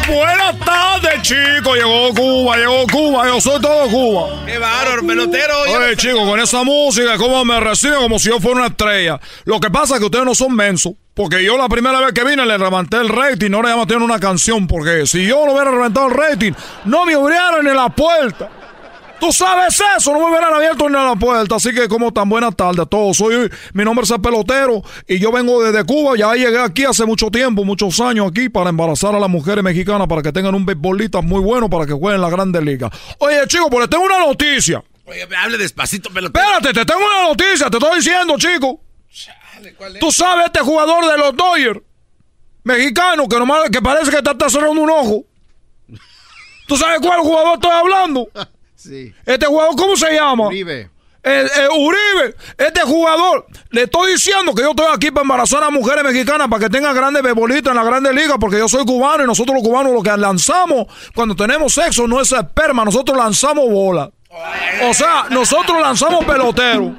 [0.09, 1.77] Buenas tardes, chicos.
[1.77, 3.27] Llegó Cuba, llegó Cuba.
[3.27, 4.47] Yo soy todo Cuba.
[4.47, 5.55] ¡Qué bárbaro, pelotero!
[5.61, 7.99] Oye, chicos, con esa música, ¿cómo me reciben?
[7.99, 9.21] Como si yo fuera una estrella.
[9.45, 10.95] Lo que pasa es que ustedes no son mensos.
[11.13, 13.53] Porque yo la primera vez que vine le levanté el rating.
[13.53, 14.67] Ahora ya me tienen una canción.
[14.67, 16.53] Porque si yo no hubiera levantado el rating,
[16.87, 18.49] no me abrieran ni la puerta.
[19.21, 21.57] Tú sabes eso, no me hubieran abierto ni la puerta.
[21.57, 23.17] Así que, como tan buenas tardes a todos.
[23.17, 26.17] Soy, mi nombre es el pelotero y yo vengo desde Cuba.
[26.17, 30.07] Ya llegué aquí hace mucho tiempo, muchos años aquí, para embarazar a las mujeres mexicanas
[30.07, 32.91] para que tengan un beisbolista muy bueno para que jueguen en la Grande Liga.
[33.19, 34.83] Oye, chicos, pues les tengo una noticia.
[35.05, 36.45] Oye, hable despacito, pelotero.
[36.45, 38.81] Espérate, te tengo una noticia, te estoy diciendo, chico.
[39.99, 41.81] Tú sabes este jugador de los Dodgers,
[42.63, 45.25] mexicano, que nomás que parece que te está cerrando un ojo.
[46.69, 48.29] ¿Tú sabes cuál jugador estoy hablando?
[48.79, 49.13] Sí.
[49.27, 50.47] Este jugador, ¿cómo se llama?
[50.47, 50.89] Uribe.
[51.21, 55.71] El, el Uribe, este jugador, le estoy diciendo que yo estoy aquí para embarazar a
[55.71, 59.25] mujeres mexicanas para que tengan grandes bebolitas en la grande liga, porque yo soy cubano
[59.25, 63.69] y nosotros los cubanos lo que lanzamos cuando tenemos sexo no es esperma, nosotros lanzamos
[63.69, 64.11] bola.
[64.89, 66.95] O sea, nosotros lanzamos pelotero.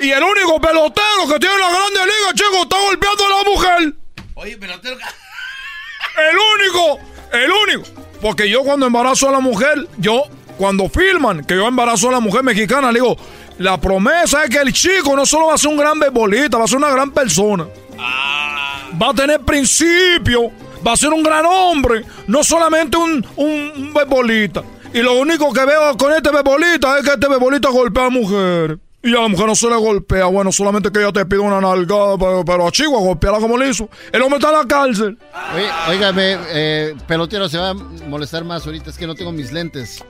[0.00, 3.94] Y el único pelotero que tiene la grande liga, chicos, está golpeando a la mujer.
[4.34, 4.96] Oye, pelotero.
[4.96, 6.98] El único,
[7.32, 8.02] el único.
[8.20, 10.24] Porque yo cuando embarazo a la mujer, yo,
[10.56, 13.16] cuando filman que yo embarazo a la mujer mexicana, le digo,
[13.58, 16.64] la promesa es que el chico no solo va a ser un gran beisbolista, va
[16.64, 17.66] a ser una gran persona.
[17.98, 20.50] Va a tener principio,
[20.86, 24.62] va a ser un gran hombre, no solamente un, un, beisbolista.
[24.92, 28.78] Y lo único que veo con este beisbolista es que este beisbolista golpea a mujeres.
[29.02, 31.60] Y a la mujer no se le golpea, bueno, solamente que ella te pide una
[31.60, 33.88] nalgada, pero, pero a Chihuahua golpearla como le hizo.
[34.10, 35.18] El hombre está en la cárcel.
[35.54, 39.52] Oye, óigame, eh, pelotero, se va a molestar más ahorita, es que no tengo mis
[39.52, 40.02] lentes.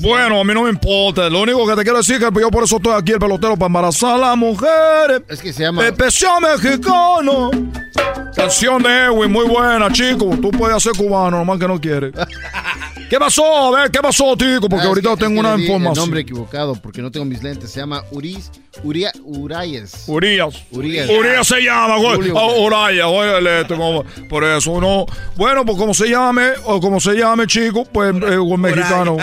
[0.00, 1.28] Bueno, a mí no me importa.
[1.28, 3.54] Lo único que te quiero decir es que yo por eso estoy aquí, el pelotero,
[3.56, 5.22] para embarazar a las mujeres.
[5.28, 5.86] Es que se llama.
[5.86, 7.50] Especial mexicano.
[8.34, 10.30] Canción de Edwin, muy buena, chico.
[10.40, 12.12] Tú puedes ser cubano, nomás que no quieres.
[13.10, 13.44] ¿Qué pasó?
[13.76, 14.68] A ver, ¿qué pasó, tico?
[14.70, 15.96] Porque Ah, ahorita que- tengo una El información.
[16.04, 17.70] nombre equivocado, porque no tengo mis lentes.
[17.70, 18.50] Se llama Uris,
[18.82, 20.04] Uria, Urayes.
[20.06, 20.64] Urias.
[20.70, 21.08] Urias.
[21.10, 22.30] Urias se llama, güey.
[22.30, 25.06] Oye, este, como- por eso no.
[25.36, 29.16] Bueno, pues como se llame, o como se llame, chico, pues eh, un mexicano.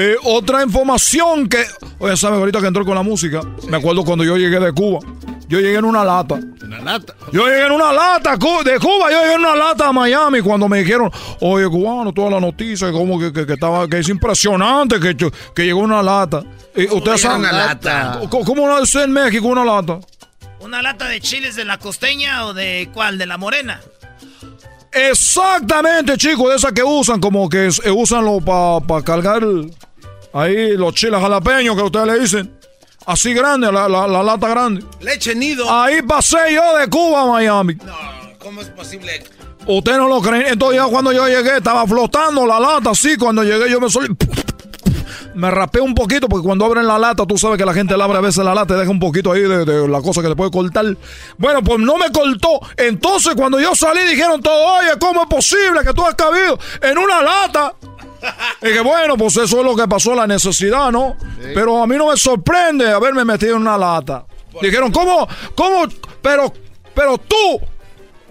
[0.00, 1.64] Eh, otra información que.
[1.98, 2.38] Oye, ¿sabes?
[2.38, 5.00] Ahorita que entró con la música, me acuerdo cuando yo llegué de Cuba.
[5.48, 6.38] Yo llegué en una lata.
[6.62, 7.14] Una lata.
[7.32, 8.38] Yo llegué en una lata de
[8.78, 11.10] Cuba, yo llegué en una lata a Miami cuando me dijeron,
[11.40, 15.64] oye, cubano, toda la noticia, como que, que, que estaba, que es impresionante que, que
[15.64, 16.44] llegó una lata.
[16.76, 18.20] Y ustedes saben una lata?
[18.30, 19.98] ¿Cómo, es en México una lata?
[20.60, 23.18] ¿Una lata de chiles de la costeña o de cuál?
[23.18, 23.80] ¿De la morena?
[24.92, 29.42] Exactamente, chicos, de esas que usan, como que eh, usan para cargar
[30.32, 32.54] ahí los chiles jalapeños que ustedes le dicen.
[33.06, 34.84] Así grande, la, la- la lata grande.
[35.00, 35.70] Leche nido.
[35.70, 37.76] Ahí pasé yo de Cuba a Miami.
[38.38, 39.24] ¿Cómo es posible?
[39.66, 40.46] Ustedes no lo creen.
[40.48, 43.16] Entonces ya cuando yo llegué estaba flotando la lata así.
[43.16, 44.08] Cuando llegué yo me solí...
[45.34, 48.02] Me rapé un poquito porque cuando abren la lata, tú sabes que la gente le
[48.02, 50.28] abre a veces la lata y deja un poquito ahí de, de la cosa que
[50.28, 50.84] le puede cortar.
[51.36, 52.60] Bueno, pues no me cortó.
[52.76, 56.98] Entonces cuando yo salí dijeron todo, oye, ¿cómo es posible que tú has cabido en
[56.98, 57.72] una lata?
[58.62, 61.16] Y que bueno, pues eso es lo que pasó, la necesidad, ¿no?
[61.54, 64.24] Pero a mí no me sorprende haberme metido en una lata.
[64.60, 65.28] Dijeron, ¿cómo?
[65.54, 65.86] ¿Cómo?
[66.22, 66.52] Pero,
[66.94, 67.60] pero tú,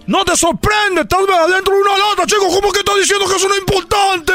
[0.06, 2.46] No te sorprende, estás adentro de una lata, chico.
[2.48, 4.32] ¿Cómo que estás diciendo que eso no es importante?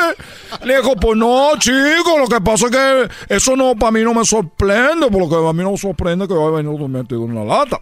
[0.65, 4.13] Le dijo, pues no, chico, lo que pasa es que eso no, para mí no
[4.13, 7.43] me sorprende, porque a mí no me sorprende que yo haya venido metido en una
[7.43, 7.79] lata.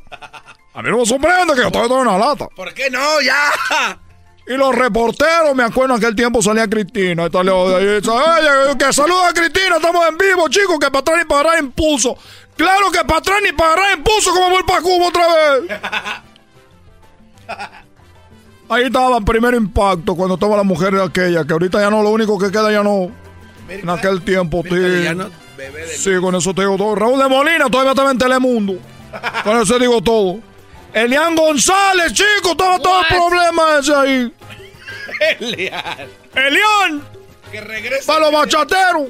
[0.74, 2.48] A mí no me sorprende que yo dentro de una lata.
[2.56, 3.00] ¿Por qué no?
[3.22, 4.00] ¡Ya!
[4.48, 7.30] Y los reporteros, me acuerdo en aquel tiempo salía Cristina.
[7.30, 11.18] De ahí, dice, "Oye, que saluda a Cristina, estamos en vivo, chicos, que para atrás
[11.20, 12.18] ni para atrás impulso.
[12.58, 15.80] Claro que para atrás ni para atrás impulso, como voy para Cuba otra vez.
[18.70, 22.02] Ahí estaba el primer impacto cuando estaba la mujer de aquella, que ahorita ya no,
[22.02, 23.12] lo único que queda ya no.
[23.68, 25.30] En aquel tiempo, tío.
[25.96, 26.96] Sí, con eso te digo todo.
[26.96, 28.76] Raúl de Molina todavía estaba en Telemundo.
[29.44, 30.40] Con eso digo todo.
[30.94, 34.34] Elian González, chico, estaba todo el problema ese ahí.
[35.40, 36.10] Elian.
[36.36, 37.02] Elian,
[37.52, 38.06] Que regrese.
[38.06, 39.04] para los bachateros.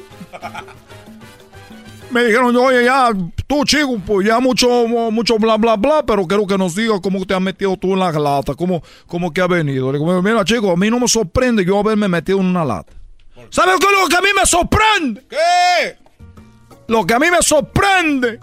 [2.11, 3.09] Me dijeron, oye, ya,
[3.47, 7.25] tú, chico, pues ya mucho, mucho bla, bla, bla, pero quiero que nos digas cómo
[7.25, 9.91] te has metido tú en la lata, cómo, cómo que has venido.
[9.93, 12.91] Le digo, mira, chico, a mí no me sorprende yo haberme metido en una lata.
[13.49, 15.23] ¿Sabes qué es lo que a mí me sorprende?
[15.29, 15.97] ¿Qué?
[16.87, 18.39] Lo que a mí me sorprende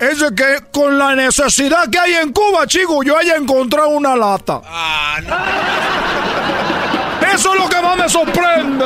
[0.00, 4.16] es de que con la necesidad que hay en Cuba, chico, yo haya encontrado una
[4.16, 4.60] lata.
[4.66, 5.18] Ah,
[7.34, 8.84] Eso es lo que más me sorprende.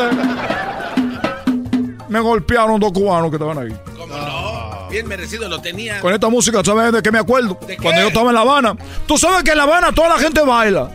[2.08, 3.74] Me golpearon dos cubanos que estaban ahí.
[3.96, 4.88] ¿Cómo no?
[4.90, 6.00] Bien merecido lo tenía.
[6.00, 7.58] Con esta música, ¿sabes de qué me acuerdo?
[7.66, 7.82] ¿De qué?
[7.82, 8.76] Cuando yo estaba en La Habana.
[9.06, 10.88] Tú sabes que en La Habana toda la gente baila.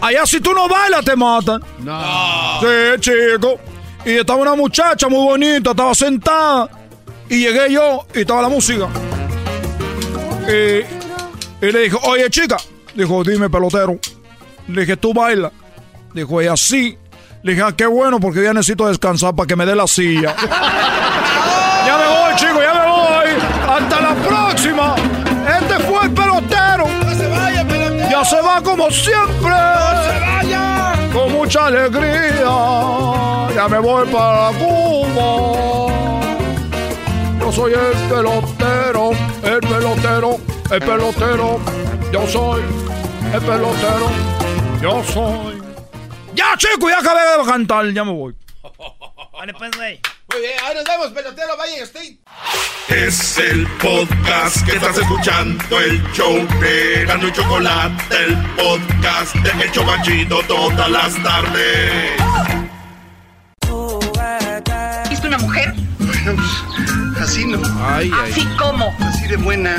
[0.00, 1.62] Allá si tú no bailas te matan.
[1.78, 2.60] No.
[2.60, 3.58] Sí, chico.
[4.04, 6.68] Y estaba una muchacha muy bonita, estaba sentada.
[7.28, 8.88] Y llegué yo y estaba la música.
[10.48, 12.56] Y, y le dije, oye chica.
[12.94, 13.98] Dijo, dime pelotero.
[14.68, 15.52] Le dije, ¿tú bailas?
[16.14, 16.98] Dijo ella, sí.
[17.42, 20.36] Le dije, ah, qué bueno porque ya necesito descansar para que me dé la silla.
[21.86, 23.30] ya me voy, chico, ya me voy.
[23.68, 24.94] Hasta la próxima.
[25.60, 26.86] Este fue el pelotero.
[26.86, 28.10] No se vaya, pelotero.
[28.10, 29.50] Ya se va como siempre.
[29.50, 30.92] No se vaya.
[31.12, 32.48] Con mucha alegría.
[33.54, 36.31] Ya me voy para Cuba.
[37.42, 39.10] Yo soy el pelotero,
[39.42, 40.38] el pelotero,
[40.70, 41.60] el pelotero.
[42.12, 42.62] Yo soy
[43.34, 44.10] el pelotero.
[44.80, 45.60] Yo soy.
[46.36, 48.36] Ya, chico, ya acabé de cantar, ya me voy.
[49.32, 50.00] Vale, pues, güey.
[50.30, 51.56] Muy bien, ahora nos vemos, pelotero.
[51.56, 52.16] Vaya usted.
[52.88, 59.64] Es el podcast que estás escuchando, el show de Gano y Chocolate, el podcast de
[59.64, 62.12] El Chobachito todas las tardes.
[65.10, 65.74] ¿Viste una mujer?
[65.98, 66.91] Así
[67.46, 67.60] no.
[67.86, 68.94] Ay, Así como.
[69.00, 69.76] Así de buena.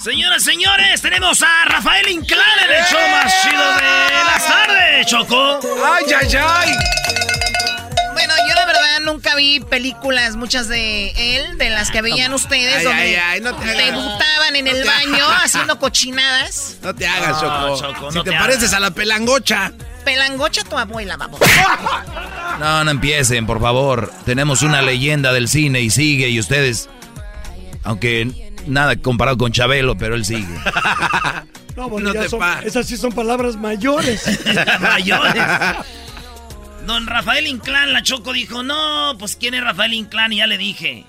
[0.00, 5.58] Señoras, señores, tenemos a Rafael Inclán en el show más chido de las tardes, Choco.
[5.84, 6.72] Ay, ay, ay.
[8.12, 12.76] Bueno, yo la verdad nunca vi películas, muchas de él, de las que veían ustedes,
[12.76, 15.44] Ay, donde ay, ay, no te debutaban en No el baño hagas.
[15.46, 16.76] haciendo cochinadas.
[16.82, 17.80] No te hagas, No, Choco.
[17.94, 19.72] Choco, si no te, te pareces a la pelangocha.
[20.04, 21.40] Pelangocha tu abuela, vamos.
[22.58, 24.12] No, no empiecen, por favor.
[24.24, 26.88] Tenemos una leyenda del cine y sigue, y ustedes,
[27.82, 28.30] aunque
[28.66, 30.46] nada comparado con Chabelo, pero él sigue.
[31.76, 34.22] No, bueno, No te son- esas sí son palabras mayores.
[34.80, 35.42] Mayores.
[36.86, 40.32] Don Rafael Inclán, la Choco dijo, no, pues ¿quién es Rafael Inclán?
[40.32, 41.04] Y ya le dije.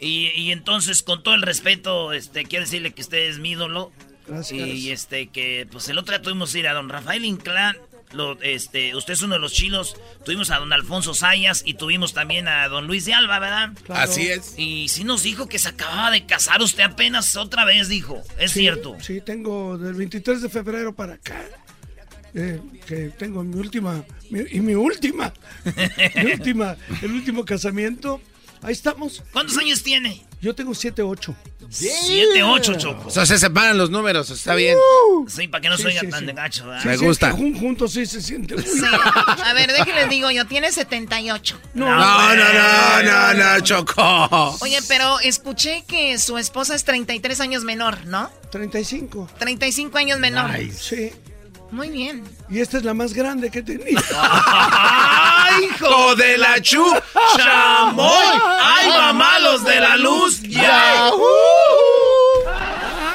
[0.00, 3.92] Y, y entonces, con todo el respeto, este, quiero decirle que usted es mi ídolo.
[4.26, 4.66] Gracias.
[4.66, 7.76] Y este, que pues el otro día tuvimos que ir a don Rafael Inclán.
[8.12, 9.96] Lo, este, usted es uno de los chilos.
[10.24, 13.70] Tuvimos a don Alfonso Sayas y tuvimos también a don Luis de Alba, ¿verdad?
[13.84, 14.02] Claro.
[14.10, 14.54] Así es.
[14.56, 18.22] Y sí nos dijo que se acababa de casar usted apenas otra vez, dijo.
[18.38, 18.96] Es Sí, cierto.
[19.00, 21.44] Sí, tengo del 23 de febrero para acá.
[22.34, 25.32] eh, que tengo mi última mi- y mi última
[26.14, 28.20] mi última el último casamiento
[28.60, 30.22] ahí estamos ¿Cuántos años tiene?
[30.40, 31.34] Yo tengo 7 8
[31.70, 33.08] Siete, ocho, Choco.
[33.08, 34.78] O sea, se separan los números, está bien.
[35.28, 36.26] Sí, para que no Sí, se oiga sí, tan sí.
[36.26, 36.84] de gacho, ¿verdad?
[36.84, 37.30] Me gusta.
[37.32, 38.54] juntos sí se siente.
[39.44, 41.60] A ver, déjenles digo yo, tiene 78.
[41.74, 44.56] no, No, no, no, no, no, Choco.
[44.60, 48.30] Oye, pero escuché que su esposa es 33 años menor, ¿no?
[48.50, 50.50] 35 35 años menor.
[50.74, 51.10] sí
[51.70, 52.24] Muy bien.
[52.48, 53.62] y esta es la más grande que
[54.18, 56.82] ¡Ay, hijo de la chu!
[57.36, 58.26] ¡Chamoy!
[58.62, 60.40] ¡Ay, mamá, los de la luz!
[60.42, 61.10] ¡Ya!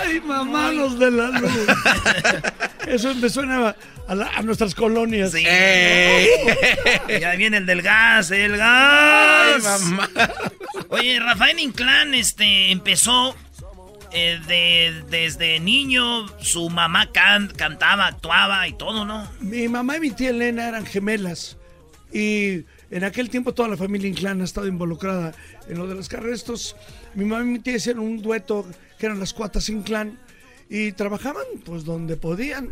[0.02, 1.52] ay mamá los de la luz
[2.88, 3.76] eso me suena
[4.08, 5.44] a, la- a nuestras colonias Sí.
[7.20, 9.82] Ya viene el del gas, el gas.
[10.90, 13.36] Oye, Rafael Inclán este, empezó
[14.14, 16.28] eh, de- desde niño.
[16.40, 19.28] Su mamá can- cantaba, actuaba y todo, ¿no?
[19.42, 21.58] Mi mamá y mi tía Elena eran gemelas
[22.12, 25.34] y en aquel tiempo toda la familia Inclán ha estado involucrada
[25.68, 26.76] en lo de los carrestos.
[27.16, 28.66] Mi mamá y mi tía hicieron un dueto
[29.00, 30.20] que eran las cuatas Inclán
[30.70, 32.72] y trabajaban pues donde podían,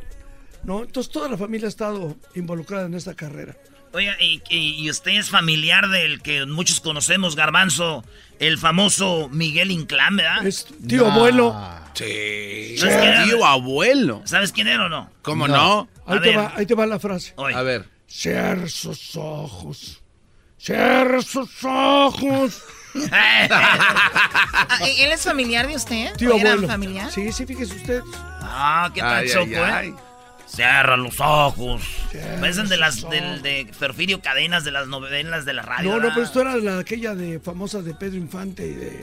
[0.63, 0.83] ¿no?
[0.83, 3.55] Entonces toda la familia ha estado involucrada en esta carrera.
[3.93, 8.03] Oiga, y, y- y usted es familiar del que muchos conocemos, Garbanzo,
[8.39, 10.45] el famoso Miguel Inclán, ¿verdad?
[10.45, 11.53] Es tío abuelo.
[11.93, 12.77] Sí.
[12.77, 13.23] ¿Sabes quién era?
[13.25, 14.21] Tío abuelo.
[14.25, 15.09] ¿Sabes quién era o no?
[15.21, 15.89] ¿Cómo no?
[16.05, 17.33] Ahí, te va, ahí te va la frase.
[17.35, 17.55] Oye.
[17.55, 17.87] A ver.
[18.07, 20.01] Cierra sus ojos.
[20.57, 22.61] Cierra sus ojos.
[23.11, 26.13] Ah, ¿Él es familiar de usted?
[26.15, 26.67] Tío ¿O era abuelo.
[26.67, 27.11] familiar?
[27.11, 28.01] Sí, sí, fíjese usted.
[28.41, 29.63] Ah, ¿qué tal, Ay, Choco, eh?
[29.63, 29.93] ay.
[30.53, 31.81] Cierra los ojos.
[32.11, 35.91] Cierra Parecen de las del, de Porfirio Cadenas de las novelas de la radio.
[35.91, 39.01] No, no, pero esto era la, aquella de famosa de Pedro Infante y de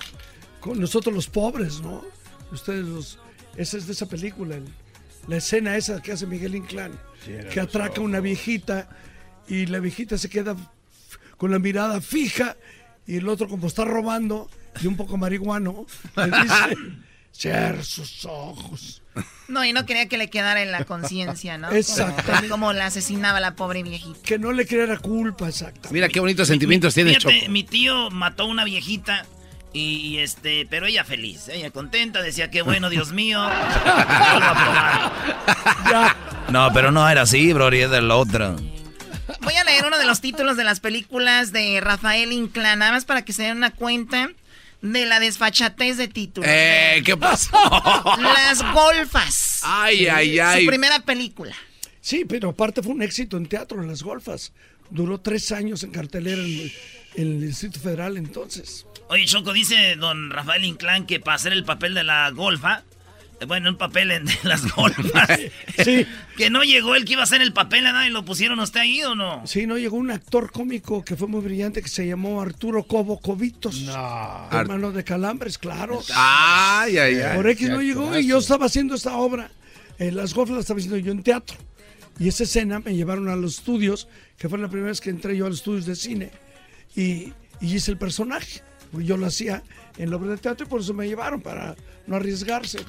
[0.60, 2.04] con nosotros los pobres, ¿no?
[2.52, 3.18] Ustedes los
[3.56, 4.68] esa es de esa película, el-
[5.26, 6.92] la escena esa que hace Miguel Inclán,
[7.24, 8.88] Cierra que atraca a una viejita
[9.48, 10.54] y la viejita se queda
[11.36, 12.56] con la mirada fija
[13.06, 14.50] y el otro como está robando
[14.82, 16.76] y un poco marihuano le dice
[17.82, 19.02] sus ojos.
[19.48, 21.70] No, y no quería que le quedara en la conciencia, ¿no?
[21.70, 22.48] Exactamente.
[22.48, 24.18] Como la asesinaba la pobre viejita.
[24.22, 25.88] Que no le creara culpa, exacto.
[25.92, 27.52] Mira qué bonitos sentimientos tiene Fíjate, Choco.
[27.52, 29.24] mi tío mató a una viejita
[29.72, 33.48] y, y, este, pero ella feliz, ella contenta, decía que bueno, Dios mío.
[36.48, 38.56] No, pero no era así, bro, y es del otro.
[39.42, 43.04] Voy a leer uno de los títulos de las películas de Rafael Inclán, nada más
[43.04, 44.30] para que se den una cuenta
[44.80, 46.48] de la desfachatez de títulos.
[46.50, 47.50] Eh, ¿qué pasó?
[48.20, 49.60] Las golfas.
[49.64, 50.64] Ay, ay, ay.
[50.64, 51.54] Su primera película.
[52.00, 54.52] Sí, pero aparte fue un éxito en teatro, en las golfas.
[54.88, 56.72] Duró tres años en cartelera en el,
[57.16, 58.86] en el Distrito Federal entonces.
[59.08, 62.84] Oye, Choco, dice don Rafael Inclán que para hacer el papel de la golfa,
[63.46, 65.28] bueno, un papel en las golfas,
[65.84, 66.06] Sí.
[66.36, 68.04] que no llegó el que iba a hacer el papel, ¿verdad?
[68.06, 69.46] ¿Y lo pusieron usted ahí o no?
[69.46, 73.20] Sí, no llegó un actor cómico que fue muy brillante que se llamó Arturo Cobo
[73.20, 73.84] Covitos.
[74.50, 76.02] Hermano de Calambres, claro.
[76.14, 77.36] Ay, ay, ay.
[77.36, 79.50] Por X no llegó y yo estaba haciendo esta obra.
[79.98, 81.56] En las golfas la estaba haciendo yo en teatro.
[82.20, 85.36] Y esa escena me llevaron a los estudios, que fue la primera vez que entré
[85.36, 86.30] yo a los estudios de cine.
[86.96, 88.62] Y, y hice el personaje.
[88.92, 89.62] Yo lo hacía
[89.98, 91.76] en la obra de teatro y por eso me llevaron, para
[92.06, 92.78] no arriesgarse.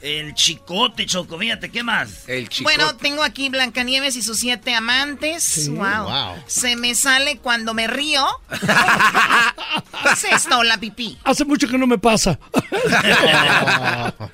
[0.00, 2.28] El chicote, Choco, fíjate, ¿qué más?
[2.28, 5.42] El Bueno, tengo aquí Blancanieves y sus siete amantes.
[5.42, 5.70] Sí.
[5.70, 6.04] wow.
[6.04, 6.36] Wow.
[6.46, 8.24] Se me sale cuando me río.
[8.50, 11.18] ¿Qué es esto, la pipí?
[11.24, 12.38] Hace mucho que no me pasa.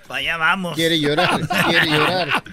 [0.06, 0.74] Para allá vamos.
[0.74, 2.44] Quiere llorar, quiere llorar.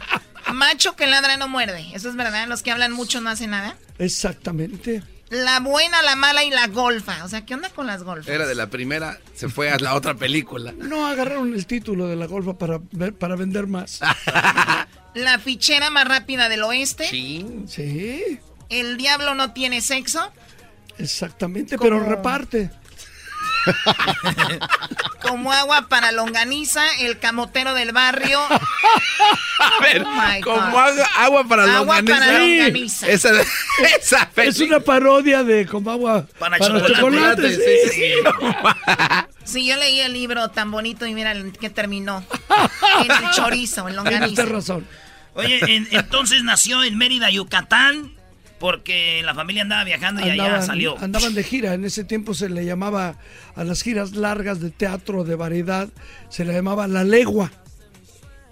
[0.53, 1.85] Macho que ladra no muerde.
[1.93, 2.47] Eso es verdad.
[2.47, 3.75] Los que hablan mucho no hacen nada.
[3.99, 5.03] Exactamente.
[5.31, 7.23] La buena, la mala y la golfa.
[7.23, 8.27] O sea, ¿qué onda con las golfas?
[8.27, 10.73] Era de la primera, se fue a la otra película.
[10.77, 13.99] No agarraron el título de la golfa para, ver- para vender más.
[15.13, 17.05] La fichera más rápida del oeste.
[17.05, 17.45] Sí,
[18.69, 20.31] El diablo no tiene sexo.
[20.97, 22.69] exactamente, pero reparte.
[25.21, 26.83] Como agua para longaniza.
[26.99, 28.39] El camotero del barrio.
[28.41, 32.19] A ver, Oh como agua, agua para Agua longaniza.
[32.25, 33.07] para longaniza.
[33.07, 33.29] Esa,
[33.99, 36.95] esa Es una parodia de como agua Para para, chocolate.
[36.95, 37.55] chocolate.
[37.55, 37.91] Sí, sí.
[37.93, 38.13] sí.
[39.43, 42.23] Sí, yo leí el libro tan bonito y mira en qué terminó.
[43.03, 44.43] En el chorizo, en longaniza.
[44.43, 44.87] Tienes razón.
[45.33, 48.11] Oye, en- entonces nació en Mérida, Yucatán,
[48.61, 50.95] porque la familia andaba viajando y allá salió.
[50.99, 51.73] andaban de gira.
[51.73, 53.17] En ese tiempo se le llamaba
[53.55, 55.89] a las giras largas de teatro de variedad,
[56.29, 57.51] se le llamaba la legua.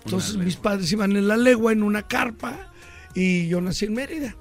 [0.04, 2.72] Entonces mis padres iban en la legua en una carpa
[3.14, 4.36] y yo nací en Mérida.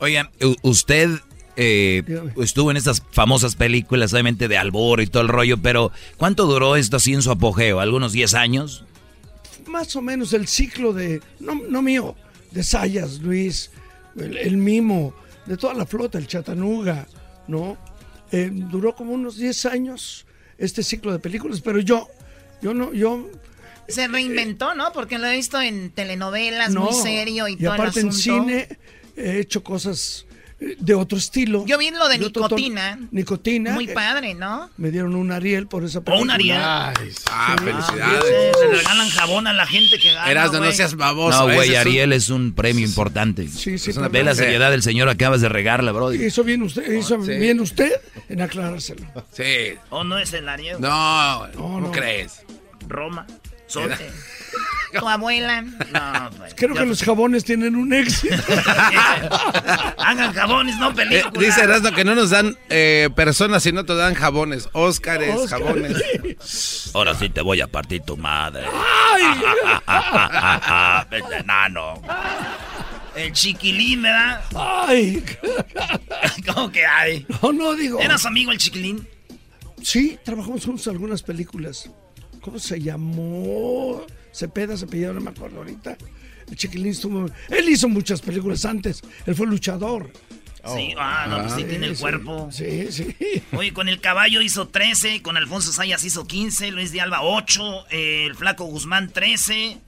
[0.00, 0.28] Oigan,
[0.62, 1.08] usted
[1.54, 2.02] eh,
[2.42, 6.74] estuvo en estas famosas películas, obviamente de Albor y todo el rollo, pero ¿cuánto duró
[6.74, 7.78] esto así en su apogeo?
[7.78, 8.84] ¿Algunos 10 años?
[9.68, 12.16] Más o menos el ciclo de, no, no mío,
[12.50, 13.70] de Sayas, Luis,
[14.16, 15.14] el, el Mimo,
[15.46, 17.06] de toda la flota, el Chatanuga,
[17.48, 17.76] ¿no?
[18.32, 20.26] Eh, duró como unos 10 años
[20.58, 22.08] este ciclo de películas, pero yo,
[22.62, 23.28] yo no, yo
[23.88, 24.92] Se reinventó, ¿no?
[24.92, 26.82] Porque lo he visto en telenovelas, no.
[26.82, 28.78] muy serio y, todo aparte el en cine
[29.16, 30.26] he hecho cosas
[30.78, 31.64] de otro estilo.
[31.66, 32.56] Yo vi lo de De otro tono.
[32.56, 32.98] nicotina.
[33.10, 33.72] Nicotina.
[33.72, 34.68] Muy padre, ¿no?
[34.76, 36.22] Me dieron un Ariel por esa ¿O película.
[36.22, 36.58] un Ariel?
[36.60, 38.24] Ah, Sí, felicidades.
[38.58, 40.30] Se regalan jabón a la gente que gana.
[40.30, 40.72] Erasmo, no güey.
[40.76, 41.38] seas baboso.
[41.48, 43.48] No, güey, es un- Ariel es un premio importante.
[43.48, 46.12] Sí, sí, Ve la seriedad del señor, acabas de regarla, bro.
[46.12, 47.32] Hizo bien usted, hizo sí.
[47.38, 47.92] bien usted
[48.28, 49.06] en aclarárselo.
[49.32, 49.74] Sí.
[49.88, 50.76] ¿O no es el Ariel?
[50.80, 51.90] No, ¿cómo no.
[51.92, 52.42] crees?
[52.88, 53.26] Roma.
[54.92, 55.62] Tu abuela.
[55.62, 56.52] No, pues.
[56.56, 58.34] Creo que los jabones tienen un éxito.
[59.98, 61.32] Hagan jabones, no Eh, películas.
[61.38, 64.68] dice Erasmo que no nos dan eh, personas, sino te dan jabones.
[64.72, 65.60] Óscares, Óscar.
[65.60, 66.90] jabones.
[66.94, 68.64] Ahora sí te voy a partir tu madre.
[71.12, 72.02] Este enano.
[73.14, 74.42] El chiquilín, ¿verdad?
[74.56, 75.22] Ay,
[76.52, 77.26] ¿Cómo que hay?
[77.42, 78.00] no, no digo.
[78.00, 79.06] ¿Eras amigo el chiquilín?
[79.82, 81.88] Sí, trabajamos juntos en algunas películas.
[82.40, 84.02] ¿Cómo se llamó?
[84.32, 85.96] Cepeda, Cepeda, no me acuerdo ahorita.
[86.48, 90.10] El chiquilín estuvo, él hizo muchas películas antes, él fue luchador.
[90.76, 92.50] Sí, ah, no, pues sí Ah, tiene el cuerpo.
[92.52, 93.16] Sí, sí.
[93.52, 97.86] Oye, con el caballo hizo 13, con Alfonso Sayas hizo 15, Luis de Alba 8,
[97.90, 99.78] eh, el Flaco Guzmán 13,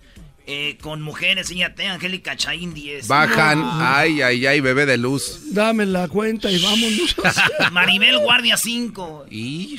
[0.47, 3.07] eh, con mujeres, fíjate, Angélica Chaín 10.
[3.09, 3.71] Bajan, No.
[3.81, 5.53] ay, ay, ay, bebé de luz.
[5.55, 7.17] Dame la cuenta y vámonos.
[7.73, 9.27] Maribel Guardia 5.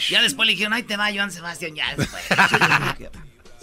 [0.10, 2.24] Ya después le dijeron, ay, te va Joan Sebastián, ya después.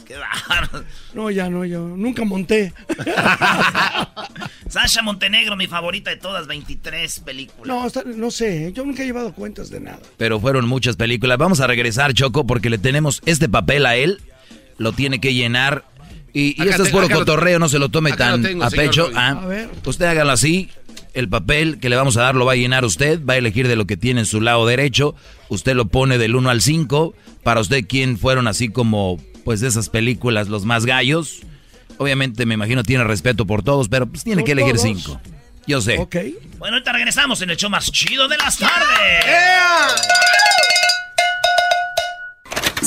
[0.07, 0.85] Qué bárbaro.
[1.15, 2.73] No, ya no, yo nunca monté.
[4.69, 7.67] Sasha Montenegro, mi favorita de todas, 23 películas.
[7.95, 10.01] No, no sé, yo nunca he llevado cuentas de nada.
[10.17, 11.39] Pero fueron muchas películas.
[11.39, 14.21] Vamos a regresar, Choco, porque le tenemos este papel a él.
[14.79, 15.85] Lo tiene que llenar.
[16.33, 19.11] Y, y esto es puro cotorreo, no se lo tome tan lo tengo, a pecho.
[19.15, 19.69] Ah, A ver.
[19.85, 20.69] usted hágalo así.
[21.13, 23.21] El papel que le vamos a dar lo va a llenar usted.
[23.29, 25.17] Va a elegir de lo que tiene en su lado derecho.
[25.49, 27.15] Usted lo pone del 1 al 5.
[27.43, 31.41] Para usted, ¿quién fueron así como, pues, de esas películas los más gallos?
[31.99, 34.83] Obviamente, me imagino, tiene respeto por todos, pero pues tiene Por que elegir todos.
[35.03, 35.21] 5.
[35.67, 35.99] Yo sé.
[35.99, 36.17] Ok.
[36.59, 39.25] Bueno, ahorita regresamos en el show más chido de las tardes.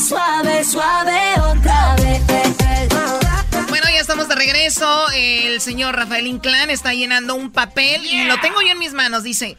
[0.08, 2.53] Suave, suave otra vez.
[4.04, 5.06] Estamos de regreso.
[5.16, 9.24] El señor Rafael Inclán está llenando un papel y lo tengo yo en mis manos.
[9.24, 9.56] Dice,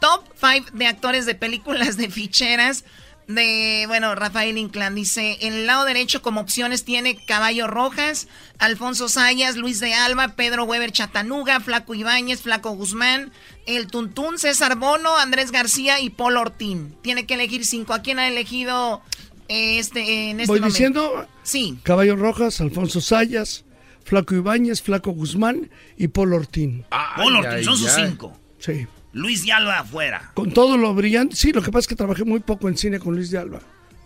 [0.00, 2.84] top 5 de actores de películas de ficheras
[3.26, 4.94] de, bueno, Rafael Inclán.
[4.94, 8.28] Dice, en el lado derecho como opciones tiene Caballo Rojas,
[8.60, 13.32] Alfonso Sayas, Luis de Alba, Pedro Weber Chatanuga, Flaco Ibáñez, Flaco Guzmán,
[13.66, 16.94] El Tuntún, César Bono, Andrés García y Paul Ortín.
[17.02, 17.92] Tiene que elegir cinco.
[17.92, 19.02] ¿A quién ha elegido
[19.48, 20.72] eh, este, en este Voy momento?
[20.72, 21.76] diciendo Sí.
[21.82, 23.64] Caballo Rojas, Alfonso Sayas,
[24.04, 26.84] Flaco Ibáñez, Flaco Guzmán y Paul Ortín.
[27.16, 28.36] Paul Ortiz, son sus cinco.
[28.58, 28.86] Sí.
[29.12, 30.30] Luis de Alba afuera.
[30.34, 31.36] Con todo lo brillante.
[31.36, 33.60] Sí, lo que pasa es que trabajé muy poco en cine con Luis de Alba.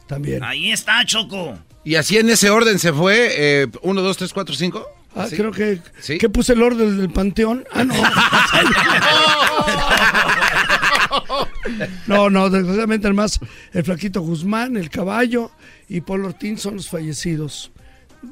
[0.06, 0.42] También.
[0.42, 1.58] Ahí está, Choco.
[1.84, 3.68] Y así en ese orden se fue.
[3.82, 4.86] 1, 2, 3, 4, 5.
[5.16, 5.80] Ah, creo que,
[6.18, 7.64] que puse el orden del panteón.
[7.70, 7.94] Ah, no.
[12.06, 13.38] no, no, desgraciadamente además
[13.72, 15.52] el flaquito Guzmán, el caballo
[15.88, 17.70] y Paul Ortín son los fallecidos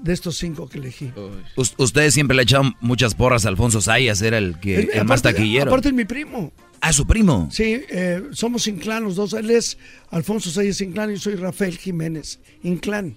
[0.02, 1.12] de estos cinco que elegí.
[1.56, 5.04] Us- ustedes siempre le echaban muchas porras a Alfonso Sayas, era el que Eh, el
[5.04, 5.70] más taquillero.
[5.70, 6.52] Aparte es mi primo.
[6.80, 7.48] Ah, su primo.
[7.52, 9.32] Sí, eh, somos Inclán los dos.
[9.34, 9.78] Él es
[10.10, 13.16] Alfonso Sayas Inclán y yo soy Rafael Jiménez Inclán.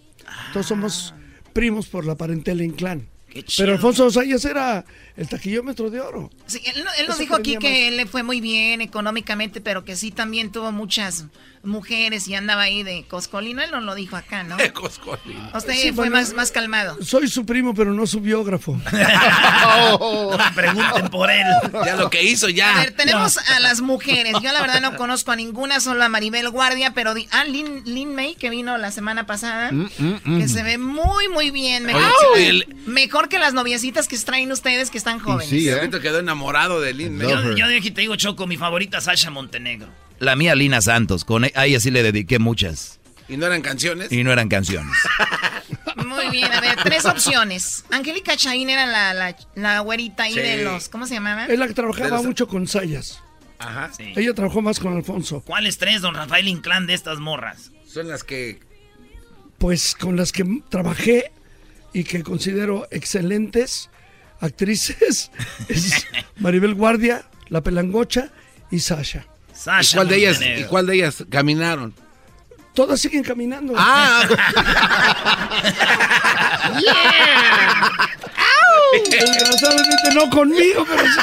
[0.54, 1.14] Todos somos
[1.54, 3.08] primos por la parentela Inclán.
[3.58, 4.86] Pero Alfonso Sayas era
[5.18, 6.30] el taquillómetro de oro.
[6.46, 9.96] Sí, él, no- él nos dijo aquí que le fue muy bien económicamente, pero que
[9.96, 11.26] sí también tuvo muchas
[11.64, 13.62] mujeres y andaba ahí de coscolino.
[13.62, 14.56] Él no lo dijo acá, ¿no?
[15.56, 16.98] Usted Sí, fue más, más calmado.
[17.04, 18.80] Soy su primo, pero no su biógrafo.
[20.00, 21.46] No me pregunten por él.
[21.86, 22.76] Ya lo que hizo, ya.
[22.78, 24.34] A ver, tenemos a las mujeres.
[24.42, 27.84] Yo la verdad no conozco a ninguna, solo a Maribel Guardia, pero di- ah, Lin,
[27.86, 30.40] Lin May, que vino la semana pasada, Mm, mm, mm.
[30.40, 31.84] que se ve muy, muy bien.
[31.86, 32.04] Mejor,
[32.34, 35.50] Oye, el- mejor que las noviecitas que traen ustedes que están jóvenes.
[35.50, 37.20] Sí, ahorita quedó enamorado de Lin.
[37.20, 39.88] Yo, yo aquí te digo, Choco, mi favorita Sasha Montenegro.
[40.20, 43.62] La mía Lina Santos, con e- a ella sí le dediqué muchas ¿Y no eran
[43.62, 44.12] canciones?
[44.12, 44.96] y no eran canciones.
[46.06, 47.86] Muy bien, a ver, tres opciones.
[47.92, 50.40] Angélica Chaín era la, la, la güerita ahí Sí.
[50.40, 51.46] de los, ¿cómo se llamaba?
[51.46, 53.22] Es la que trabajaba los- mucho con Sayas.
[53.58, 53.90] Ajá.
[54.00, 55.42] Ella trabajó más con Alfonso.
[55.42, 57.72] ¿Cuáles tres, don Rafael Inclán, de estas morras?
[57.88, 58.60] Son las que...
[59.58, 61.32] Pues con las que trabajé
[61.96, 63.90] y que considero excelentes
[64.42, 65.32] actrices
[65.70, 66.06] es
[66.38, 68.32] Maribel Guardia, La Pelangocha
[68.70, 69.26] y Sasha.
[69.82, 71.94] ¿Y cuál de ellas, ¿Y cuál de ellas caminaron?
[72.74, 73.74] Todas siguen caminando.
[73.78, 74.28] Ah.
[79.10, 81.20] Desgraciadamente no conmigo, pero sí.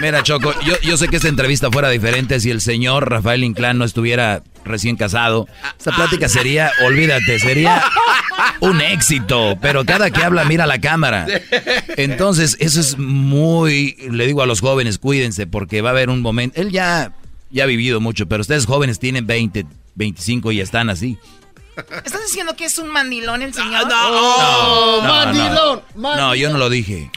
[0.00, 3.78] Mira, Choco, yo, yo sé que esta entrevista fuera diferente si el señor Rafael Inclán
[3.78, 5.46] no estuviera recién casado.
[5.78, 7.82] Esta plática sería, olvídate, sería
[8.60, 9.56] un éxito.
[9.60, 11.26] Pero cada que habla, mira la cámara.
[11.96, 13.96] Entonces, eso es muy.
[14.10, 16.60] Le digo a los jóvenes, cuídense, porque va a haber un momento.
[16.60, 17.12] Él ya,
[17.50, 21.18] ya ha vivido mucho, pero ustedes jóvenes tienen 20, 25 y están así.
[21.76, 23.88] ¿Estás diciendo que es un mandilón el señor?
[23.88, 26.16] No, no, mandilón, no.
[26.16, 27.10] No, yo no lo dije.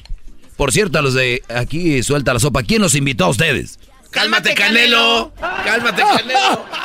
[0.55, 2.63] Por cierto, a los de aquí suelta la sopa.
[2.63, 3.79] ¿Quién los invitó a ustedes?
[4.18, 5.31] ¡Cálmate, Canelo!
[5.39, 6.65] ¡Cálmate, Canelo!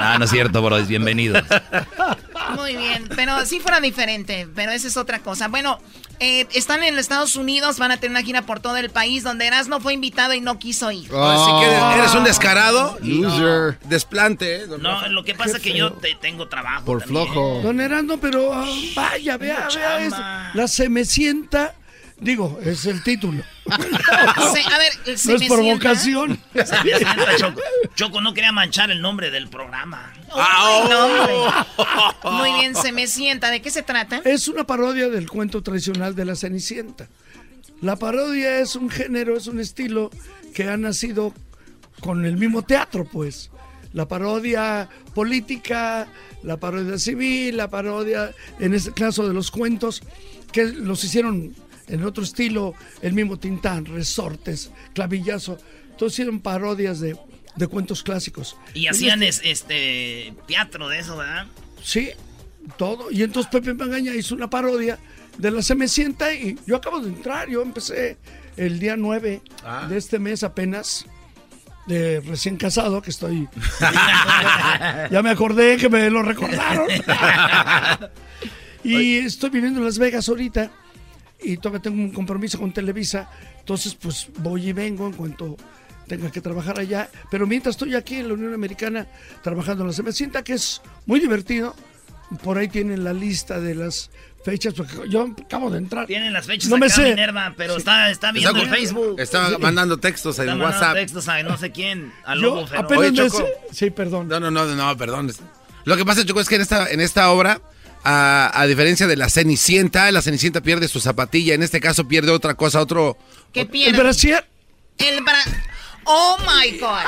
[0.00, 0.80] Ah, no es cierto, bro.
[0.86, 1.42] Bienvenidos.
[2.54, 5.48] Muy bien, pero si fuera diferente, pero esa es otra cosa.
[5.48, 5.80] Bueno,
[6.20, 9.24] eh, están en los Estados Unidos, van a tener una gira por todo el país
[9.24, 11.10] donde Erasmo fue invitado y no quiso ir.
[11.12, 12.96] Así que eres, un descarado.
[13.02, 13.78] Loser.
[13.84, 14.66] Desplante, ¿eh?
[14.66, 15.08] don No, Rafa?
[15.08, 16.84] lo que pasa es que yo te, tengo trabajo.
[16.84, 17.26] Por también.
[17.26, 17.60] flojo.
[17.62, 20.50] Don Erasmo, pero ah, vaya, vea, vea, es- chamba.
[20.54, 21.74] la se me sienta
[22.20, 23.42] Digo, es el título.
[23.66, 23.70] Se-
[24.74, 26.38] a ver, no se es me provocación.
[26.52, 27.60] Se me sienta, Choco.
[27.94, 30.12] Choco no quería manchar el nombre del programa.
[30.28, 31.34] No, hombre.
[32.32, 33.50] Muy bien, se me sienta.
[33.50, 34.20] ¿De qué se trata?
[34.24, 37.08] Es una parodia del cuento tradicional de la Cenicienta.
[37.80, 40.10] La parodia es un género, es un estilo
[40.54, 41.32] que ha nacido
[42.00, 43.50] con el mismo teatro, pues.
[43.92, 46.08] La parodia política,
[46.42, 50.02] la parodia civil, la parodia, en este caso de los cuentos,
[50.52, 51.54] que los hicieron
[51.88, 55.58] en otro estilo, el mismo Tintán, Resortes, Clavillazo.
[55.98, 57.16] Todos hicieron parodias de,
[57.56, 58.56] de cuentos clásicos.
[58.74, 61.46] Y hacían este- es- este teatro de eso, ¿verdad?
[61.82, 62.10] Sí,
[62.76, 63.10] todo.
[63.10, 64.98] Y entonces Pepe Magaña hizo una parodia
[65.38, 68.16] de la Cenicienta y yo acabo de entrar, yo empecé
[68.56, 69.86] el día 9 Ah.
[69.88, 71.06] de este mes apenas,
[71.86, 73.48] de recién casado, que estoy...
[75.10, 76.88] ya me acordé que me lo recordaron.
[78.84, 80.70] y estoy viviendo en Las Vegas ahorita
[81.42, 85.56] y todavía tengo un compromiso con Televisa, entonces pues voy y vengo en cuanto
[86.06, 89.06] tenga que trabajar allá, pero mientras estoy aquí en la Unión Americana
[89.42, 91.76] trabajando en la Cenicienta, que es muy divertido,
[92.42, 94.10] por ahí tienen la lista de las
[94.44, 96.06] fechas, porque yo acabo de entrar.
[96.06, 97.02] Tienen las fechas No me acá, sé.
[97.10, 99.20] Minerva, pero está, está viendo Está- el Facebook.
[99.20, 99.56] Está Sí.
[99.60, 100.94] mandando textos en Está mandando WhatsApp.
[100.96, 102.84] textos a no sé quién, a Yo Lobo Feroz.
[102.84, 103.44] apenas Oye, me Choco.
[103.72, 104.28] Sí, perdón.
[104.28, 105.30] No, no, no, no, perdón.
[105.84, 107.60] Lo que pasa, Choco, es que en esta, en esta obra,
[108.10, 111.52] a, a diferencia de la Cenicienta, la Cenicienta pierde su zapatilla.
[111.54, 113.18] En este caso pierde otra cosa, otro...
[113.52, 113.98] ¿Qué ¿El pierde?
[113.98, 114.46] brasier?
[114.96, 115.38] El bra...
[116.10, 117.00] Oh my God.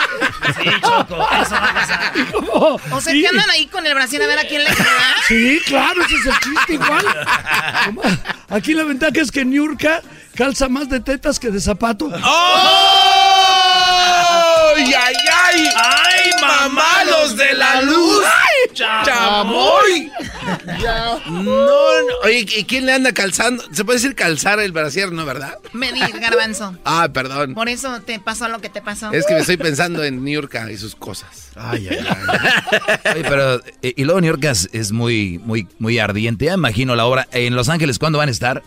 [0.63, 2.13] Sí, Choco, eso va a pasar.
[2.35, 2.79] ¿Cómo?
[2.91, 3.23] O sea, Sí.
[3.23, 5.15] que andan ahí con el brasier a ver a quién le queda.
[5.27, 7.07] Sí, claro, ese es el chiste igual.
[8.51, 10.03] Aquí la ventaja es que Niurka
[10.37, 12.11] calza más de tetas que de zapato.
[14.77, 15.69] ¡Ay, ay, ay!
[15.77, 16.20] ¡Ay,
[16.69, 18.25] mamá, los de la luz!
[18.73, 20.11] ¡Chamoy!
[20.83, 22.15] No, no.
[22.25, 23.65] Oye, ¿y quién le anda calzando?
[23.73, 25.59] ¿Se puede decir calzar el brasier, no, verdad?
[25.73, 26.77] Medir, garbanzo.
[26.85, 27.55] Ah, perdón.
[27.55, 29.13] Por eso te pasó lo que te pasó.
[29.13, 31.51] Es que me estoy pensando en Niurka y sus cosas.
[31.57, 33.15] Ay, ay, ay.
[33.15, 36.47] Oye, pero, eh, y luego New York es, es muy, muy, muy ardiente.
[36.47, 37.29] Ya imagino la obra.
[37.33, 38.63] En Los Ángeles, ¿cuándo van a estar?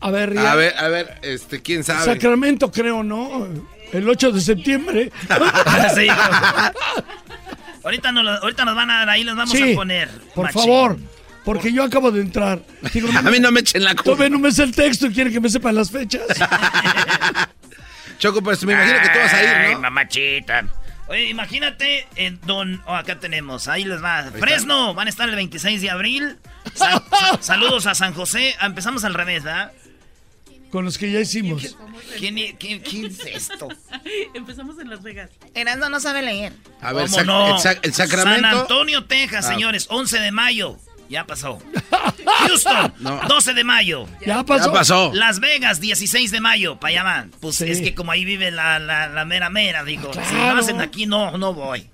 [0.00, 0.52] A ver, ya.
[0.52, 2.04] A ver, a ver, este, ¿quién sabe?
[2.04, 3.48] Sacramento, creo, ¿no?
[3.92, 5.10] El 8 de septiembre.
[5.94, 6.06] Sí.
[7.84, 10.08] ahorita, nos, lo- ahorita nos van a dar ahí, los vamos Sí, a poner.
[10.34, 10.60] Por machín.
[10.62, 10.98] favor,
[11.44, 12.60] porque yo acabo de entrar.
[12.92, 14.28] Digo, A mí no me echen la culpa.
[14.28, 16.22] No me sé el texto y quieren que me sepan las fechas.
[18.18, 19.80] Choco, pues me imagino que tú vas a Ay, ir, ¿no?
[19.80, 20.64] mamachita.
[21.06, 22.82] Oye, imagínate, en don.
[22.84, 24.24] oh, acá tenemos, ahí les va.
[24.38, 26.36] Fresno, van a estar el 26 de abril.
[26.74, 28.54] Sa- sa- saludos a San José.
[28.60, 29.72] Ah, Empezamos al revés, ¿verdad?
[30.70, 31.76] Con los que ya hicimos.
[32.18, 33.68] ¿Quién, quién- quién es esto?
[34.34, 35.30] Empezamos en Las Vegas.
[35.54, 36.52] Erasmo no sabe leer.
[36.80, 37.46] A ver, ¿Cómo sac- no?
[37.56, 38.48] el, sac- el Sacramento.
[38.48, 39.52] San Antonio, Texas, Ah.
[39.54, 40.76] señores, 11 de mayo.
[41.08, 41.58] Ya pasó.
[42.46, 43.20] Houston, No.
[43.28, 44.06] 12 de mayo.
[44.26, 44.66] Ya pasó.
[44.66, 45.10] Ya pasó.
[45.14, 47.30] Las Vegas, 16 de mayo, para allá van.
[47.40, 47.70] Pues Sí.
[47.70, 50.12] es que como ahí vive la, la, la mera mera, digo.
[50.12, 50.54] Si claro.
[50.56, 51.88] no hacen aquí, no, no voy.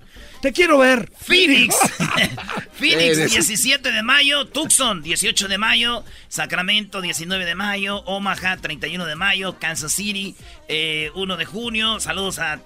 [0.45, 1.11] Te quiero ver.
[1.17, 1.75] Phoenix.
[2.73, 4.45] Phoenix, Eres- 17 de mayo.
[4.45, 6.03] Tucson, 18 de mayo.
[6.27, 8.03] Sacramento, 19 de mayo.
[8.05, 9.57] Omaha, 31 de mayo.
[9.57, 10.35] Kansas City,
[10.67, 11.99] eh, 1 de junio.
[11.99, 12.59] Saludos a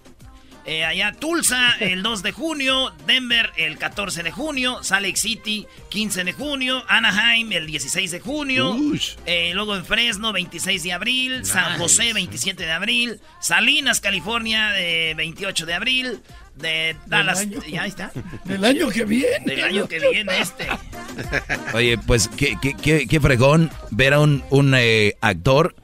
[0.65, 2.91] eh, allá Tulsa, el 2 de junio.
[3.07, 4.84] Denver, el 14 de junio.
[4.84, 6.84] Salt Lake City, 15 de junio.
[6.89, 8.76] Anaheim, el 16 de junio.
[9.26, 11.45] Eh, luego en Fresno, 26 de abril.
[11.45, 13.22] San José, 27 de abril.
[13.39, 16.19] Salinas, California, eh, 28 de abril.
[16.60, 18.11] De Dallas, ya está.
[18.45, 19.45] Del año que viene.
[19.45, 20.68] Del año que viene este.
[21.73, 25.76] Oye, pues qué, qué, qué, qué fregón ver a un, un eh, actor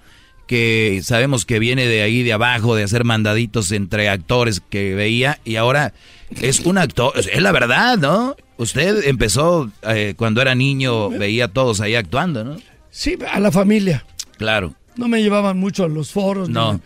[0.47, 5.39] que sabemos que viene de ahí de abajo, de hacer mandaditos entre actores que veía
[5.43, 5.93] y ahora
[6.41, 8.35] es un actor, es la verdad, ¿no?
[8.57, 12.57] Usted empezó eh, cuando era niño, veía a todos ahí actuando, ¿no?
[12.89, 14.05] Sí, a la familia.
[14.37, 14.73] Claro.
[14.97, 16.49] No me llevaban mucho a los foros.
[16.49, 16.79] No.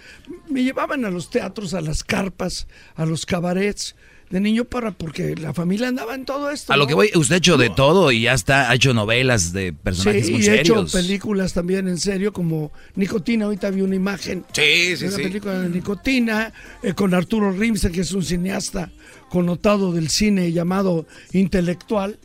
[0.50, 3.96] Me llevaban a los teatros, a las carpas, a los cabarets
[4.30, 6.72] de niño para porque la familia andaba en todo esto.
[6.72, 9.54] A lo que voy, usted ha hecho de todo y ya está, ha hecho novelas
[9.54, 13.46] de personajes Sí, muy y he hecho películas también en serio, como Nicotina.
[13.46, 15.24] Ahorita vi una imagen Sí, sí, de una sí.
[15.24, 16.54] película de Nicotina,
[16.84, 18.92] eh, con Arturo Rimster, que es un cineasta
[19.30, 22.20] connotado del cine llamado intelectual.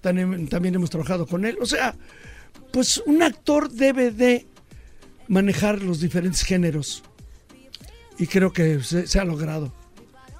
[0.00, 1.58] También, también hemos trabajado con él.
[1.60, 1.94] O sea,
[2.72, 4.46] pues un actor debe de
[5.32, 7.02] manejar los diferentes géneros.
[8.18, 9.72] Y creo que se, se ha logrado.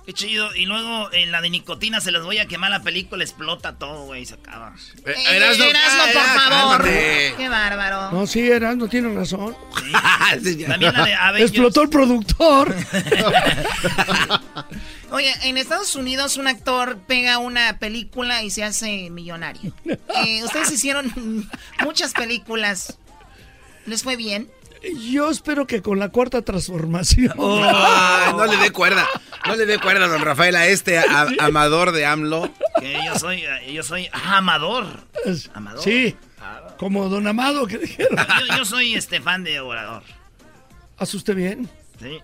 [0.05, 0.55] Qué chido.
[0.57, 4.05] Y luego en la de nicotina se les voy a quemar la película, explota todo,
[4.07, 4.75] güey, se acaba.
[5.07, 6.79] Eh, Eh, Erasno, Erasmo, por favor.
[6.79, 7.35] cálmate.
[7.39, 8.11] Qué bárbaro.
[8.11, 9.57] No, sí, Eras, no tiene razón.
[10.43, 10.69] Sí, ya.
[10.69, 11.51] También la de Avengers.
[11.51, 12.75] Explotó el productor.
[15.11, 19.73] Oye, en Estados Unidos un actor pega una película y se hace millonario.
[20.25, 21.13] Eh, ustedes hicieron
[21.85, 22.99] muchas películas.
[23.87, 24.49] ¿Les fue bien?
[25.11, 27.35] Yo espero que con la cuarta transformación.
[27.39, 29.07] Oh, no le dé cuerda.
[29.47, 31.01] No le dé cuerda, don Rafael, a este
[31.39, 32.51] amador de AMLO.
[32.81, 34.87] Que yo soy, yo soy amador.
[35.55, 35.83] ¿Amador?
[35.83, 36.17] Sí.
[36.79, 38.19] Como don Amado que dijeron.
[38.57, 40.03] Yo, soy este fan de Obrador.
[40.99, 41.69] ¿Hace usted bien?
[42.01, 42.19] Sí.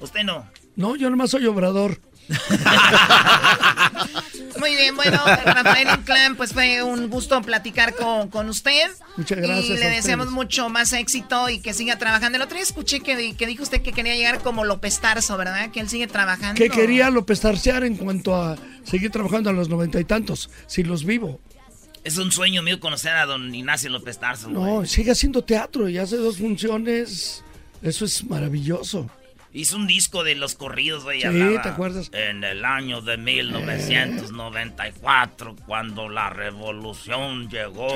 [0.00, 0.46] ¿Usted no?
[0.74, 1.98] No, yo nomás soy Obrador.
[4.58, 8.90] Muy bien, bueno, Rafael Inclán, pues fue un gusto platicar con, usted.
[9.16, 9.78] Muchas gracias.
[9.78, 12.36] Y le deseamos mucho más éxito y que siga trabajando.
[12.36, 15.70] El otro día escuché que, que, dijo usted que quería llegar como López Tarso, ¿verdad?
[15.70, 16.58] Que él sigue trabajando.
[16.58, 20.82] Que quería López Tarsear en cuanto a seguir trabajando a los noventa y tantos, si
[20.82, 21.40] los vivo.
[22.04, 24.48] Es un sueño mío conocer a don Ignacio López Tarso.
[24.48, 27.42] No, sigue haciendo teatro y hace dos funciones.
[27.82, 29.10] Eso es maravilloso.
[29.56, 31.22] Hizo un disco de los corridos, güey.
[31.22, 32.10] Sí, ¿te acuerdas?
[32.12, 37.88] En el año de 1994, cuando la revolución llegó,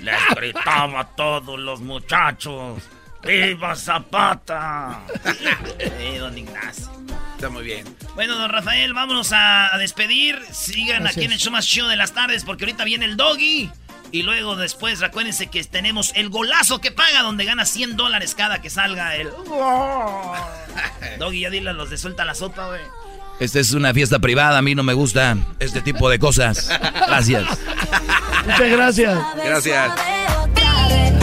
[0.00, 2.84] les gritaba a todos los muchachos:
[3.24, 5.02] ¡Viva Zapata!
[5.80, 6.88] sí, don Ignacio.
[7.34, 7.84] Está muy bien.
[8.14, 10.38] Bueno, don Rafael, vámonos a, despedir.
[10.52, 13.72] Sigan aquí en el show más chido de las tardes, porque ahorita viene el doggy.
[14.12, 18.60] Y luego después, recuérdense que tenemos el golazo que paga, donde gana 100 dólares cada
[18.60, 19.30] que salga el...
[21.18, 22.82] Doggy, ya dile a los de suelta la sopa, güey.
[23.38, 26.70] Esta es una fiesta privada, a mí no me gusta este tipo de cosas.
[27.06, 27.44] Gracias.
[28.46, 29.18] Muchas gracias.
[29.44, 29.92] Gracias.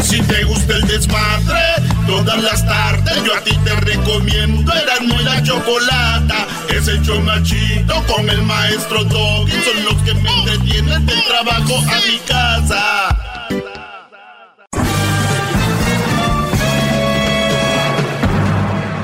[0.03, 1.59] Si te gusta el desmadre,
[2.05, 6.47] todas las tardes yo a ti te recomiendo Eran muy la chocolata.
[6.69, 9.51] Es el chomachito con el maestro Doggy.
[9.51, 13.17] Son los que me entretienen del trabajo a mi casa.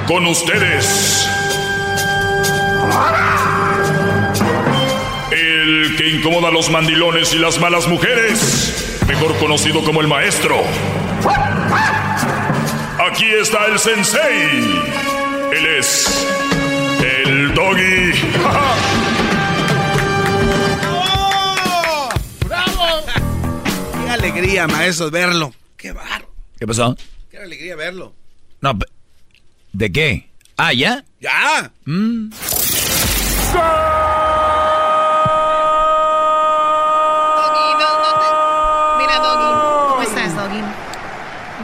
[0.07, 1.38] Con ustedes.
[5.31, 10.55] El que incomoda a los mandilones y las malas mujeres mejor conocido como el maestro.
[13.11, 14.59] Aquí está el sensei.
[15.51, 16.27] Él es
[17.25, 18.11] el doggy.
[18.45, 18.75] ¡Oh!
[22.45, 23.01] ¡Bravo!
[24.05, 25.51] Qué alegría, maestro, verlo.
[25.75, 26.31] Qué barro.
[26.59, 26.95] ¿Qué pasó?
[27.31, 28.13] Qué alegría verlo.
[28.61, 28.77] No,
[29.73, 30.29] ¿de qué?
[30.55, 31.03] Ah, ¿ya?
[31.19, 31.71] ¡Ya!
[31.85, 32.29] Mm.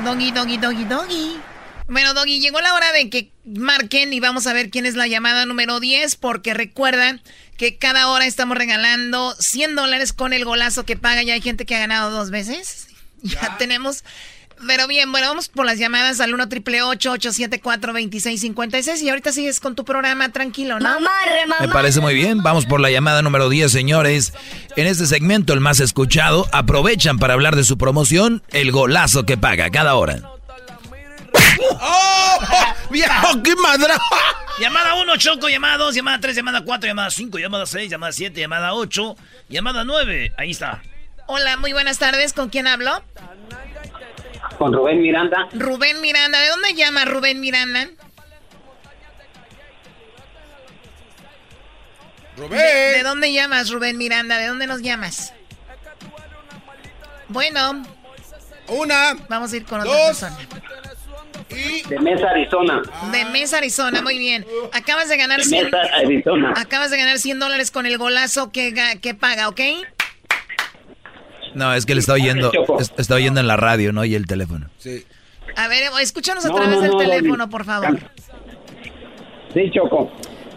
[0.06, 1.41] Doggy, doggy, doggy, doggy.
[1.88, 5.07] Bueno, Doggy, llegó la hora de que marquen y vamos a ver quién es la
[5.07, 7.20] llamada número 10, porque recuerda
[7.57, 11.24] que cada hora estamos regalando 100 dólares con el golazo que paga.
[11.24, 12.88] Ya hay gente que ha ganado dos veces.
[13.24, 14.03] Ya, tenemos.
[14.65, 19.60] Pero bien, bueno, vamos por las llamadas al 1 triple 874 2656 y ahorita sigues
[19.60, 20.98] con tu programa tranquilo, ¿no?
[21.60, 22.41] Me parece muy bien.
[22.41, 24.34] Vamos por la llamada número 10, señores.
[24.76, 29.38] En este segmento, el más escuchado, aprovechan para hablar de su promoción, el golazo que
[29.38, 30.22] paga cada hora.
[31.82, 32.40] ¡Oh!
[32.90, 33.99] ¡Viejo, qué madra!
[34.60, 38.40] Llamada 1, Choco, llamada 2, llamada 3, llamada 4, llamada 5, llamada 6, llamada 7,
[38.40, 39.15] llamada 8,
[39.49, 40.34] llamada 9.
[40.38, 40.82] Ahí está.
[41.27, 42.34] Hola, muy buenas tardes.
[42.34, 43.03] ¿Con quién hablo?
[44.57, 45.47] Con Rubén Miranda.
[45.53, 46.39] Rubén Miranda.
[46.39, 47.89] ¿De dónde llama Rubén Miranda?
[52.38, 52.59] Rubén.
[52.59, 54.38] ¿De, dónde llamas, Rubén Miranda?
[54.38, 55.34] ¿De dónde nos llamas?
[57.30, 57.84] Bueno.
[58.67, 59.15] Una.
[59.30, 60.38] Vamos a ir con otra persona.
[61.89, 62.81] De Mesa, Arizona.
[63.11, 64.45] De Mesa, Arizona, muy bien.
[64.73, 66.53] Acabas de ganar de 100, Mesa, Arizona.
[66.57, 69.61] Acabas de ganar 100 dólares con el golazo que, que paga, ¿ok?
[71.56, 72.52] No, es que él está oyendo,
[72.98, 74.06] está oyendo en la radio, ¿no?
[74.06, 74.69] Y el teléfono.
[74.77, 75.06] Sí.
[75.56, 77.98] A ver, escúchanos a través del teléfono, por favor.
[79.53, 80.11] Sí, Choco.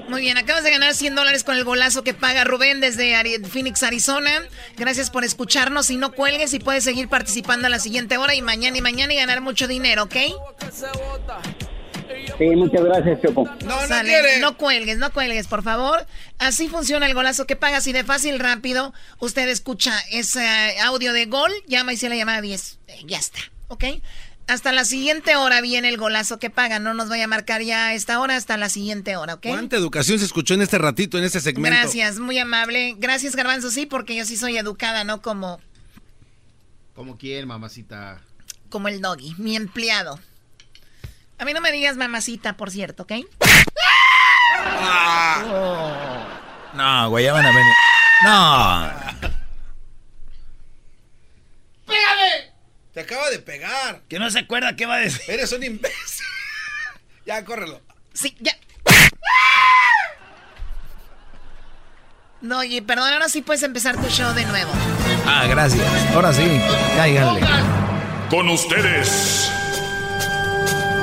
[0.08, 3.14] Muy bien, acabas de ganar 100 dólares con el golazo que paga Rubén desde
[3.46, 4.30] Phoenix, Arizona.
[4.76, 8.40] Gracias por escucharnos y no cuelgues y puedes seguir participando a la siguiente hora y
[8.40, 10.16] mañana y mañana y ganar mucho dinero, ¿ok?
[12.38, 13.44] Sí, muchas gracias, Choco.
[13.64, 14.02] No, no.
[14.40, 16.06] No cuelgues, no cuelgues, por favor.
[16.38, 20.46] Así funciona el golazo que pagas y de fácil, rápido, usted escucha ese
[20.80, 22.78] audio de gol, llama y se la llama 10.
[23.06, 23.84] Ya está, ¿ok?
[24.46, 26.78] Hasta la siguiente hora viene el golazo que paga.
[26.78, 29.48] No nos vaya a marcar ya a esta hora, hasta la siguiente hora, ¿ok?
[29.48, 31.76] ¿Cuánta educación se escuchó en este ratito, en este segmento?
[31.76, 32.94] Gracias, muy amable.
[32.98, 35.60] Gracias, Garbanzo, sí, porque yo sí soy educada, no como...
[36.94, 38.22] ¿Como quién, mamacita?
[38.70, 40.18] Como el doggy, mi empleado.
[41.38, 43.12] A mí no me digas mamacita, por cierto, ¿ok?
[45.44, 46.26] Oh.
[46.74, 47.74] No, güey, ya van a venir.
[48.24, 49.28] No.
[51.86, 52.52] ¡Pégame!
[52.92, 54.02] Te acaba de pegar.
[54.08, 55.22] Que no se acuerda qué va a decir.
[55.28, 56.26] Eres un imbécil.
[57.26, 57.80] ya, córrelo.
[58.12, 58.56] Sí, ya.
[62.40, 64.70] No, oye, perdón, ahora sí puedes empezar tu show de nuevo.
[65.26, 65.84] Ah, gracias.
[66.14, 66.60] Ahora sí,
[66.96, 67.40] cáiganle.
[68.30, 69.50] Con ustedes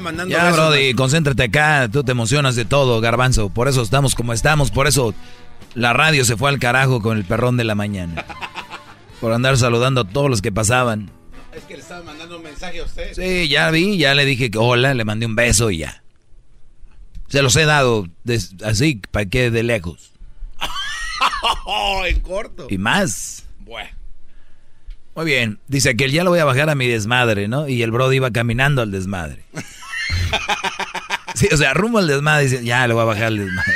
[0.00, 1.88] mandando Ya, besos, Brody, concéntrate acá.
[1.90, 3.48] Tú te emocionas de todo, Garbanzo.
[3.50, 4.70] Por eso estamos como estamos.
[4.70, 5.14] Por eso
[5.74, 8.24] la radio se fue al carajo con el perrón de la mañana.
[9.20, 11.10] Por andar saludando a todos los que pasaban.
[11.54, 13.14] Es que le estaban mandando un mensaje a usted.
[13.14, 16.02] Sí, ya vi, ya le dije que hola, le mandé un beso y ya.
[17.28, 20.12] Se los he dado des- así, para que de lejos.
[22.06, 22.66] en corto.
[22.68, 23.44] Y más.
[23.60, 23.90] Bueno.
[25.14, 25.58] Muy bien.
[25.68, 27.68] Dice que ya lo voy a bajar a mi desmadre, ¿no?
[27.68, 29.44] Y el Brody iba caminando al desmadre.
[31.34, 32.44] Sí, o sea, rumbo al desmadre.
[32.44, 33.74] Dice, ya le voy a bajar al desmadre.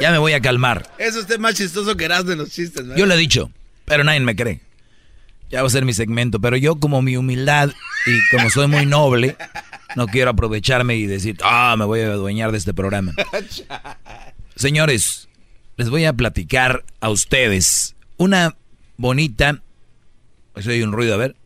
[0.00, 0.88] Ya me voy a calmar.
[0.98, 2.96] Es usted más chistoso que Erasmo en los chistes, ¿no?
[2.96, 3.50] Yo le he dicho,
[3.84, 4.60] pero nadie me cree.
[5.50, 7.70] Ya va a ser mi segmento, pero yo como mi humildad
[8.06, 9.36] y como soy muy noble,
[9.96, 13.12] no quiero aprovecharme y decir, ah, me voy a adueñar de este programa.
[14.56, 15.28] Señores,
[15.76, 18.54] les voy a platicar a ustedes una
[18.96, 19.62] bonita...
[20.54, 21.36] Eso hay un ruido, a ver.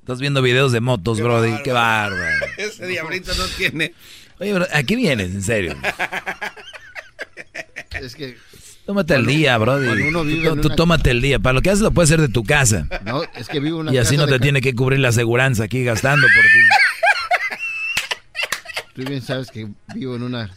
[0.00, 1.62] Estás viendo videos de motos, Brody.
[1.62, 2.46] Qué bárbaro.
[2.58, 3.94] Ese diablito no tiene.
[4.38, 5.76] Oye, bro, ¿a qué vienes, en serio?
[8.00, 8.36] Es que.
[8.86, 9.86] Tómate el día, Brody.
[9.86, 11.38] cuando uno vive Tú, en tú una- tómate el día.
[11.38, 12.86] Para lo que haces lo puedes hacer de tu casa.
[13.04, 15.08] No, es que vivo en una Y así casa no te tiene que cubrir la
[15.08, 16.58] aseguranza aquí gastando por ti.
[18.94, 20.50] Tú bien sabes que vivo en una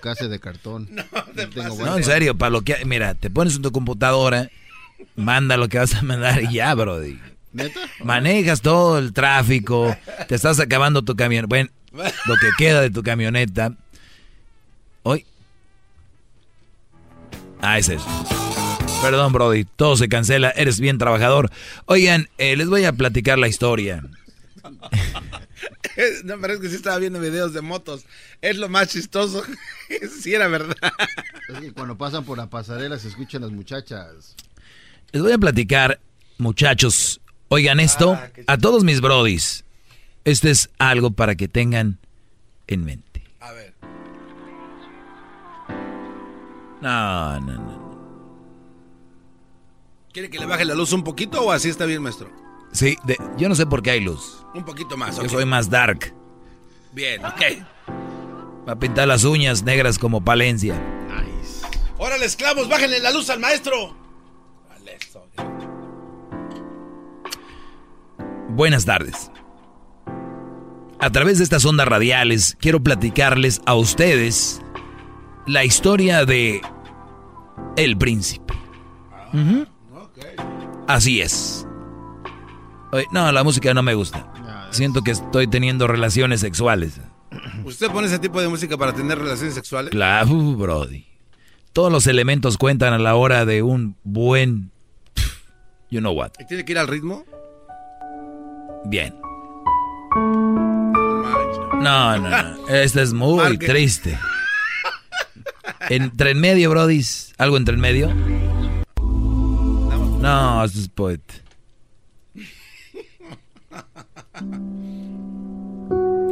[0.00, 0.88] casa de cartón.
[1.34, 2.84] No, tengo No, en serio, para lo que...
[2.84, 4.50] Mira, te pones en tu computadora,
[5.16, 7.18] manda lo que vas a mandar y ya, Brody.
[7.52, 7.80] ¿Neta?
[8.04, 9.96] Manejas todo el tráfico,
[10.28, 11.46] te estás acabando tu camión.
[11.48, 13.72] Bueno, lo que queda de tu camioneta.
[15.02, 15.26] Hoy.
[17.60, 18.06] Ah, es eso.
[19.02, 21.50] Perdón, Brody, todo se cancela, eres bien trabajador.
[21.86, 24.02] Oigan, eh, les voy a platicar la historia.
[26.24, 28.04] No, pero es que sí estaba viendo videos de motos.
[28.40, 29.42] Es lo más chistoso.
[30.20, 30.76] sí era verdad.
[31.48, 34.34] Es que cuando pasan por la pasarela se escuchan las muchachas.
[35.12, 36.00] Les voy a platicar,
[36.38, 37.20] muchachos.
[37.48, 39.64] Oigan esto, a todos mis brodis.
[40.24, 41.98] Este es algo para que tengan
[42.68, 43.24] en mente.
[43.40, 43.74] A ver.
[46.80, 47.90] No, no, no.
[50.12, 52.30] ¿Quiere que le baje la luz un poquito o así está bien, maestro?
[52.72, 54.44] Sí, de- yo no sé por qué hay luz.
[54.54, 55.16] Un poquito más.
[55.20, 56.14] Yo soy más dark.
[56.92, 57.40] Bien, ok.
[58.68, 60.74] Va a pintar las uñas negras como Palencia.
[61.98, 63.94] Órale, esclavos, bájenle la luz al maestro.
[64.70, 65.26] Vale, eso.
[68.48, 69.30] Buenas tardes.
[70.98, 74.60] A través de estas ondas radiales quiero platicarles a ustedes
[75.46, 76.60] la historia de
[77.76, 78.54] El Príncipe.
[79.32, 79.66] Ujú.
[80.86, 81.66] Así es.
[83.12, 84.26] No, la música no me gusta.
[84.70, 87.00] Siento que estoy teniendo relaciones sexuales.
[87.64, 89.90] ¿Usted pone ese tipo de música para tener relaciones sexuales?
[89.90, 91.06] Claro, Brody.
[91.72, 94.70] Todos los elementos cuentan a la hora de un buen...
[95.90, 96.32] You know what.
[96.38, 97.24] ¿Y tiene que ir al ritmo?
[98.84, 99.14] Bien.
[101.80, 102.68] No, no, no.
[102.68, 103.66] Este es muy Marque.
[103.66, 104.18] triste.
[105.88, 107.04] Entre en medio, Brody.
[107.38, 108.12] ¿Algo entre en medio?
[110.20, 111.20] No, esto es poet.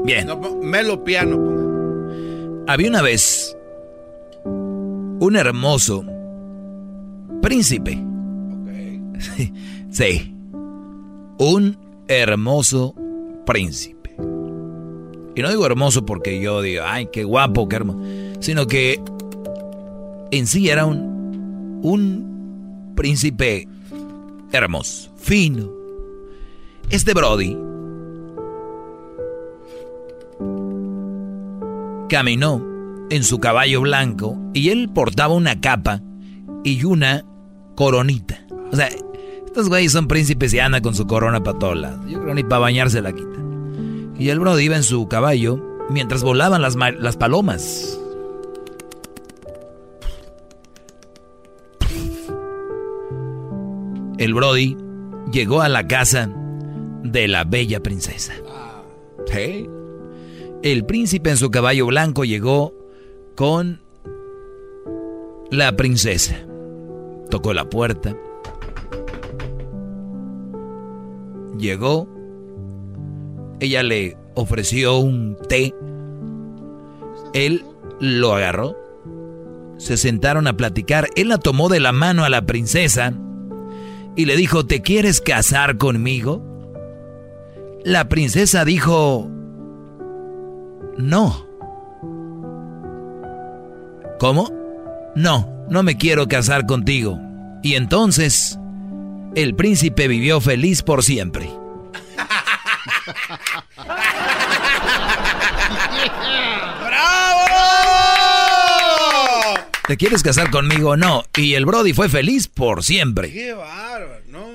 [0.05, 0.27] Bien.
[0.27, 1.37] No, melo piano.
[1.37, 2.73] ponga.
[2.73, 3.57] Había una vez
[4.45, 6.05] un hermoso
[7.43, 8.03] príncipe.
[9.19, 9.53] Sí,
[9.91, 10.35] sí.
[11.39, 11.79] Un
[12.09, 12.95] hermoso
[13.45, 14.17] príncipe.
[15.37, 18.01] Y no digo hermoso porque yo digo, ay, qué guapo, qué hermoso.
[18.41, 19.01] Sino que
[20.31, 23.69] en sí era un, un príncipe
[24.53, 25.71] hermoso, fino.
[26.91, 27.57] Este Brody
[32.09, 32.65] caminó
[33.11, 36.03] en su caballo blanco y él portaba una capa
[36.65, 37.25] y una
[37.77, 38.45] coronita.
[38.73, 38.89] O sea,
[39.47, 42.01] estos güeyes son príncipes y andan con su corona para todos lados.
[42.09, 43.39] Yo creo ni para bañarse la quita.
[44.19, 47.99] Y el Brody iba en su caballo mientras volaban las, las palomas.
[54.19, 54.77] El Brody
[55.31, 56.29] llegó a la casa
[57.05, 58.35] de la bella princesa.
[59.27, 59.69] ¿Sí?
[60.63, 62.75] El príncipe en su caballo blanco llegó
[63.37, 63.81] con
[65.51, 66.37] la princesa.
[67.31, 68.17] Tocó la puerta.
[71.59, 72.09] Llegó.
[73.61, 75.75] Ella le ofreció un té
[77.33, 77.65] él
[78.01, 78.77] lo agarró.
[79.77, 81.09] Se sentaron a platicar.
[81.17, 83.13] Él la tomó de la mano a la princesa
[84.17, 86.43] y le dijo, ¿te quieres casar conmigo?
[87.85, 89.31] La princesa dijo,
[90.99, 91.47] no.
[94.19, 94.51] ¿Cómo?
[95.15, 97.19] No, no me quiero casar contigo.
[97.63, 98.59] Y entonces,
[99.35, 101.49] el príncipe vivió feliz por siempre.
[106.87, 107.45] ¡Bravo!
[109.87, 110.97] ¿Te quieres casar conmigo?
[110.97, 111.25] No.
[111.37, 113.33] Y el Brody fue feliz por siempre.
[113.33, 114.21] ¡Qué bárbaro!
[114.29, 114.49] No.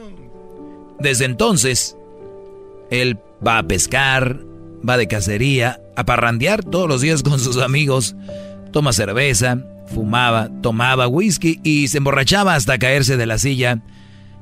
[0.99, 1.97] Desde entonces,
[2.89, 4.39] él va a pescar,
[4.87, 8.15] va de cacería, a parrandear todos los días con sus amigos,
[8.71, 13.81] toma cerveza, fumaba, tomaba whisky y se emborrachaba hasta caerse de la silla.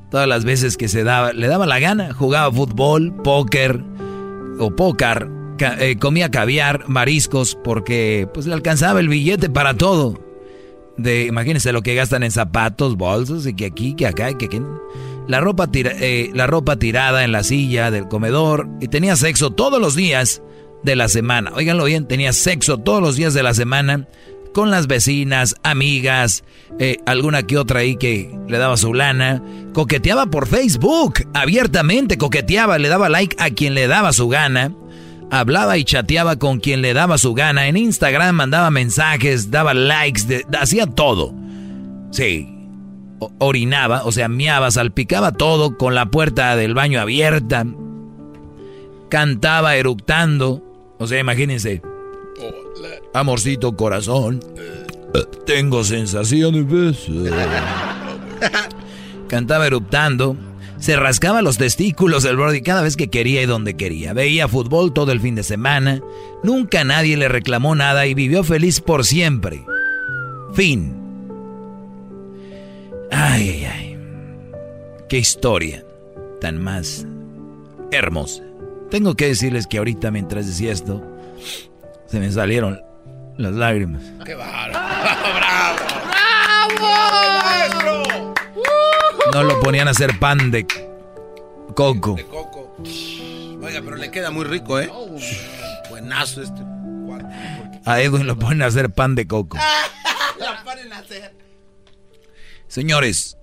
[0.09, 3.81] Todas las veces que se daba, le daba la gana, jugaba fútbol, póker
[4.59, 5.29] o pócar,
[5.79, 10.19] eh, comía caviar, mariscos, porque pues le alcanzaba el billete para todo.
[10.97, 14.61] De, imagínense lo que gastan en zapatos, bolsos, y que aquí, que acá, que aquí.
[15.27, 19.79] La ropa, eh, la ropa tirada en la silla del comedor y tenía sexo todos
[19.79, 20.41] los días
[20.83, 21.51] de la semana.
[21.55, 24.07] Óiganlo bien, tenía sexo todos los días de la semana
[24.53, 26.43] con las vecinas, amigas,
[26.79, 29.41] eh, alguna que otra ahí que le daba su lana.
[29.73, 34.73] Coqueteaba por Facebook, abiertamente coqueteaba, le daba like a quien le daba su gana.
[35.29, 37.67] Hablaba y chateaba con quien le daba su gana.
[37.67, 41.33] En Instagram mandaba mensajes, daba likes, hacía todo.
[42.11, 42.60] Sí,
[43.39, 47.65] orinaba, o sea, miaba, salpicaba todo con la puerta del baño abierta.
[49.09, 50.63] Cantaba eructando.
[50.97, 51.81] O sea, imagínense.
[53.13, 54.39] Amorcito corazón.
[55.45, 57.11] Tengo sensación de beso.
[59.27, 60.37] Cantaba eruptando.
[60.77, 64.13] Se rascaba los testículos del Brody cada vez que quería y donde quería.
[64.13, 66.01] Veía fútbol todo el fin de semana.
[66.43, 69.63] Nunca nadie le reclamó nada y vivió feliz por siempre.
[70.53, 71.00] Fin.
[73.11, 73.99] Ay, ay, ay.
[75.09, 75.83] Qué historia
[76.39, 77.05] tan más
[77.91, 78.43] hermosa.
[78.89, 81.01] Tengo que decirles que ahorita mientras decía esto,
[82.07, 82.81] se me salieron
[83.37, 84.01] las lágrimas.
[84.25, 84.73] ¡Qué bárbaro!
[85.35, 85.75] ¡Bravo!
[87.79, 88.33] ¡Bravo!
[89.33, 90.65] No lo ponían a hacer pan de
[91.75, 92.15] coco.
[92.15, 92.75] De coco.
[93.61, 94.89] Oiga, pero le queda muy rico, ¿eh?
[95.89, 96.61] Buenazo este.
[97.85, 99.57] A Edwin lo ponen a hacer pan de coco.
[100.39, 101.33] lo ponen a hacer.
[102.71, 103.37] Señores,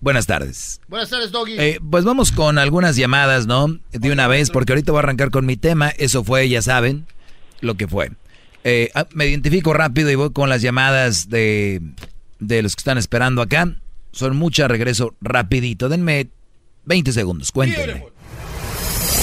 [0.00, 0.80] buenas tardes.
[0.88, 1.54] Buenas tardes, Doggy.
[1.56, 3.78] Eh, pues vamos con algunas llamadas, ¿no?
[3.92, 5.90] De una vez, porque ahorita voy a arrancar con mi tema.
[5.90, 7.06] Eso fue, ya saben,
[7.60, 8.10] lo que fue.
[8.64, 11.80] Eh, ah, me identifico rápido y voy con las llamadas de,
[12.40, 13.72] de los que están esperando acá.
[14.10, 15.88] Son muchas, regreso rapidito.
[15.88, 16.30] Denme
[16.86, 18.04] 20 segundos, cuéntenme.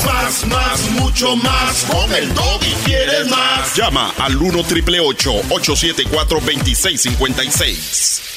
[0.06, 1.84] Más, más, mucho más.
[1.92, 3.76] Con el y quieres más.
[3.76, 8.33] Llama al 1 triple 874 2656.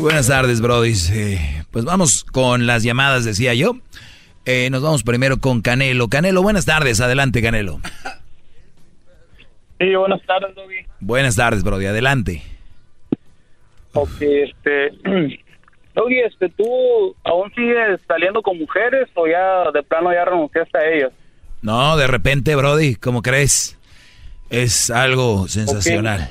[0.00, 0.94] Buenas tardes, Brody.
[1.12, 3.76] Eh, pues vamos con las llamadas, decía yo.
[4.46, 6.08] Eh, nos vamos primero con Canelo.
[6.08, 7.02] Canelo, buenas tardes.
[7.02, 7.80] Adelante, Canelo.
[9.78, 10.86] Sí, buenas tardes, Doggy.
[11.00, 11.86] Buenas tardes, Brody.
[11.86, 12.42] Adelante.
[13.92, 14.90] Ok, este...
[15.94, 20.90] Doggy, este, ¿tú aún sigues saliendo con mujeres o ya de plano ya renunciaste a
[20.90, 21.12] ellas?
[21.60, 23.76] No, de repente, Brody, ¿cómo crees?
[24.48, 26.30] Es algo sensacional.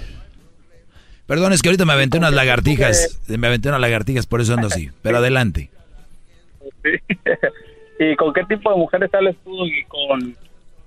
[1.29, 3.21] Perdón, es que ahorita me aventé unas lagartijas.
[3.27, 4.89] Me aventé unas lagartijas, por eso ando así.
[5.03, 5.69] Pero adelante.
[7.99, 9.55] ¿Y con qué tipo de mujeres sales tú?
[9.89, 10.35] ¿Con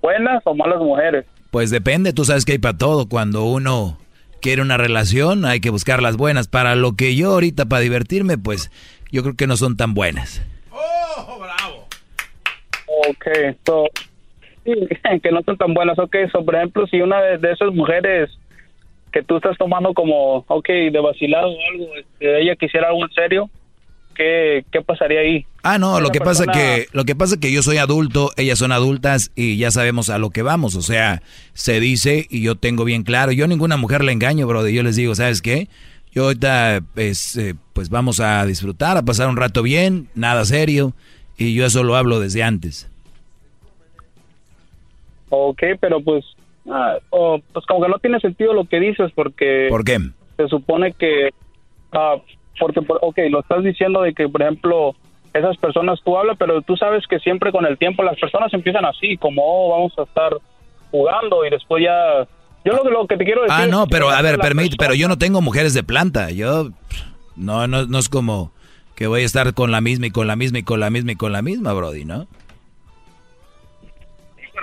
[0.01, 1.25] buenas o malas mujeres?
[1.49, 3.07] Pues depende, tú sabes que hay para todo.
[3.07, 3.97] Cuando uno
[4.41, 6.49] quiere una relación, hay que buscar las buenas.
[6.49, 8.69] Para lo que yo ahorita, para divertirme, pues
[9.13, 10.45] yo creo que no son tan buenas.
[10.71, 11.87] ¡Oh, bravo!
[13.07, 13.85] Ok, so,
[14.65, 14.73] sí,
[15.23, 15.97] que no son tan buenas.
[15.97, 18.29] Ok, so, por ejemplo, si una de, de esas mujeres
[19.13, 23.11] que tú estás tomando como, ok, de vacilado o algo, este, ella quisiera algo en
[23.13, 23.49] serio,
[24.15, 25.45] ¿qué, qué pasaría ahí?
[25.61, 28.71] Ah, no, lo que pasa que lo que pasa que yo soy adulto, ellas son
[28.71, 31.21] adultas y ya sabemos a lo que vamos, o sea,
[31.53, 34.81] se dice y yo tengo bien claro, yo a ninguna mujer le engaño, bro, yo
[34.81, 35.69] les digo, ¿sabes qué?
[36.11, 40.93] Yo ahorita pues, eh, pues vamos a disfrutar, a pasar un rato bien, nada serio
[41.37, 42.89] y yo eso lo hablo desde antes.
[45.29, 46.25] Ok, pero pues
[46.69, 49.67] Ah, pues como que no tiene sentido lo que dices porque...
[49.69, 49.97] ¿Por qué?
[50.37, 51.29] Se supone que...
[51.91, 52.15] Ah,
[52.59, 54.95] porque, ok, lo estás diciendo de que, por ejemplo,
[55.33, 58.85] esas personas tú hablas, pero tú sabes que siempre con el tiempo las personas empiezan
[58.85, 60.37] así, como, oh, vamos a estar
[60.91, 62.27] jugando y después ya...
[62.65, 63.57] Yo lo, lo que te quiero decir...
[63.59, 66.69] Ah, no, pero a ver, permite, pero yo no tengo mujeres de planta, yo...
[67.35, 68.51] No, no, no es como
[68.95, 71.11] que voy a estar con la misma y con la misma y con la misma
[71.13, 72.27] y con la misma, Brody, ¿no?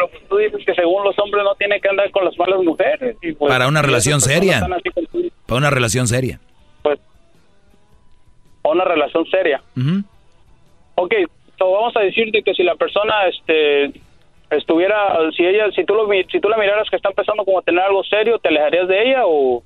[0.01, 2.61] Pero pues, tú dices que según los hombres no tiene que andar con las malas
[2.65, 3.17] mujeres.
[3.23, 4.61] Y, pues, Para una relación seria.
[5.47, 6.41] Para una relación seria.
[6.83, 6.99] Pues,
[8.63, 9.63] una relación seria.
[9.77, 10.03] Ujú.
[10.95, 11.15] Ok,
[11.59, 13.93] so vamos a decirte que si la persona este
[14.51, 17.63] estuviera, si ella, si tú, lo, si tú la miraras que está empezando como a
[17.63, 19.63] tener algo serio, ¿te alejarías de ella o,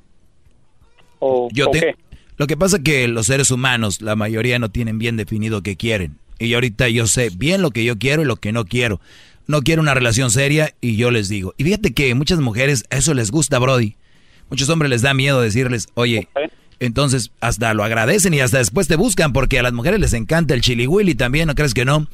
[1.20, 1.94] o, Yo o te- qué?
[2.36, 5.76] Lo que pasa es que los seres humanos, la mayoría no tienen bien definido qué
[5.76, 6.18] quieren.
[6.40, 9.00] Y ahorita yo sé bien lo que yo quiero y lo que no quiero.
[9.46, 11.54] No quiero una relación seria y yo les digo.
[11.58, 13.96] Y fíjate que muchas mujeres a eso les gusta, Brody.
[14.50, 16.28] Muchos hombres les da miedo decirles, oye,
[16.80, 20.54] entonces hasta lo agradecen y hasta después te buscan porque a las mujeres les encanta
[20.54, 22.08] el chili willy también, ¿no crees que no?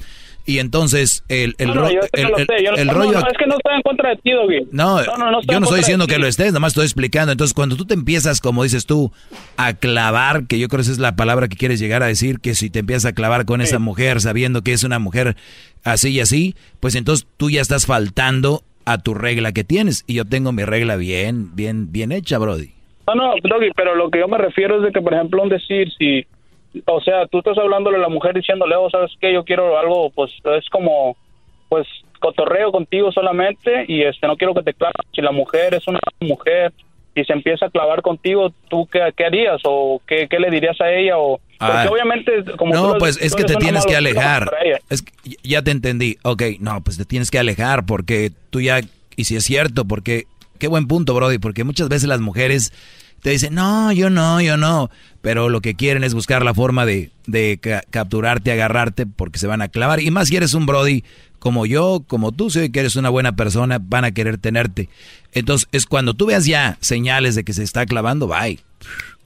[0.50, 3.20] Y entonces el, el, No, yo el- el- sé, yo no- el no, rollo...
[3.20, 4.66] no, es que no estoy en contra de ti, Doggy.
[4.72, 7.30] No, no, no, estoy yo no estoy diciendo que lo estés, nomás estoy explicando.
[7.30, 9.12] Entonces, cuando tú te empiezas, como dices tú,
[9.56, 12.40] a clavar, que yo creo que esa es la palabra que quieres llegar a decir,
[12.40, 15.36] que si te empiezas a clavar con esa mujer sabiendo que es una mujer
[15.84, 20.02] así y así, pues entonces tú ya estás faltando a tu regla que tienes.
[20.08, 22.70] Y yo tengo mi regla bien, bien, bien hecha, Brody.
[23.06, 25.48] No, no, Doggy, pero lo que yo me refiero es de que, por ejemplo, un
[25.48, 26.26] decir, si,
[26.86, 29.32] o sea, tú estás hablándole a la mujer diciéndole, oh, ¿sabes qué?
[29.32, 31.16] Yo quiero algo, pues, es como,
[31.68, 31.86] pues,
[32.20, 34.96] cotorreo contigo solamente y, este, no quiero que te claves.
[35.14, 36.72] Si la mujer es una mujer
[37.14, 39.60] y se empieza a clavar contigo, ¿tú qué, qué harías?
[39.64, 41.18] ¿O qué, qué le dirías a ella?
[41.18, 41.88] O, porque Ah.
[41.90, 44.50] obviamente, como No, pues tú es que te tienes que alejar.
[44.88, 46.18] Es que ya te entendí.
[46.22, 48.80] Ok, no, pues te tienes que alejar porque tú ya,
[49.16, 50.24] y si es cierto, porque,
[50.58, 52.72] qué buen punto, Brody, porque muchas veces las mujeres
[53.22, 54.90] te dicen, no, yo no, yo no,
[55.20, 59.46] pero lo que quieren es buscar la forma de, de ca- capturarte, agarrarte, porque se
[59.46, 60.00] van a clavar.
[60.00, 61.04] Y más si eres un Brody
[61.38, 64.88] como yo, como tú, si que eres una buena persona, van a querer tenerte.
[65.32, 68.58] Entonces, es cuando tú veas ya señales de que se está clavando, bye.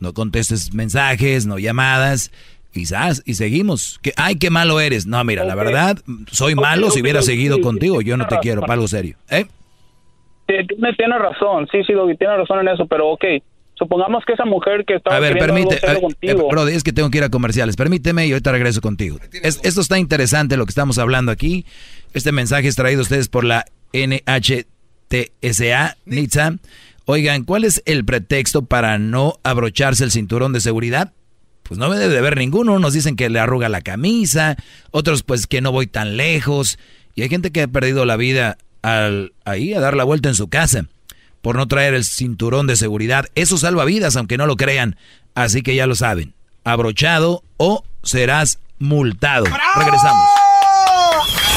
[0.00, 2.30] No contestes mensajes, no llamadas.
[2.72, 4.00] Quizás, y seguimos.
[4.02, 5.06] Que, ay, qué malo eres.
[5.06, 5.96] No, mira, la verdad,
[6.32, 8.00] soy malo si hubiera seguido sí, contigo.
[8.00, 9.16] Yo no te quiero, para algo serio.
[9.30, 9.46] ¿Eh?
[10.46, 10.66] Tiene,
[10.98, 13.24] tiene razón, sí, sí, Doggy, tiene razón en eso, pero ok,
[13.76, 15.80] supongamos que esa mujer que estaba A ver, permite.
[15.86, 17.76] a- contigo, eh, es que tengo que ir a comerciales.
[17.76, 19.18] Permíteme y ahorita regreso contigo.
[19.42, 21.66] Es- esto está interesante lo que estamos hablando aquí.
[22.12, 23.64] Este mensaje es traído a ustedes por la
[25.10, 26.56] NHTSA, NITSA.
[27.06, 31.12] Oigan, ¿cuál es el pretexto para no abrocharse el cinturón de seguridad?
[31.62, 32.74] Pues no me debe de haber ninguno.
[32.74, 34.56] Unos dicen que le arruga la camisa,
[34.90, 36.78] otros pues que no voy tan lejos.
[37.14, 40.34] Y hay gente que ha perdido la vida al, ahí a dar la vuelta en
[40.34, 40.86] su casa
[41.44, 43.26] por no traer el cinturón de seguridad.
[43.34, 44.96] Eso salva vidas, aunque no lo crean.
[45.34, 46.32] Así que ya lo saben.
[46.64, 49.44] Abrochado o serás multado.
[49.76, 50.26] Regresamos.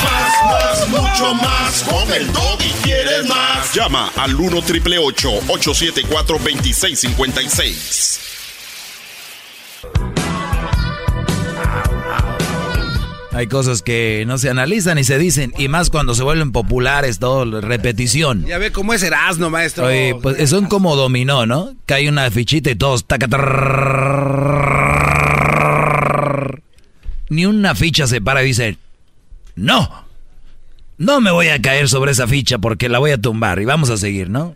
[0.04, 1.84] Más, más, mucho más.
[1.84, 3.74] Con el y quieres más.
[3.74, 8.18] Llama al 1 triple 874 2656.
[13.38, 17.20] Hay cosas que no se analizan y se dicen, y más cuando se vuelven populares,
[17.20, 18.44] todo, repetición.
[18.48, 19.86] Ya ve cómo es Erasmo, maestro.
[19.86, 21.76] Oye, pues son como dominó, ¿no?
[21.86, 23.06] Cae una fichita y todos...
[27.30, 28.80] Ni una ficha se para y dice,
[29.54, 30.08] no,
[30.98, 33.92] no me voy a caer sobre esa ficha porque la voy a tumbar y vamos
[33.92, 34.56] a seguir, ¿no?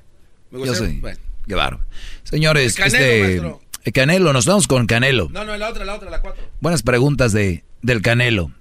[0.50, 0.94] Me gusta Yo soy.
[1.02, 1.20] Bueno.
[1.48, 1.86] Qué barba.
[2.24, 3.92] Señores, Canelo, este...
[3.92, 5.30] Canelo, nos vamos con Canelo.
[5.32, 6.44] No, no, la otra, la otra, la cuatro.
[6.62, 8.52] Buenas preguntas de, del Canelo.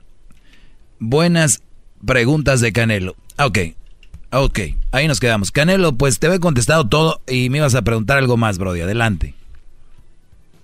[1.01, 1.65] Buenas
[2.07, 3.15] preguntas de Canelo.
[3.39, 3.59] Ah, Ok,
[4.33, 4.59] ok,
[4.93, 5.51] ahí nos quedamos.
[5.51, 8.83] Canelo, pues te había contestado todo y me ibas a preguntar algo más, Brody.
[8.83, 9.35] Adelante.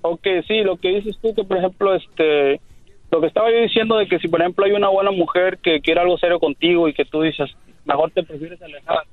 [0.02, 2.60] Ok, sí, lo que dices tú que, por ejemplo, este,
[3.10, 5.80] lo que estaba yo diciendo de que si, por ejemplo, hay una buena mujer que
[5.80, 7.50] quiere algo serio contigo y que tú dices,
[7.86, 9.04] mejor te prefieres alejar.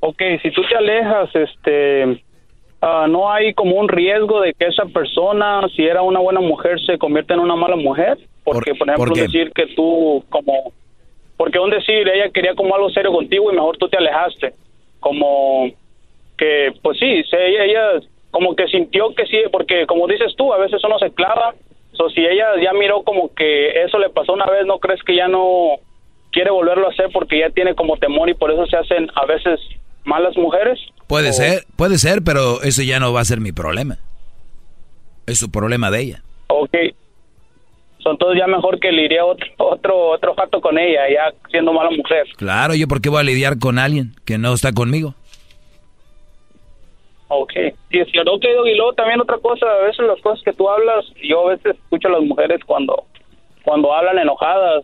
[0.00, 2.24] Ok, si tú te alejas, este,
[2.82, 6.80] ah, no hay como un riesgo de que esa persona, si era una buena mujer,
[6.84, 8.18] se convierta en una mala mujer.
[8.44, 10.72] Porque, por, ejemplo, por decir que tú, como,
[11.36, 14.54] porque un decir, ella quería como algo serio contigo y mejor tú te alejaste.
[14.98, 15.70] Como,
[16.36, 20.58] que pues sí, ella, ella como que sintió que sí, porque como dices tú, a
[20.58, 21.54] veces uno se clava,
[21.98, 25.14] o si ella ya miró como que eso le pasó una vez, ¿no crees que
[25.14, 25.72] ya no
[26.32, 29.26] quiere volverlo a hacer porque ya tiene como temor y por eso se hacen a
[29.26, 29.60] veces
[30.04, 30.80] malas mujeres?
[31.06, 33.98] Puede ser, puede ser, pero eso ya no va a ser mi problema.
[35.26, 36.22] Es su problema de ella.
[36.48, 36.74] Ok.
[38.02, 41.90] So, entonces ya mejor que iría otro, otro, otro jato con ella, ya siendo mala
[41.90, 42.26] mujer.
[42.36, 45.14] Claro, yo por qué voy a lidiar con alguien que no está conmigo.
[47.28, 47.52] Ok,
[47.90, 48.32] sí, es cierto.
[48.32, 51.46] Ok, Dog, y luego también otra cosa, a veces las cosas que tú hablas, yo
[51.46, 53.04] a veces escucho a las mujeres cuando,
[53.62, 54.82] cuando hablan enojadas.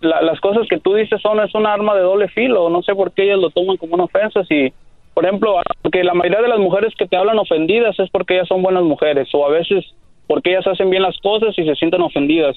[0.00, 2.94] La- las cosas que tú dices son es un arma de doble filo, no sé
[2.94, 4.44] por qué ellas lo toman como una ofensa.
[4.44, 4.72] Si,
[5.14, 5.56] por ejemplo,
[5.90, 8.82] que la mayoría de las mujeres que te hablan ofendidas es porque ellas son buenas
[8.84, 9.84] mujeres, o a veces
[10.26, 12.56] porque ellas hacen bien las cosas y se sienten ofendidas.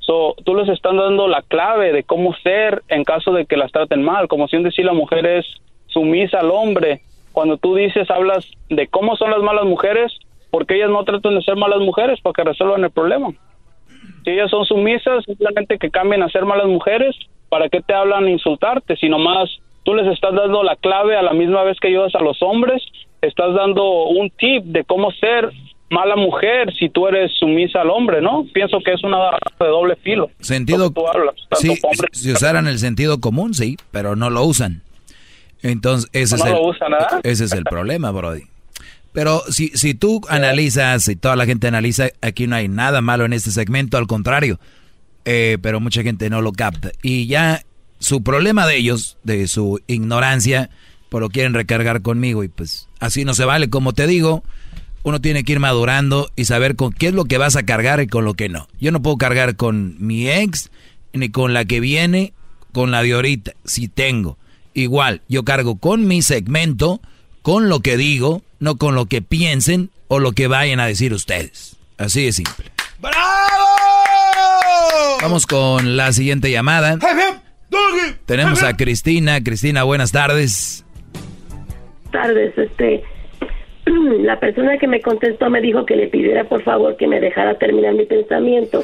[0.00, 3.72] So, tú les estás dando la clave de cómo ser en caso de que las
[3.72, 5.46] traten mal, como si un decir la mujer es
[5.88, 7.00] sumisa al hombre.
[7.32, 10.12] Cuando tú dices, hablas de cómo son las malas mujeres,
[10.50, 13.30] porque ellas no tratan de ser malas mujeres para que resuelvan el problema.
[14.24, 17.16] Si ellas son sumisas, simplemente que cambien a ser malas mujeres,
[17.48, 18.96] ¿para qué te hablan insultarte?
[18.96, 19.50] Si nomás
[19.84, 22.82] tú les estás dando la clave a la misma vez que ayudas a los hombres,
[23.22, 25.50] estás dando un tip de cómo ser
[25.90, 28.44] mala mujer si tú eres sumisa al hombre, ¿no?
[28.52, 29.18] Pienso que es una
[29.58, 30.30] de doble filo.
[30.40, 34.44] Sentido, Tú hablas, tanto sí, hombre- si usaran el sentido común, sí, pero no lo
[34.44, 34.82] usan.
[35.62, 37.20] Entonces, ese, ¿No es, el, lo usan, ¿verdad?
[37.22, 38.42] ese es el problema, Brody.
[39.12, 43.24] Pero si, si tú analizas y toda la gente analiza, aquí no hay nada malo
[43.24, 44.60] en este segmento, al contrario.
[45.24, 46.90] Eh, pero mucha gente no lo capta.
[47.02, 47.62] Y ya
[47.98, 50.68] su problema de ellos, de su ignorancia,
[51.08, 53.70] pues lo quieren recargar conmigo y pues así no se vale.
[53.70, 54.44] Como te digo,
[55.06, 58.00] uno tiene que ir madurando y saber con qué es lo que vas a cargar
[58.00, 58.66] y con lo que no.
[58.80, 60.72] Yo no puedo cargar con mi ex,
[61.12, 62.32] ni con la que viene,
[62.72, 64.36] con la de ahorita, si tengo.
[64.74, 67.00] Igual, yo cargo con mi segmento,
[67.42, 71.12] con lo que digo, no con lo que piensen o lo que vayan a decir
[71.12, 71.76] ustedes.
[71.98, 72.72] Así de simple.
[75.22, 76.98] Vamos con la siguiente llamada.
[78.26, 79.40] Tenemos a Cristina.
[79.40, 80.84] Cristina, buenas tardes.
[82.10, 83.04] tardes, este,
[84.22, 87.56] la persona que me contestó me dijo que le pidiera por favor que me dejara
[87.58, 88.82] terminar mi pensamiento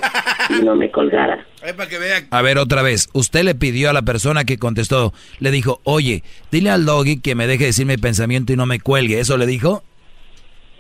[0.49, 1.45] y no me colgara.
[2.31, 3.09] A ver, otra vez.
[3.13, 7.35] Usted le pidió a la persona que contestó, le dijo, oye, dile al doggy que
[7.35, 9.21] me deje decir mi pensamiento y no me cuelgue.
[9.21, 9.83] ¿Eso le dijo?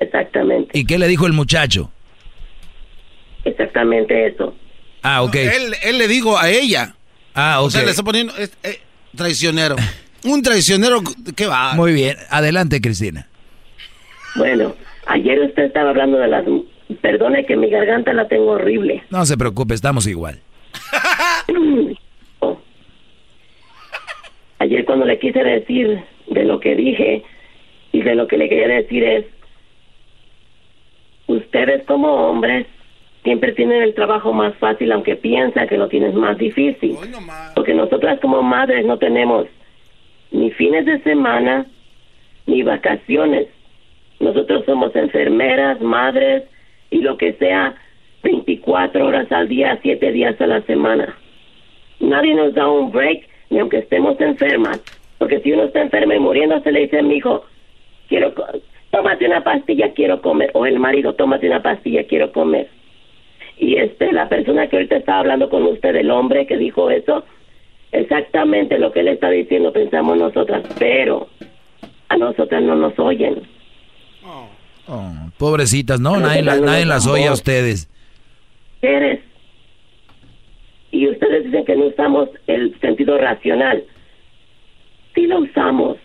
[0.01, 0.77] Exactamente.
[0.79, 1.91] ¿Y qué le dijo el muchacho?
[3.45, 4.55] Exactamente eso.
[5.03, 5.35] Ah, ok.
[5.35, 6.95] Él, él le digo a ella.
[7.35, 7.67] Ah, ok.
[7.67, 8.81] O sea, le está poniendo es- eh,
[9.17, 9.77] traicionero.
[10.25, 11.01] Un traicionero,
[11.35, 11.75] ¿qué va?
[11.75, 12.17] Muy bien.
[12.31, 13.29] Adelante, Cristina.
[14.35, 14.75] Bueno,
[15.07, 16.45] ayer usted estaba hablando de las...
[17.01, 19.03] Perdone que mi garganta la tengo horrible.
[19.11, 20.41] No se preocupe, estamos igual.
[24.59, 27.25] Ayer cuando le quise decir de lo que dije
[27.91, 29.25] y de lo que le quería decir es,
[31.27, 32.69] ustedes como hombres
[33.25, 36.97] siempre tienen el trabajo más fácil aunque piensan que lo tienes más difícil.
[37.57, 39.47] Porque nosotras como madres no tenemos
[40.31, 41.67] ni fines de semana
[42.47, 43.49] ni vacaciones.
[44.23, 46.45] Nosotros somos enfermeras, madres
[46.91, 47.75] y lo que sea
[48.23, 51.17] 24 horas al día, 7 días a la semana.
[51.99, 54.81] Nadie nos da un break ni aunque estemos enfermas.
[55.19, 57.45] Porque si uno está enferma y muriéndose, le dice a mi hijo,
[58.09, 58.33] quiero,
[58.91, 60.53] tómate una pastilla, quiero comer.
[60.55, 62.69] O el marido, tómate una pastilla, quiero comer.
[63.59, 67.25] Y este, la persona que ahorita estaba hablando con usted, el hombre que dijo eso,
[67.91, 71.27] exactamente lo que él está diciendo pensamos nosotras, pero
[72.09, 73.43] a nosotras no nos oyen.
[74.25, 74.49] Oh,
[75.39, 77.89] pobrecitas, no, nadie, la- nadie las oye a ustedes.
[78.81, 79.21] Eres.
[80.91, 83.85] Y ustedes dicen que no usamos el sentido racional.
[85.15, 85.97] Sí lo usamos.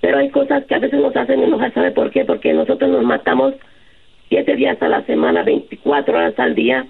[0.00, 2.24] Pero hay cosas que a veces nos hacen enojar, ¿sabe por qué?
[2.24, 3.54] Porque nosotros nos matamos
[4.28, 6.86] siete días a la semana, 24 horas al día,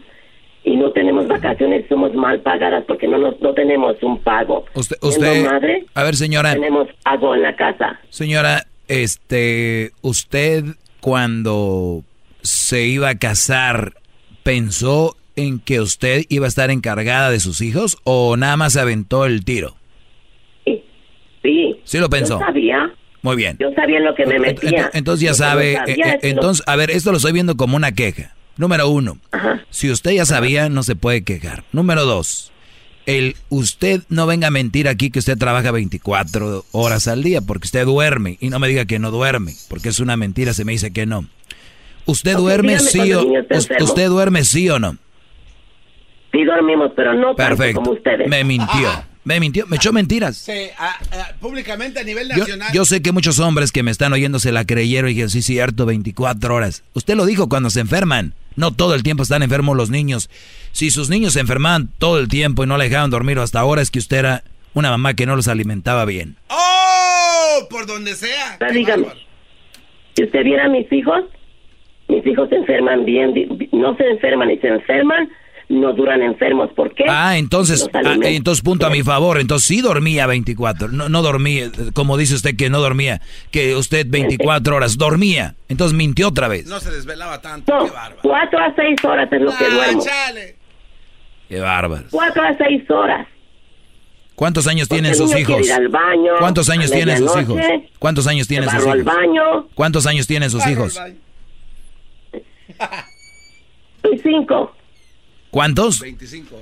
[0.63, 4.65] y no tenemos vacaciones, somos mal pagadas porque no, nos, no tenemos un pago.
[4.75, 7.99] Usted, usted, madre, a ver, señora, tenemos pago en la casa.
[8.11, 10.65] señora, este, usted
[11.01, 12.05] cuando
[12.43, 13.95] se iba a casar
[14.43, 18.81] pensó en que usted iba a estar encargada de sus hijos o nada más se
[18.81, 19.77] aventó el tiro.
[21.43, 21.77] Sí.
[21.85, 22.39] Sí lo pensó.
[22.41, 22.93] Yo sabía.
[23.23, 23.57] Muy bien.
[23.61, 24.87] Yo sabía en lo que me metía.
[24.87, 27.77] ent- Entonces ya Yo sabe, eh, eh, entonces, a ver, esto lo estoy viendo como
[27.77, 28.35] una queja.
[28.57, 29.19] Número uno,
[29.71, 31.65] si usted ya sabía, no se puede quejar.
[31.73, 32.53] Número dos,
[33.19, 37.67] el usted no venga a mentir aquí que usted trabaja 24 horas al día porque
[37.67, 40.73] usted duerme y no me diga que no duerme porque es una mentira, se me
[40.73, 41.27] dice que no.
[42.07, 43.25] ¿Usted duerme sí o
[43.81, 44.97] usted duerme sí o no?
[46.33, 47.81] Sí dormimos, pero no tanto Perfecto.
[47.81, 48.29] como ustedes.
[48.29, 49.05] Me mintió.
[49.23, 50.37] Me mintió, me echó mentiras.
[50.39, 52.73] Sí, a- a- públicamente a nivel Yo, nacional.
[52.73, 55.43] yo sé que muchos hombres que me están oyendo se la creyeron y dijeron, sí,
[55.43, 56.83] cierto, 24 horas.
[56.95, 58.33] Usted lo dijo cuando se enferman.
[58.61, 60.29] No todo el tiempo están enfermos los niños.
[60.73, 63.81] Si sus niños se enfermaban todo el tiempo y no le dejaban dormir hasta ahora
[63.81, 66.37] es que usted era una mamá que no los alimentaba bien.
[66.51, 67.67] ¡Oh!
[67.71, 68.59] Por donde sea.
[68.71, 69.07] Dígame,
[70.15, 71.25] si usted viera a mis hijos,
[72.09, 73.33] mis hijos se enferman bien,
[73.73, 75.31] no se enferman y se enferman,
[75.71, 76.71] no duran enfermos.
[76.75, 77.05] ¿Por qué?
[77.09, 79.39] Ah, entonces, ah, entonces punto a mi favor.
[79.39, 80.89] Entonces sí dormía 24.
[80.89, 83.21] No, no dormía, como dice usted que no dormía,
[83.53, 85.55] que usted 24 horas dormía.
[85.69, 86.67] Entonces mintió otra vez.
[86.67, 87.73] No se desvelaba tanto.
[87.87, 87.91] No,
[88.21, 90.03] cuatro a seis horas es lo que Ah, duermo.
[90.05, 90.57] chale.
[91.49, 92.05] Qué bárbaro.
[92.11, 93.27] Cuatro a seis horas.
[94.35, 95.67] ¿Cuántos años Porque tienen sus hijos?
[95.67, 97.61] ir al baño, ¿Cuántos años a tienen sus hijos?
[97.99, 99.15] ¿Cuántos años tienen sus barro al hijos?
[99.15, 99.69] baño.
[99.75, 100.99] ¿Cuántos años tienen sus hijos?
[104.23, 104.73] cinco.
[105.51, 106.01] ¿Cuántos?
[106.01, 106.57] 25.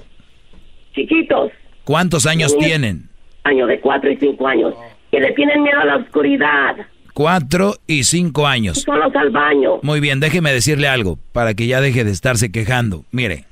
[0.94, 1.51] Chiquitos.
[1.85, 3.09] ¿Cuántos años tienen?
[3.44, 4.74] Años de cuatro y cinco años.
[5.10, 6.77] Que le tienen miedo a la oscuridad.
[7.15, 8.82] Cuatro y cinco años.
[8.82, 9.78] Solos al baño.
[9.82, 13.05] Muy bien, déjeme decirle algo para que ya deje de estarse quejando.
[13.10, 13.44] Mire,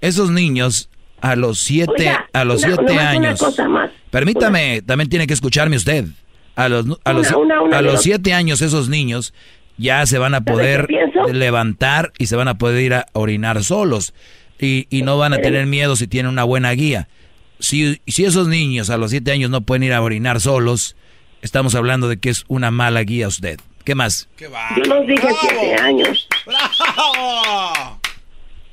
[0.00, 0.88] esos niños
[1.20, 3.40] a los siete, Oiga, a los una- siete nomás una años.
[3.40, 3.90] cosa más.
[4.10, 6.06] Permítame, también tiene que escucharme usted.
[6.56, 9.34] A los, a los, Una, una, una a los siete años esos niños
[9.76, 10.88] ya se van a ¿Sabe poder
[11.32, 14.14] levantar y se van a poder ir a orinar solos.
[14.58, 17.08] Y, y no van a tener miedo si tienen una buena guía.
[17.58, 20.96] Si, si esos niños a los siete años no pueden ir a orinar solos,
[21.42, 23.58] estamos hablando de que es una mala guía usted.
[23.84, 24.28] ¿Qué más?
[24.38, 26.28] Yo los dije siete años.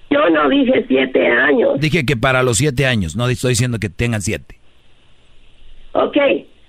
[0.10, 1.80] Yo no dije siete años.
[1.80, 4.60] Dije que para los siete años, no estoy diciendo que tengan siete.
[5.94, 6.18] Ok,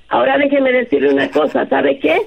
[0.09, 2.19] ahora déjeme decirle una cosa, ¿sabe qué?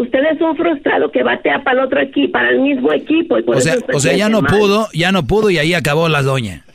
[0.00, 3.38] Usted es un frustrado que batea para el otro equipo, para el mismo equipo.
[3.38, 4.52] Y por O sea, eso se o sea, ya no mal.
[4.52, 6.64] pudo, ya no pudo y ahí acabó la doña.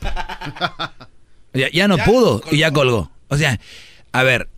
[1.52, 3.10] Ya, ya no pudo y ya colgó.
[3.26, 3.58] O sea,
[4.12, 4.48] a ver,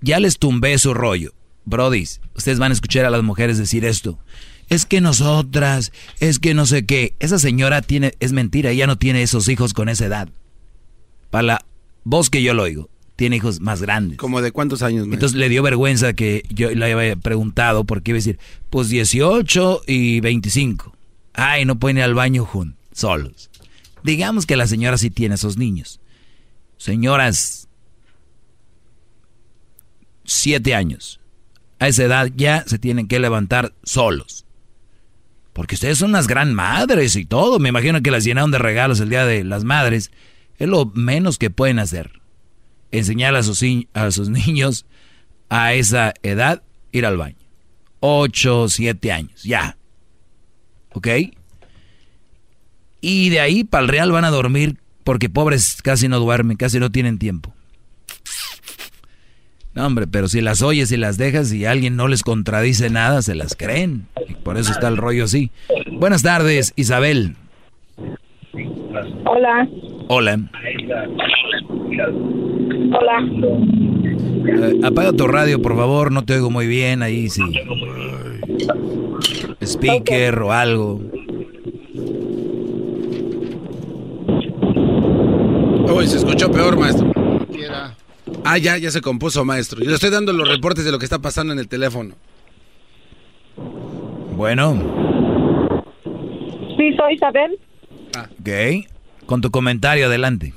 [0.00, 1.32] ya les tumbé su rollo.
[1.66, 4.18] Brodis, ustedes van a escuchar a las mujeres decir esto.
[4.70, 7.12] Es que nosotras, es que no sé qué.
[7.20, 10.28] Esa señora tiene, es mentira, ella no tiene esos hijos con esa edad.
[11.28, 11.64] Para la
[12.04, 12.88] voz que yo lo oigo,
[13.18, 14.16] tiene hijos más grandes.
[14.16, 15.00] ¿Como de cuántos años?
[15.00, 15.14] maestro?
[15.14, 18.38] Entonces le dio vergüenza que yo le había preguntado porque iba a decir,
[18.70, 20.96] pues 18 y 25.
[21.34, 23.50] Ay, no pueden ir al baño juntos, solos.
[24.04, 26.00] Digamos que la señora sí tiene esos niños.
[26.76, 27.66] Señoras,
[30.24, 31.18] siete años.
[31.80, 34.46] A esa edad ya se tienen que levantar solos.
[35.54, 37.58] Porque ustedes son unas gran madres y todo.
[37.58, 40.12] Me imagino que las llenaron de regalos el día de las madres.
[40.56, 42.18] Es lo menos que pueden hacer
[42.90, 43.62] enseñar a sus,
[43.94, 44.86] a sus niños
[45.48, 46.62] a esa edad
[46.92, 47.36] ir al baño.
[48.00, 49.76] 8, 7 años, ya.
[50.92, 51.08] ¿Ok?
[53.00, 56.78] Y de ahí para el real van a dormir porque pobres casi no duermen, casi
[56.78, 57.54] no tienen tiempo.
[59.74, 63.22] No, hombre, pero si las oyes y las dejas y alguien no les contradice nada,
[63.22, 64.08] se las creen.
[64.28, 65.52] Y por eso está el rollo así.
[65.92, 67.36] Buenas tardes, Isabel.
[69.24, 69.68] Hola,
[70.08, 70.38] Hola.
[72.92, 73.18] hola.
[74.46, 77.42] Eh, apaga tu radio, por favor, no te oigo muy bien ahí, sí.
[79.62, 81.00] Speaker o algo.
[85.94, 87.12] Uy, se escuchó peor, maestro.
[88.44, 89.80] Ah, ya, ya se compuso, maestro.
[89.82, 92.14] Yo le estoy dando los reportes de lo que está pasando en el teléfono.
[94.36, 94.76] Bueno,
[96.76, 97.58] Sí, soy Isabel.
[98.40, 98.86] Ok.
[99.26, 100.52] Con tu comentario, adelante.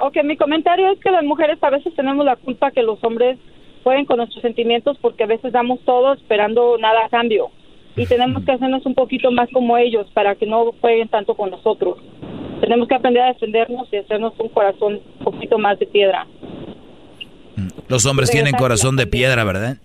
[0.00, 3.38] Ok, mi comentario es que las mujeres a veces tenemos la culpa que los hombres
[3.82, 7.50] jueguen con nuestros sentimientos porque a veces damos todo esperando nada a cambio.
[7.96, 11.50] Y tenemos que hacernos un poquito más como ellos para que no jueguen tanto con
[11.50, 11.98] nosotros.
[12.60, 16.26] Tenemos que aprender a defendernos y hacernos un corazón un poquito más de piedra.
[17.88, 19.78] Los hombres tienen corazón de piedra, ¿verdad?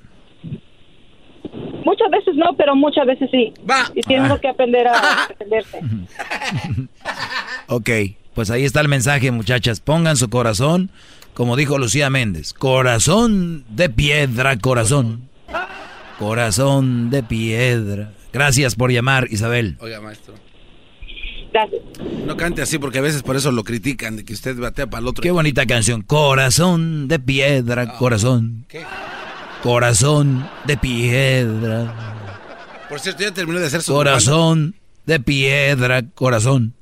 [1.86, 3.54] Muchas veces no, pero muchas veces sí.
[3.96, 5.80] Y tenemos que aprender a defenderse.
[7.68, 7.90] Ok,
[8.34, 9.80] pues ahí está el mensaje, muchachas.
[9.80, 10.90] Pongan su corazón,
[11.34, 12.54] como dijo Lucía Méndez.
[12.54, 15.30] Corazón de piedra, corazón.
[16.20, 18.12] Corazón de piedra.
[18.32, 19.78] Gracias por llamar, Isabel.
[19.80, 20.34] Oiga, maestro.
[21.52, 21.82] Gracias.
[22.26, 25.02] No cante así porque a veces por eso lo critican, de que usted batea para
[25.02, 25.22] el otro.
[25.22, 26.02] Qué bonita canción.
[26.02, 28.66] Corazón de piedra, corazón.
[28.68, 28.84] ¿Qué?
[29.64, 32.14] Corazón de piedra.
[32.90, 33.94] Por cierto, ya terminó de hacer su...
[33.94, 34.76] Corazón
[35.06, 36.74] de piedra, corazón.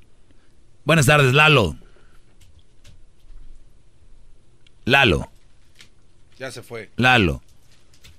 [0.84, 1.76] Buenas tardes, Lalo.
[4.84, 5.30] Lalo,
[6.40, 6.90] Ya se fue.
[6.96, 7.44] Lalo.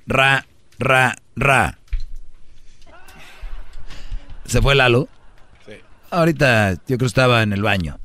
[0.06, 0.46] Ra,
[0.78, 1.78] ra, ra.
[4.44, 5.08] ¿Se fue Lalo?
[5.66, 5.72] Sí.
[6.12, 7.98] Ahorita yo creo que estaba en el baño.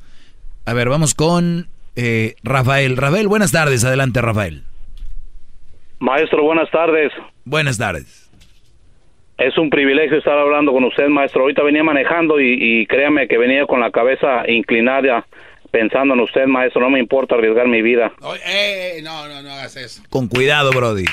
[0.65, 2.97] A ver, vamos con eh, Rafael.
[2.97, 3.83] Rafael, buenas tardes.
[3.83, 4.63] Adelante, Rafael.
[5.99, 7.11] Maestro, buenas tardes.
[7.45, 8.29] Buenas tardes.
[9.37, 11.41] Es un privilegio estar hablando con usted, maestro.
[11.41, 15.25] Ahorita venía manejando y, y créame que venía con la cabeza inclinada
[15.71, 16.81] pensando en usted, maestro.
[16.81, 18.11] No me importa arriesgar mi vida.
[18.21, 20.01] Oye, eh, no, no, no hagas eso.
[20.09, 21.05] Con cuidado, Brody.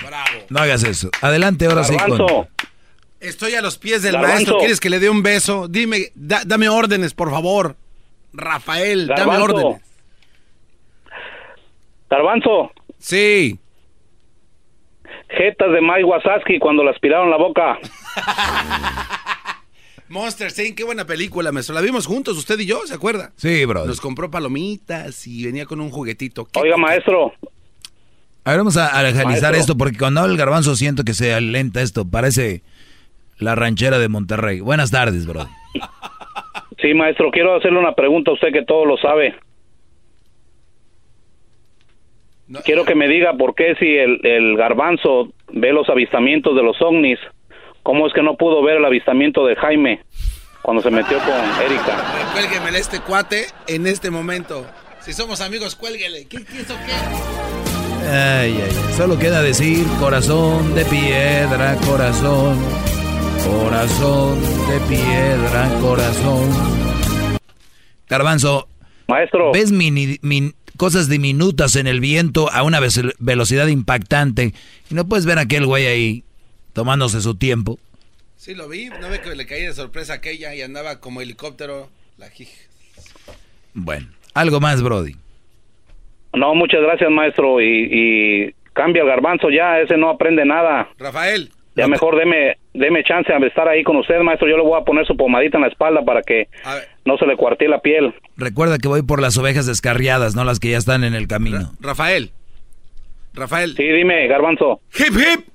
[0.48, 1.10] No hagas eso.
[1.20, 1.96] Adelante, ahora sí.
[1.96, 2.46] con-
[3.20, 4.34] Estoy a los pies del Garbanzo.
[4.36, 4.58] maestro.
[4.58, 5.66] ¿Quieres que le dé un beso?
[5.68, 7.74] Dime, da- dame órdenes, por favor.
[8.34, 9.80] Rafael, dame órdenes.
[12.10, 12.70] Garbanzo.
[12.98, 13.58] Sí.
[15.36, 17.78] Jetas de Mike Wazowski cuando le aspiraron la boca.
[20.08, 21.74] Monster Inc., qué buena película, maestro.
[21.74, 23.32] La vimos juntos, usted y yo, ¿se acuerda?
[23.36, 23.84] Sí, bro.
[23.86, 26.44] Nos compró palomitas y venía con un juguetito.
[26.44, 27.32] ¿Qué- Oiga, maestro.
[28.44, 31.32] A ver, vamos a, a analizar esto porque cuando habla el garbanzo siento que se
[31.32, 32.04] alenta esto.
[32.04, 32.62] Parece
[33.38, 34.60] la ranchera de Monterrey.
[34.60, 35.46] Buenas tardes, bro.
[36.82, 39.34] Sí, maestro, quiero hacerle una pregunta a usted que todo lo sabe.
[42.64, 46.80] Quiero que me diga por qué si el, el garbanzo ve los avistamientos de los
[46.82, 47.18] ovnis,
[47.82, 50.00] ¿cómo es que no pudo ver el avistamiento de Jaime
[50.62, 51.34] cuando se metió con
[51.64, 51.96] Erika?
[52.32, 54.66] Cuélguemele este cuate en este momento.
[55.00, 56.26] Si somos amigos, cuélguele.
[56.28, 56.92] ¿Qué, qué eso qué?
[58.06, 62.58] Ay, ay, solo queda decir corazón de piedra, corazón,
[63.48, 64.38] corazón
[64.68, 66.50] de piedra, corazón.
[68.08, 68.68] Garbanzo,
[69.08, 72.88] maestro, ¿ves mini- min- cosas diminutas en el viento a una ve-
[73.18, 74.52] velocidad impactante
[74.90, 76.24] y no puedes ver a aquel güey ahí
[76.72, 77.78] tomándose su tiempo?
[78.36, 78.86] Sí, lo vi.
[79.00, 81.88] No ve que le caí de sorpresa a aquella y andaba como helicóptero.
[82.18, 82.48] La jij.
[83.72, 85.16] Bueno, algo más, Brody.
[86.32, 90.88] No, muchas gracias, maestro, y, y cambia el garbanzo ya, ese no aprende nada.
[90.98, 91.50] Rafael.
[91.76, 94.48] Ya mejor deme, deme chance de estar ahí con usted, maestro.
[94.48, 96.48] Yo le voy a poner su pomadita en la espalda para que
[97.04, 98.14] no se le cuartee la piel.
[98.36, 101.72] Recuerda que voy por las ovejas descarriadas, no las que ya están en el camino.
[101.80, 102.32] Rafael.
[103.32, 103.74] Rafael.
[103.76, 104.80] Sí, dime, garbanzo.
[104.98, 105.46] Hip hip.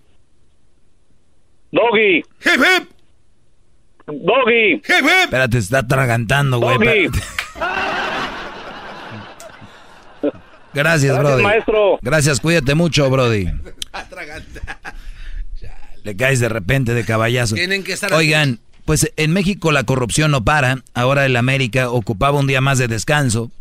[1.72, 2.18] Doggy.
[2.18, 2.26] Hip
[2.58, 2.90] hip.
[4.08, 4.74] Doggy.
[4.76, 5.24] Hip hip.
[5.26, 6.78] Espérate, está atragantando, güey.
[6.78, 7.10] Doggy.
[10.72, 11.44] Gracias, Gracias, Brody.
[11.44, 12.00] maestro.
[12.02, 13.48] Gracias, cuídate mucho, Brody.
[16.04, 17.56] Le caes de repente de caballazo.
[17.56, 20.84] Tienen que estar Oigan, pues en México la corrupción no para.
[20.96, 23.52] Ahora el América ocupaba un día más de descanso.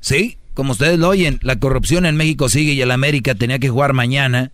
[0.00, 3.68] Sí, como ustedes lo oyen, la corrupción en México sigue y el América tenía que
[3.68, 4.50] jugar mañana.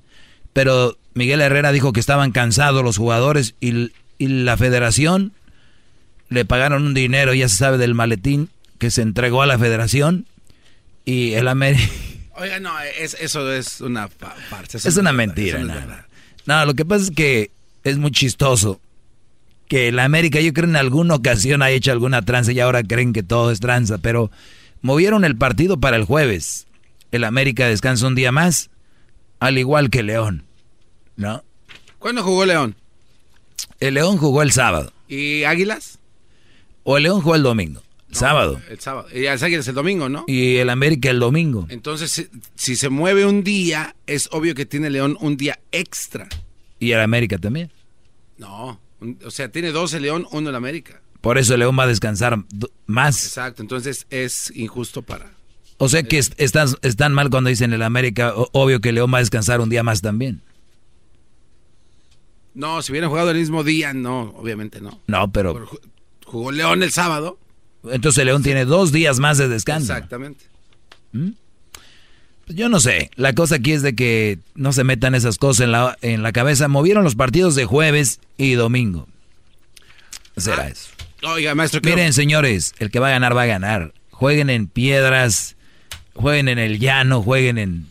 [0.52, 5.32] Pero Miguel Herrera dijo que estaban cansados los jugadores y, y la federación
[6.28, 10.26] le pagaron un dinero, ya se sabe del maletín, que se entregó a la federación.
[11.06, 11.88] Y el América...
[12.36, 14.76] Oiga, no, es, eso es una fa- farsa.
[14.86, 15.74] Es una mentira, eso no.
[16.44, 17.50] No, lo que pasa es que
[17.82, 18.78] es muy chistoso
[19.72, 23.14] que la América, yo creo en alguna ocasión ha hecho alguna tranza y ahora creen
[23.14, 24.30] que todo es tranza, pero
[24.82, 26.66] movieron el partido para el jueves.
[27.10, 28.68] El América descansa un día más,
[29.40, 30.44] al igual que León,
[31.16, 31.42] ¿no?
[31.98, 32.76] ¿Cuándo jugó León?
[33.80, 35.98] El León jugó el sábado, ¿Y Águilas?
[36.82, 37.80] o el León jugó el domingo,
[38.10, 39.08] sábado, El sábado.
[39.10, 40.26] Y las Águilas el domingo, ¿no?
[40.26, 41.64] y el América el domingo.
[41.70, 46.28] Entonces, si, se mueve un día, es obvio que tiene León un día extra.
[46.78, 47.70] Y el América también.
[48.36, 48.78] No,
[49.24, 51.00] o sea, tiene dos el León, uno el América.
[51.20, 52.38] Por eso el León va a descansar
[52.86, 53.24] más.
[53.26, 55.30] Exacto, entonces es injusto para...
[55.78, 59.18] O sea que est- están, están mal cuando dicen el América, obvio que León va
[59.18, 60.42] a descansar un día más también.
[62.54, 65.00] No, si hubieran jugado el mismo día, no, obviamente no.
[65.06, 65.54] No, pero...
[65.54, 65.80] Pero ju-
[66.26, 67.38] Jugó León el sábado.
[67.84, 69.92] Entonces León tiene dos días más de descanso.
[69.92, 70.44] Exactamente.
[71.12, 71.32] Pues
[72.54, 73.10] yo no sé.
[73.16, 76.32] La cosa aquí es de que no se metan esas cosas en la, en la
[76.32, 76.68] cabeza.
[76.68, 79.08] Movieron los partidos de jueves y domingo.
[80.36, 80.88] Será eso.
[81.22, 83.92] Oiga, maestro, quiero- Miren, señores, el que va a ganar, va a ganar.
[84.10, 85.56] Jueguen en piedras,
[86.14, 87.86] jueguen en el llano, jueguen en,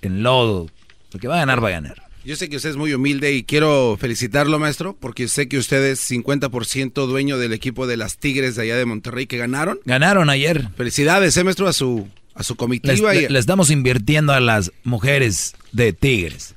[0.00, 0.68] en lodo.
[1.12, 2.02] El que va a ganar, va a ganar.
[2.24, 5.84] Yo sé que usted es muy humilde y quiero felicitarlo, maestro, porque sé que usted
[5.84, 9.80] es 50% dueño del equipo de las Tigres de allá de Monterrey que ganaron.
[9.84, 10.68] Ganaron ayer.
[10.76, 13.14] Felicidades, eh, maestro, a su, a su Le, comitiva.
[13.14, 16.54] y- le- le estamos invirtiendo a las mujeres de Tigres.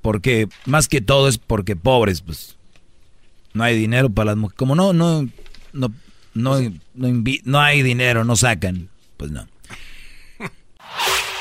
[0.00, 2.56] Porque más que todo es porque pobres, pues
[3.54, 4.58] no hay dinero para las mujeres.
[4.58, 5.28] Como no, no,
[5.72, 5.92] no,
[6.34, 6.58] no,
[6.94, 9.46] no, invi- no hay dinero, no sacan, pues no.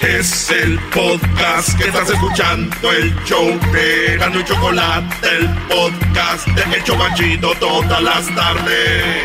[0.02, 6.76] Es el podcast que estás escuchando, el show de Gano y Chocolate, el podcast de
[6.76, 9.24] El Chobachito todas las tardes.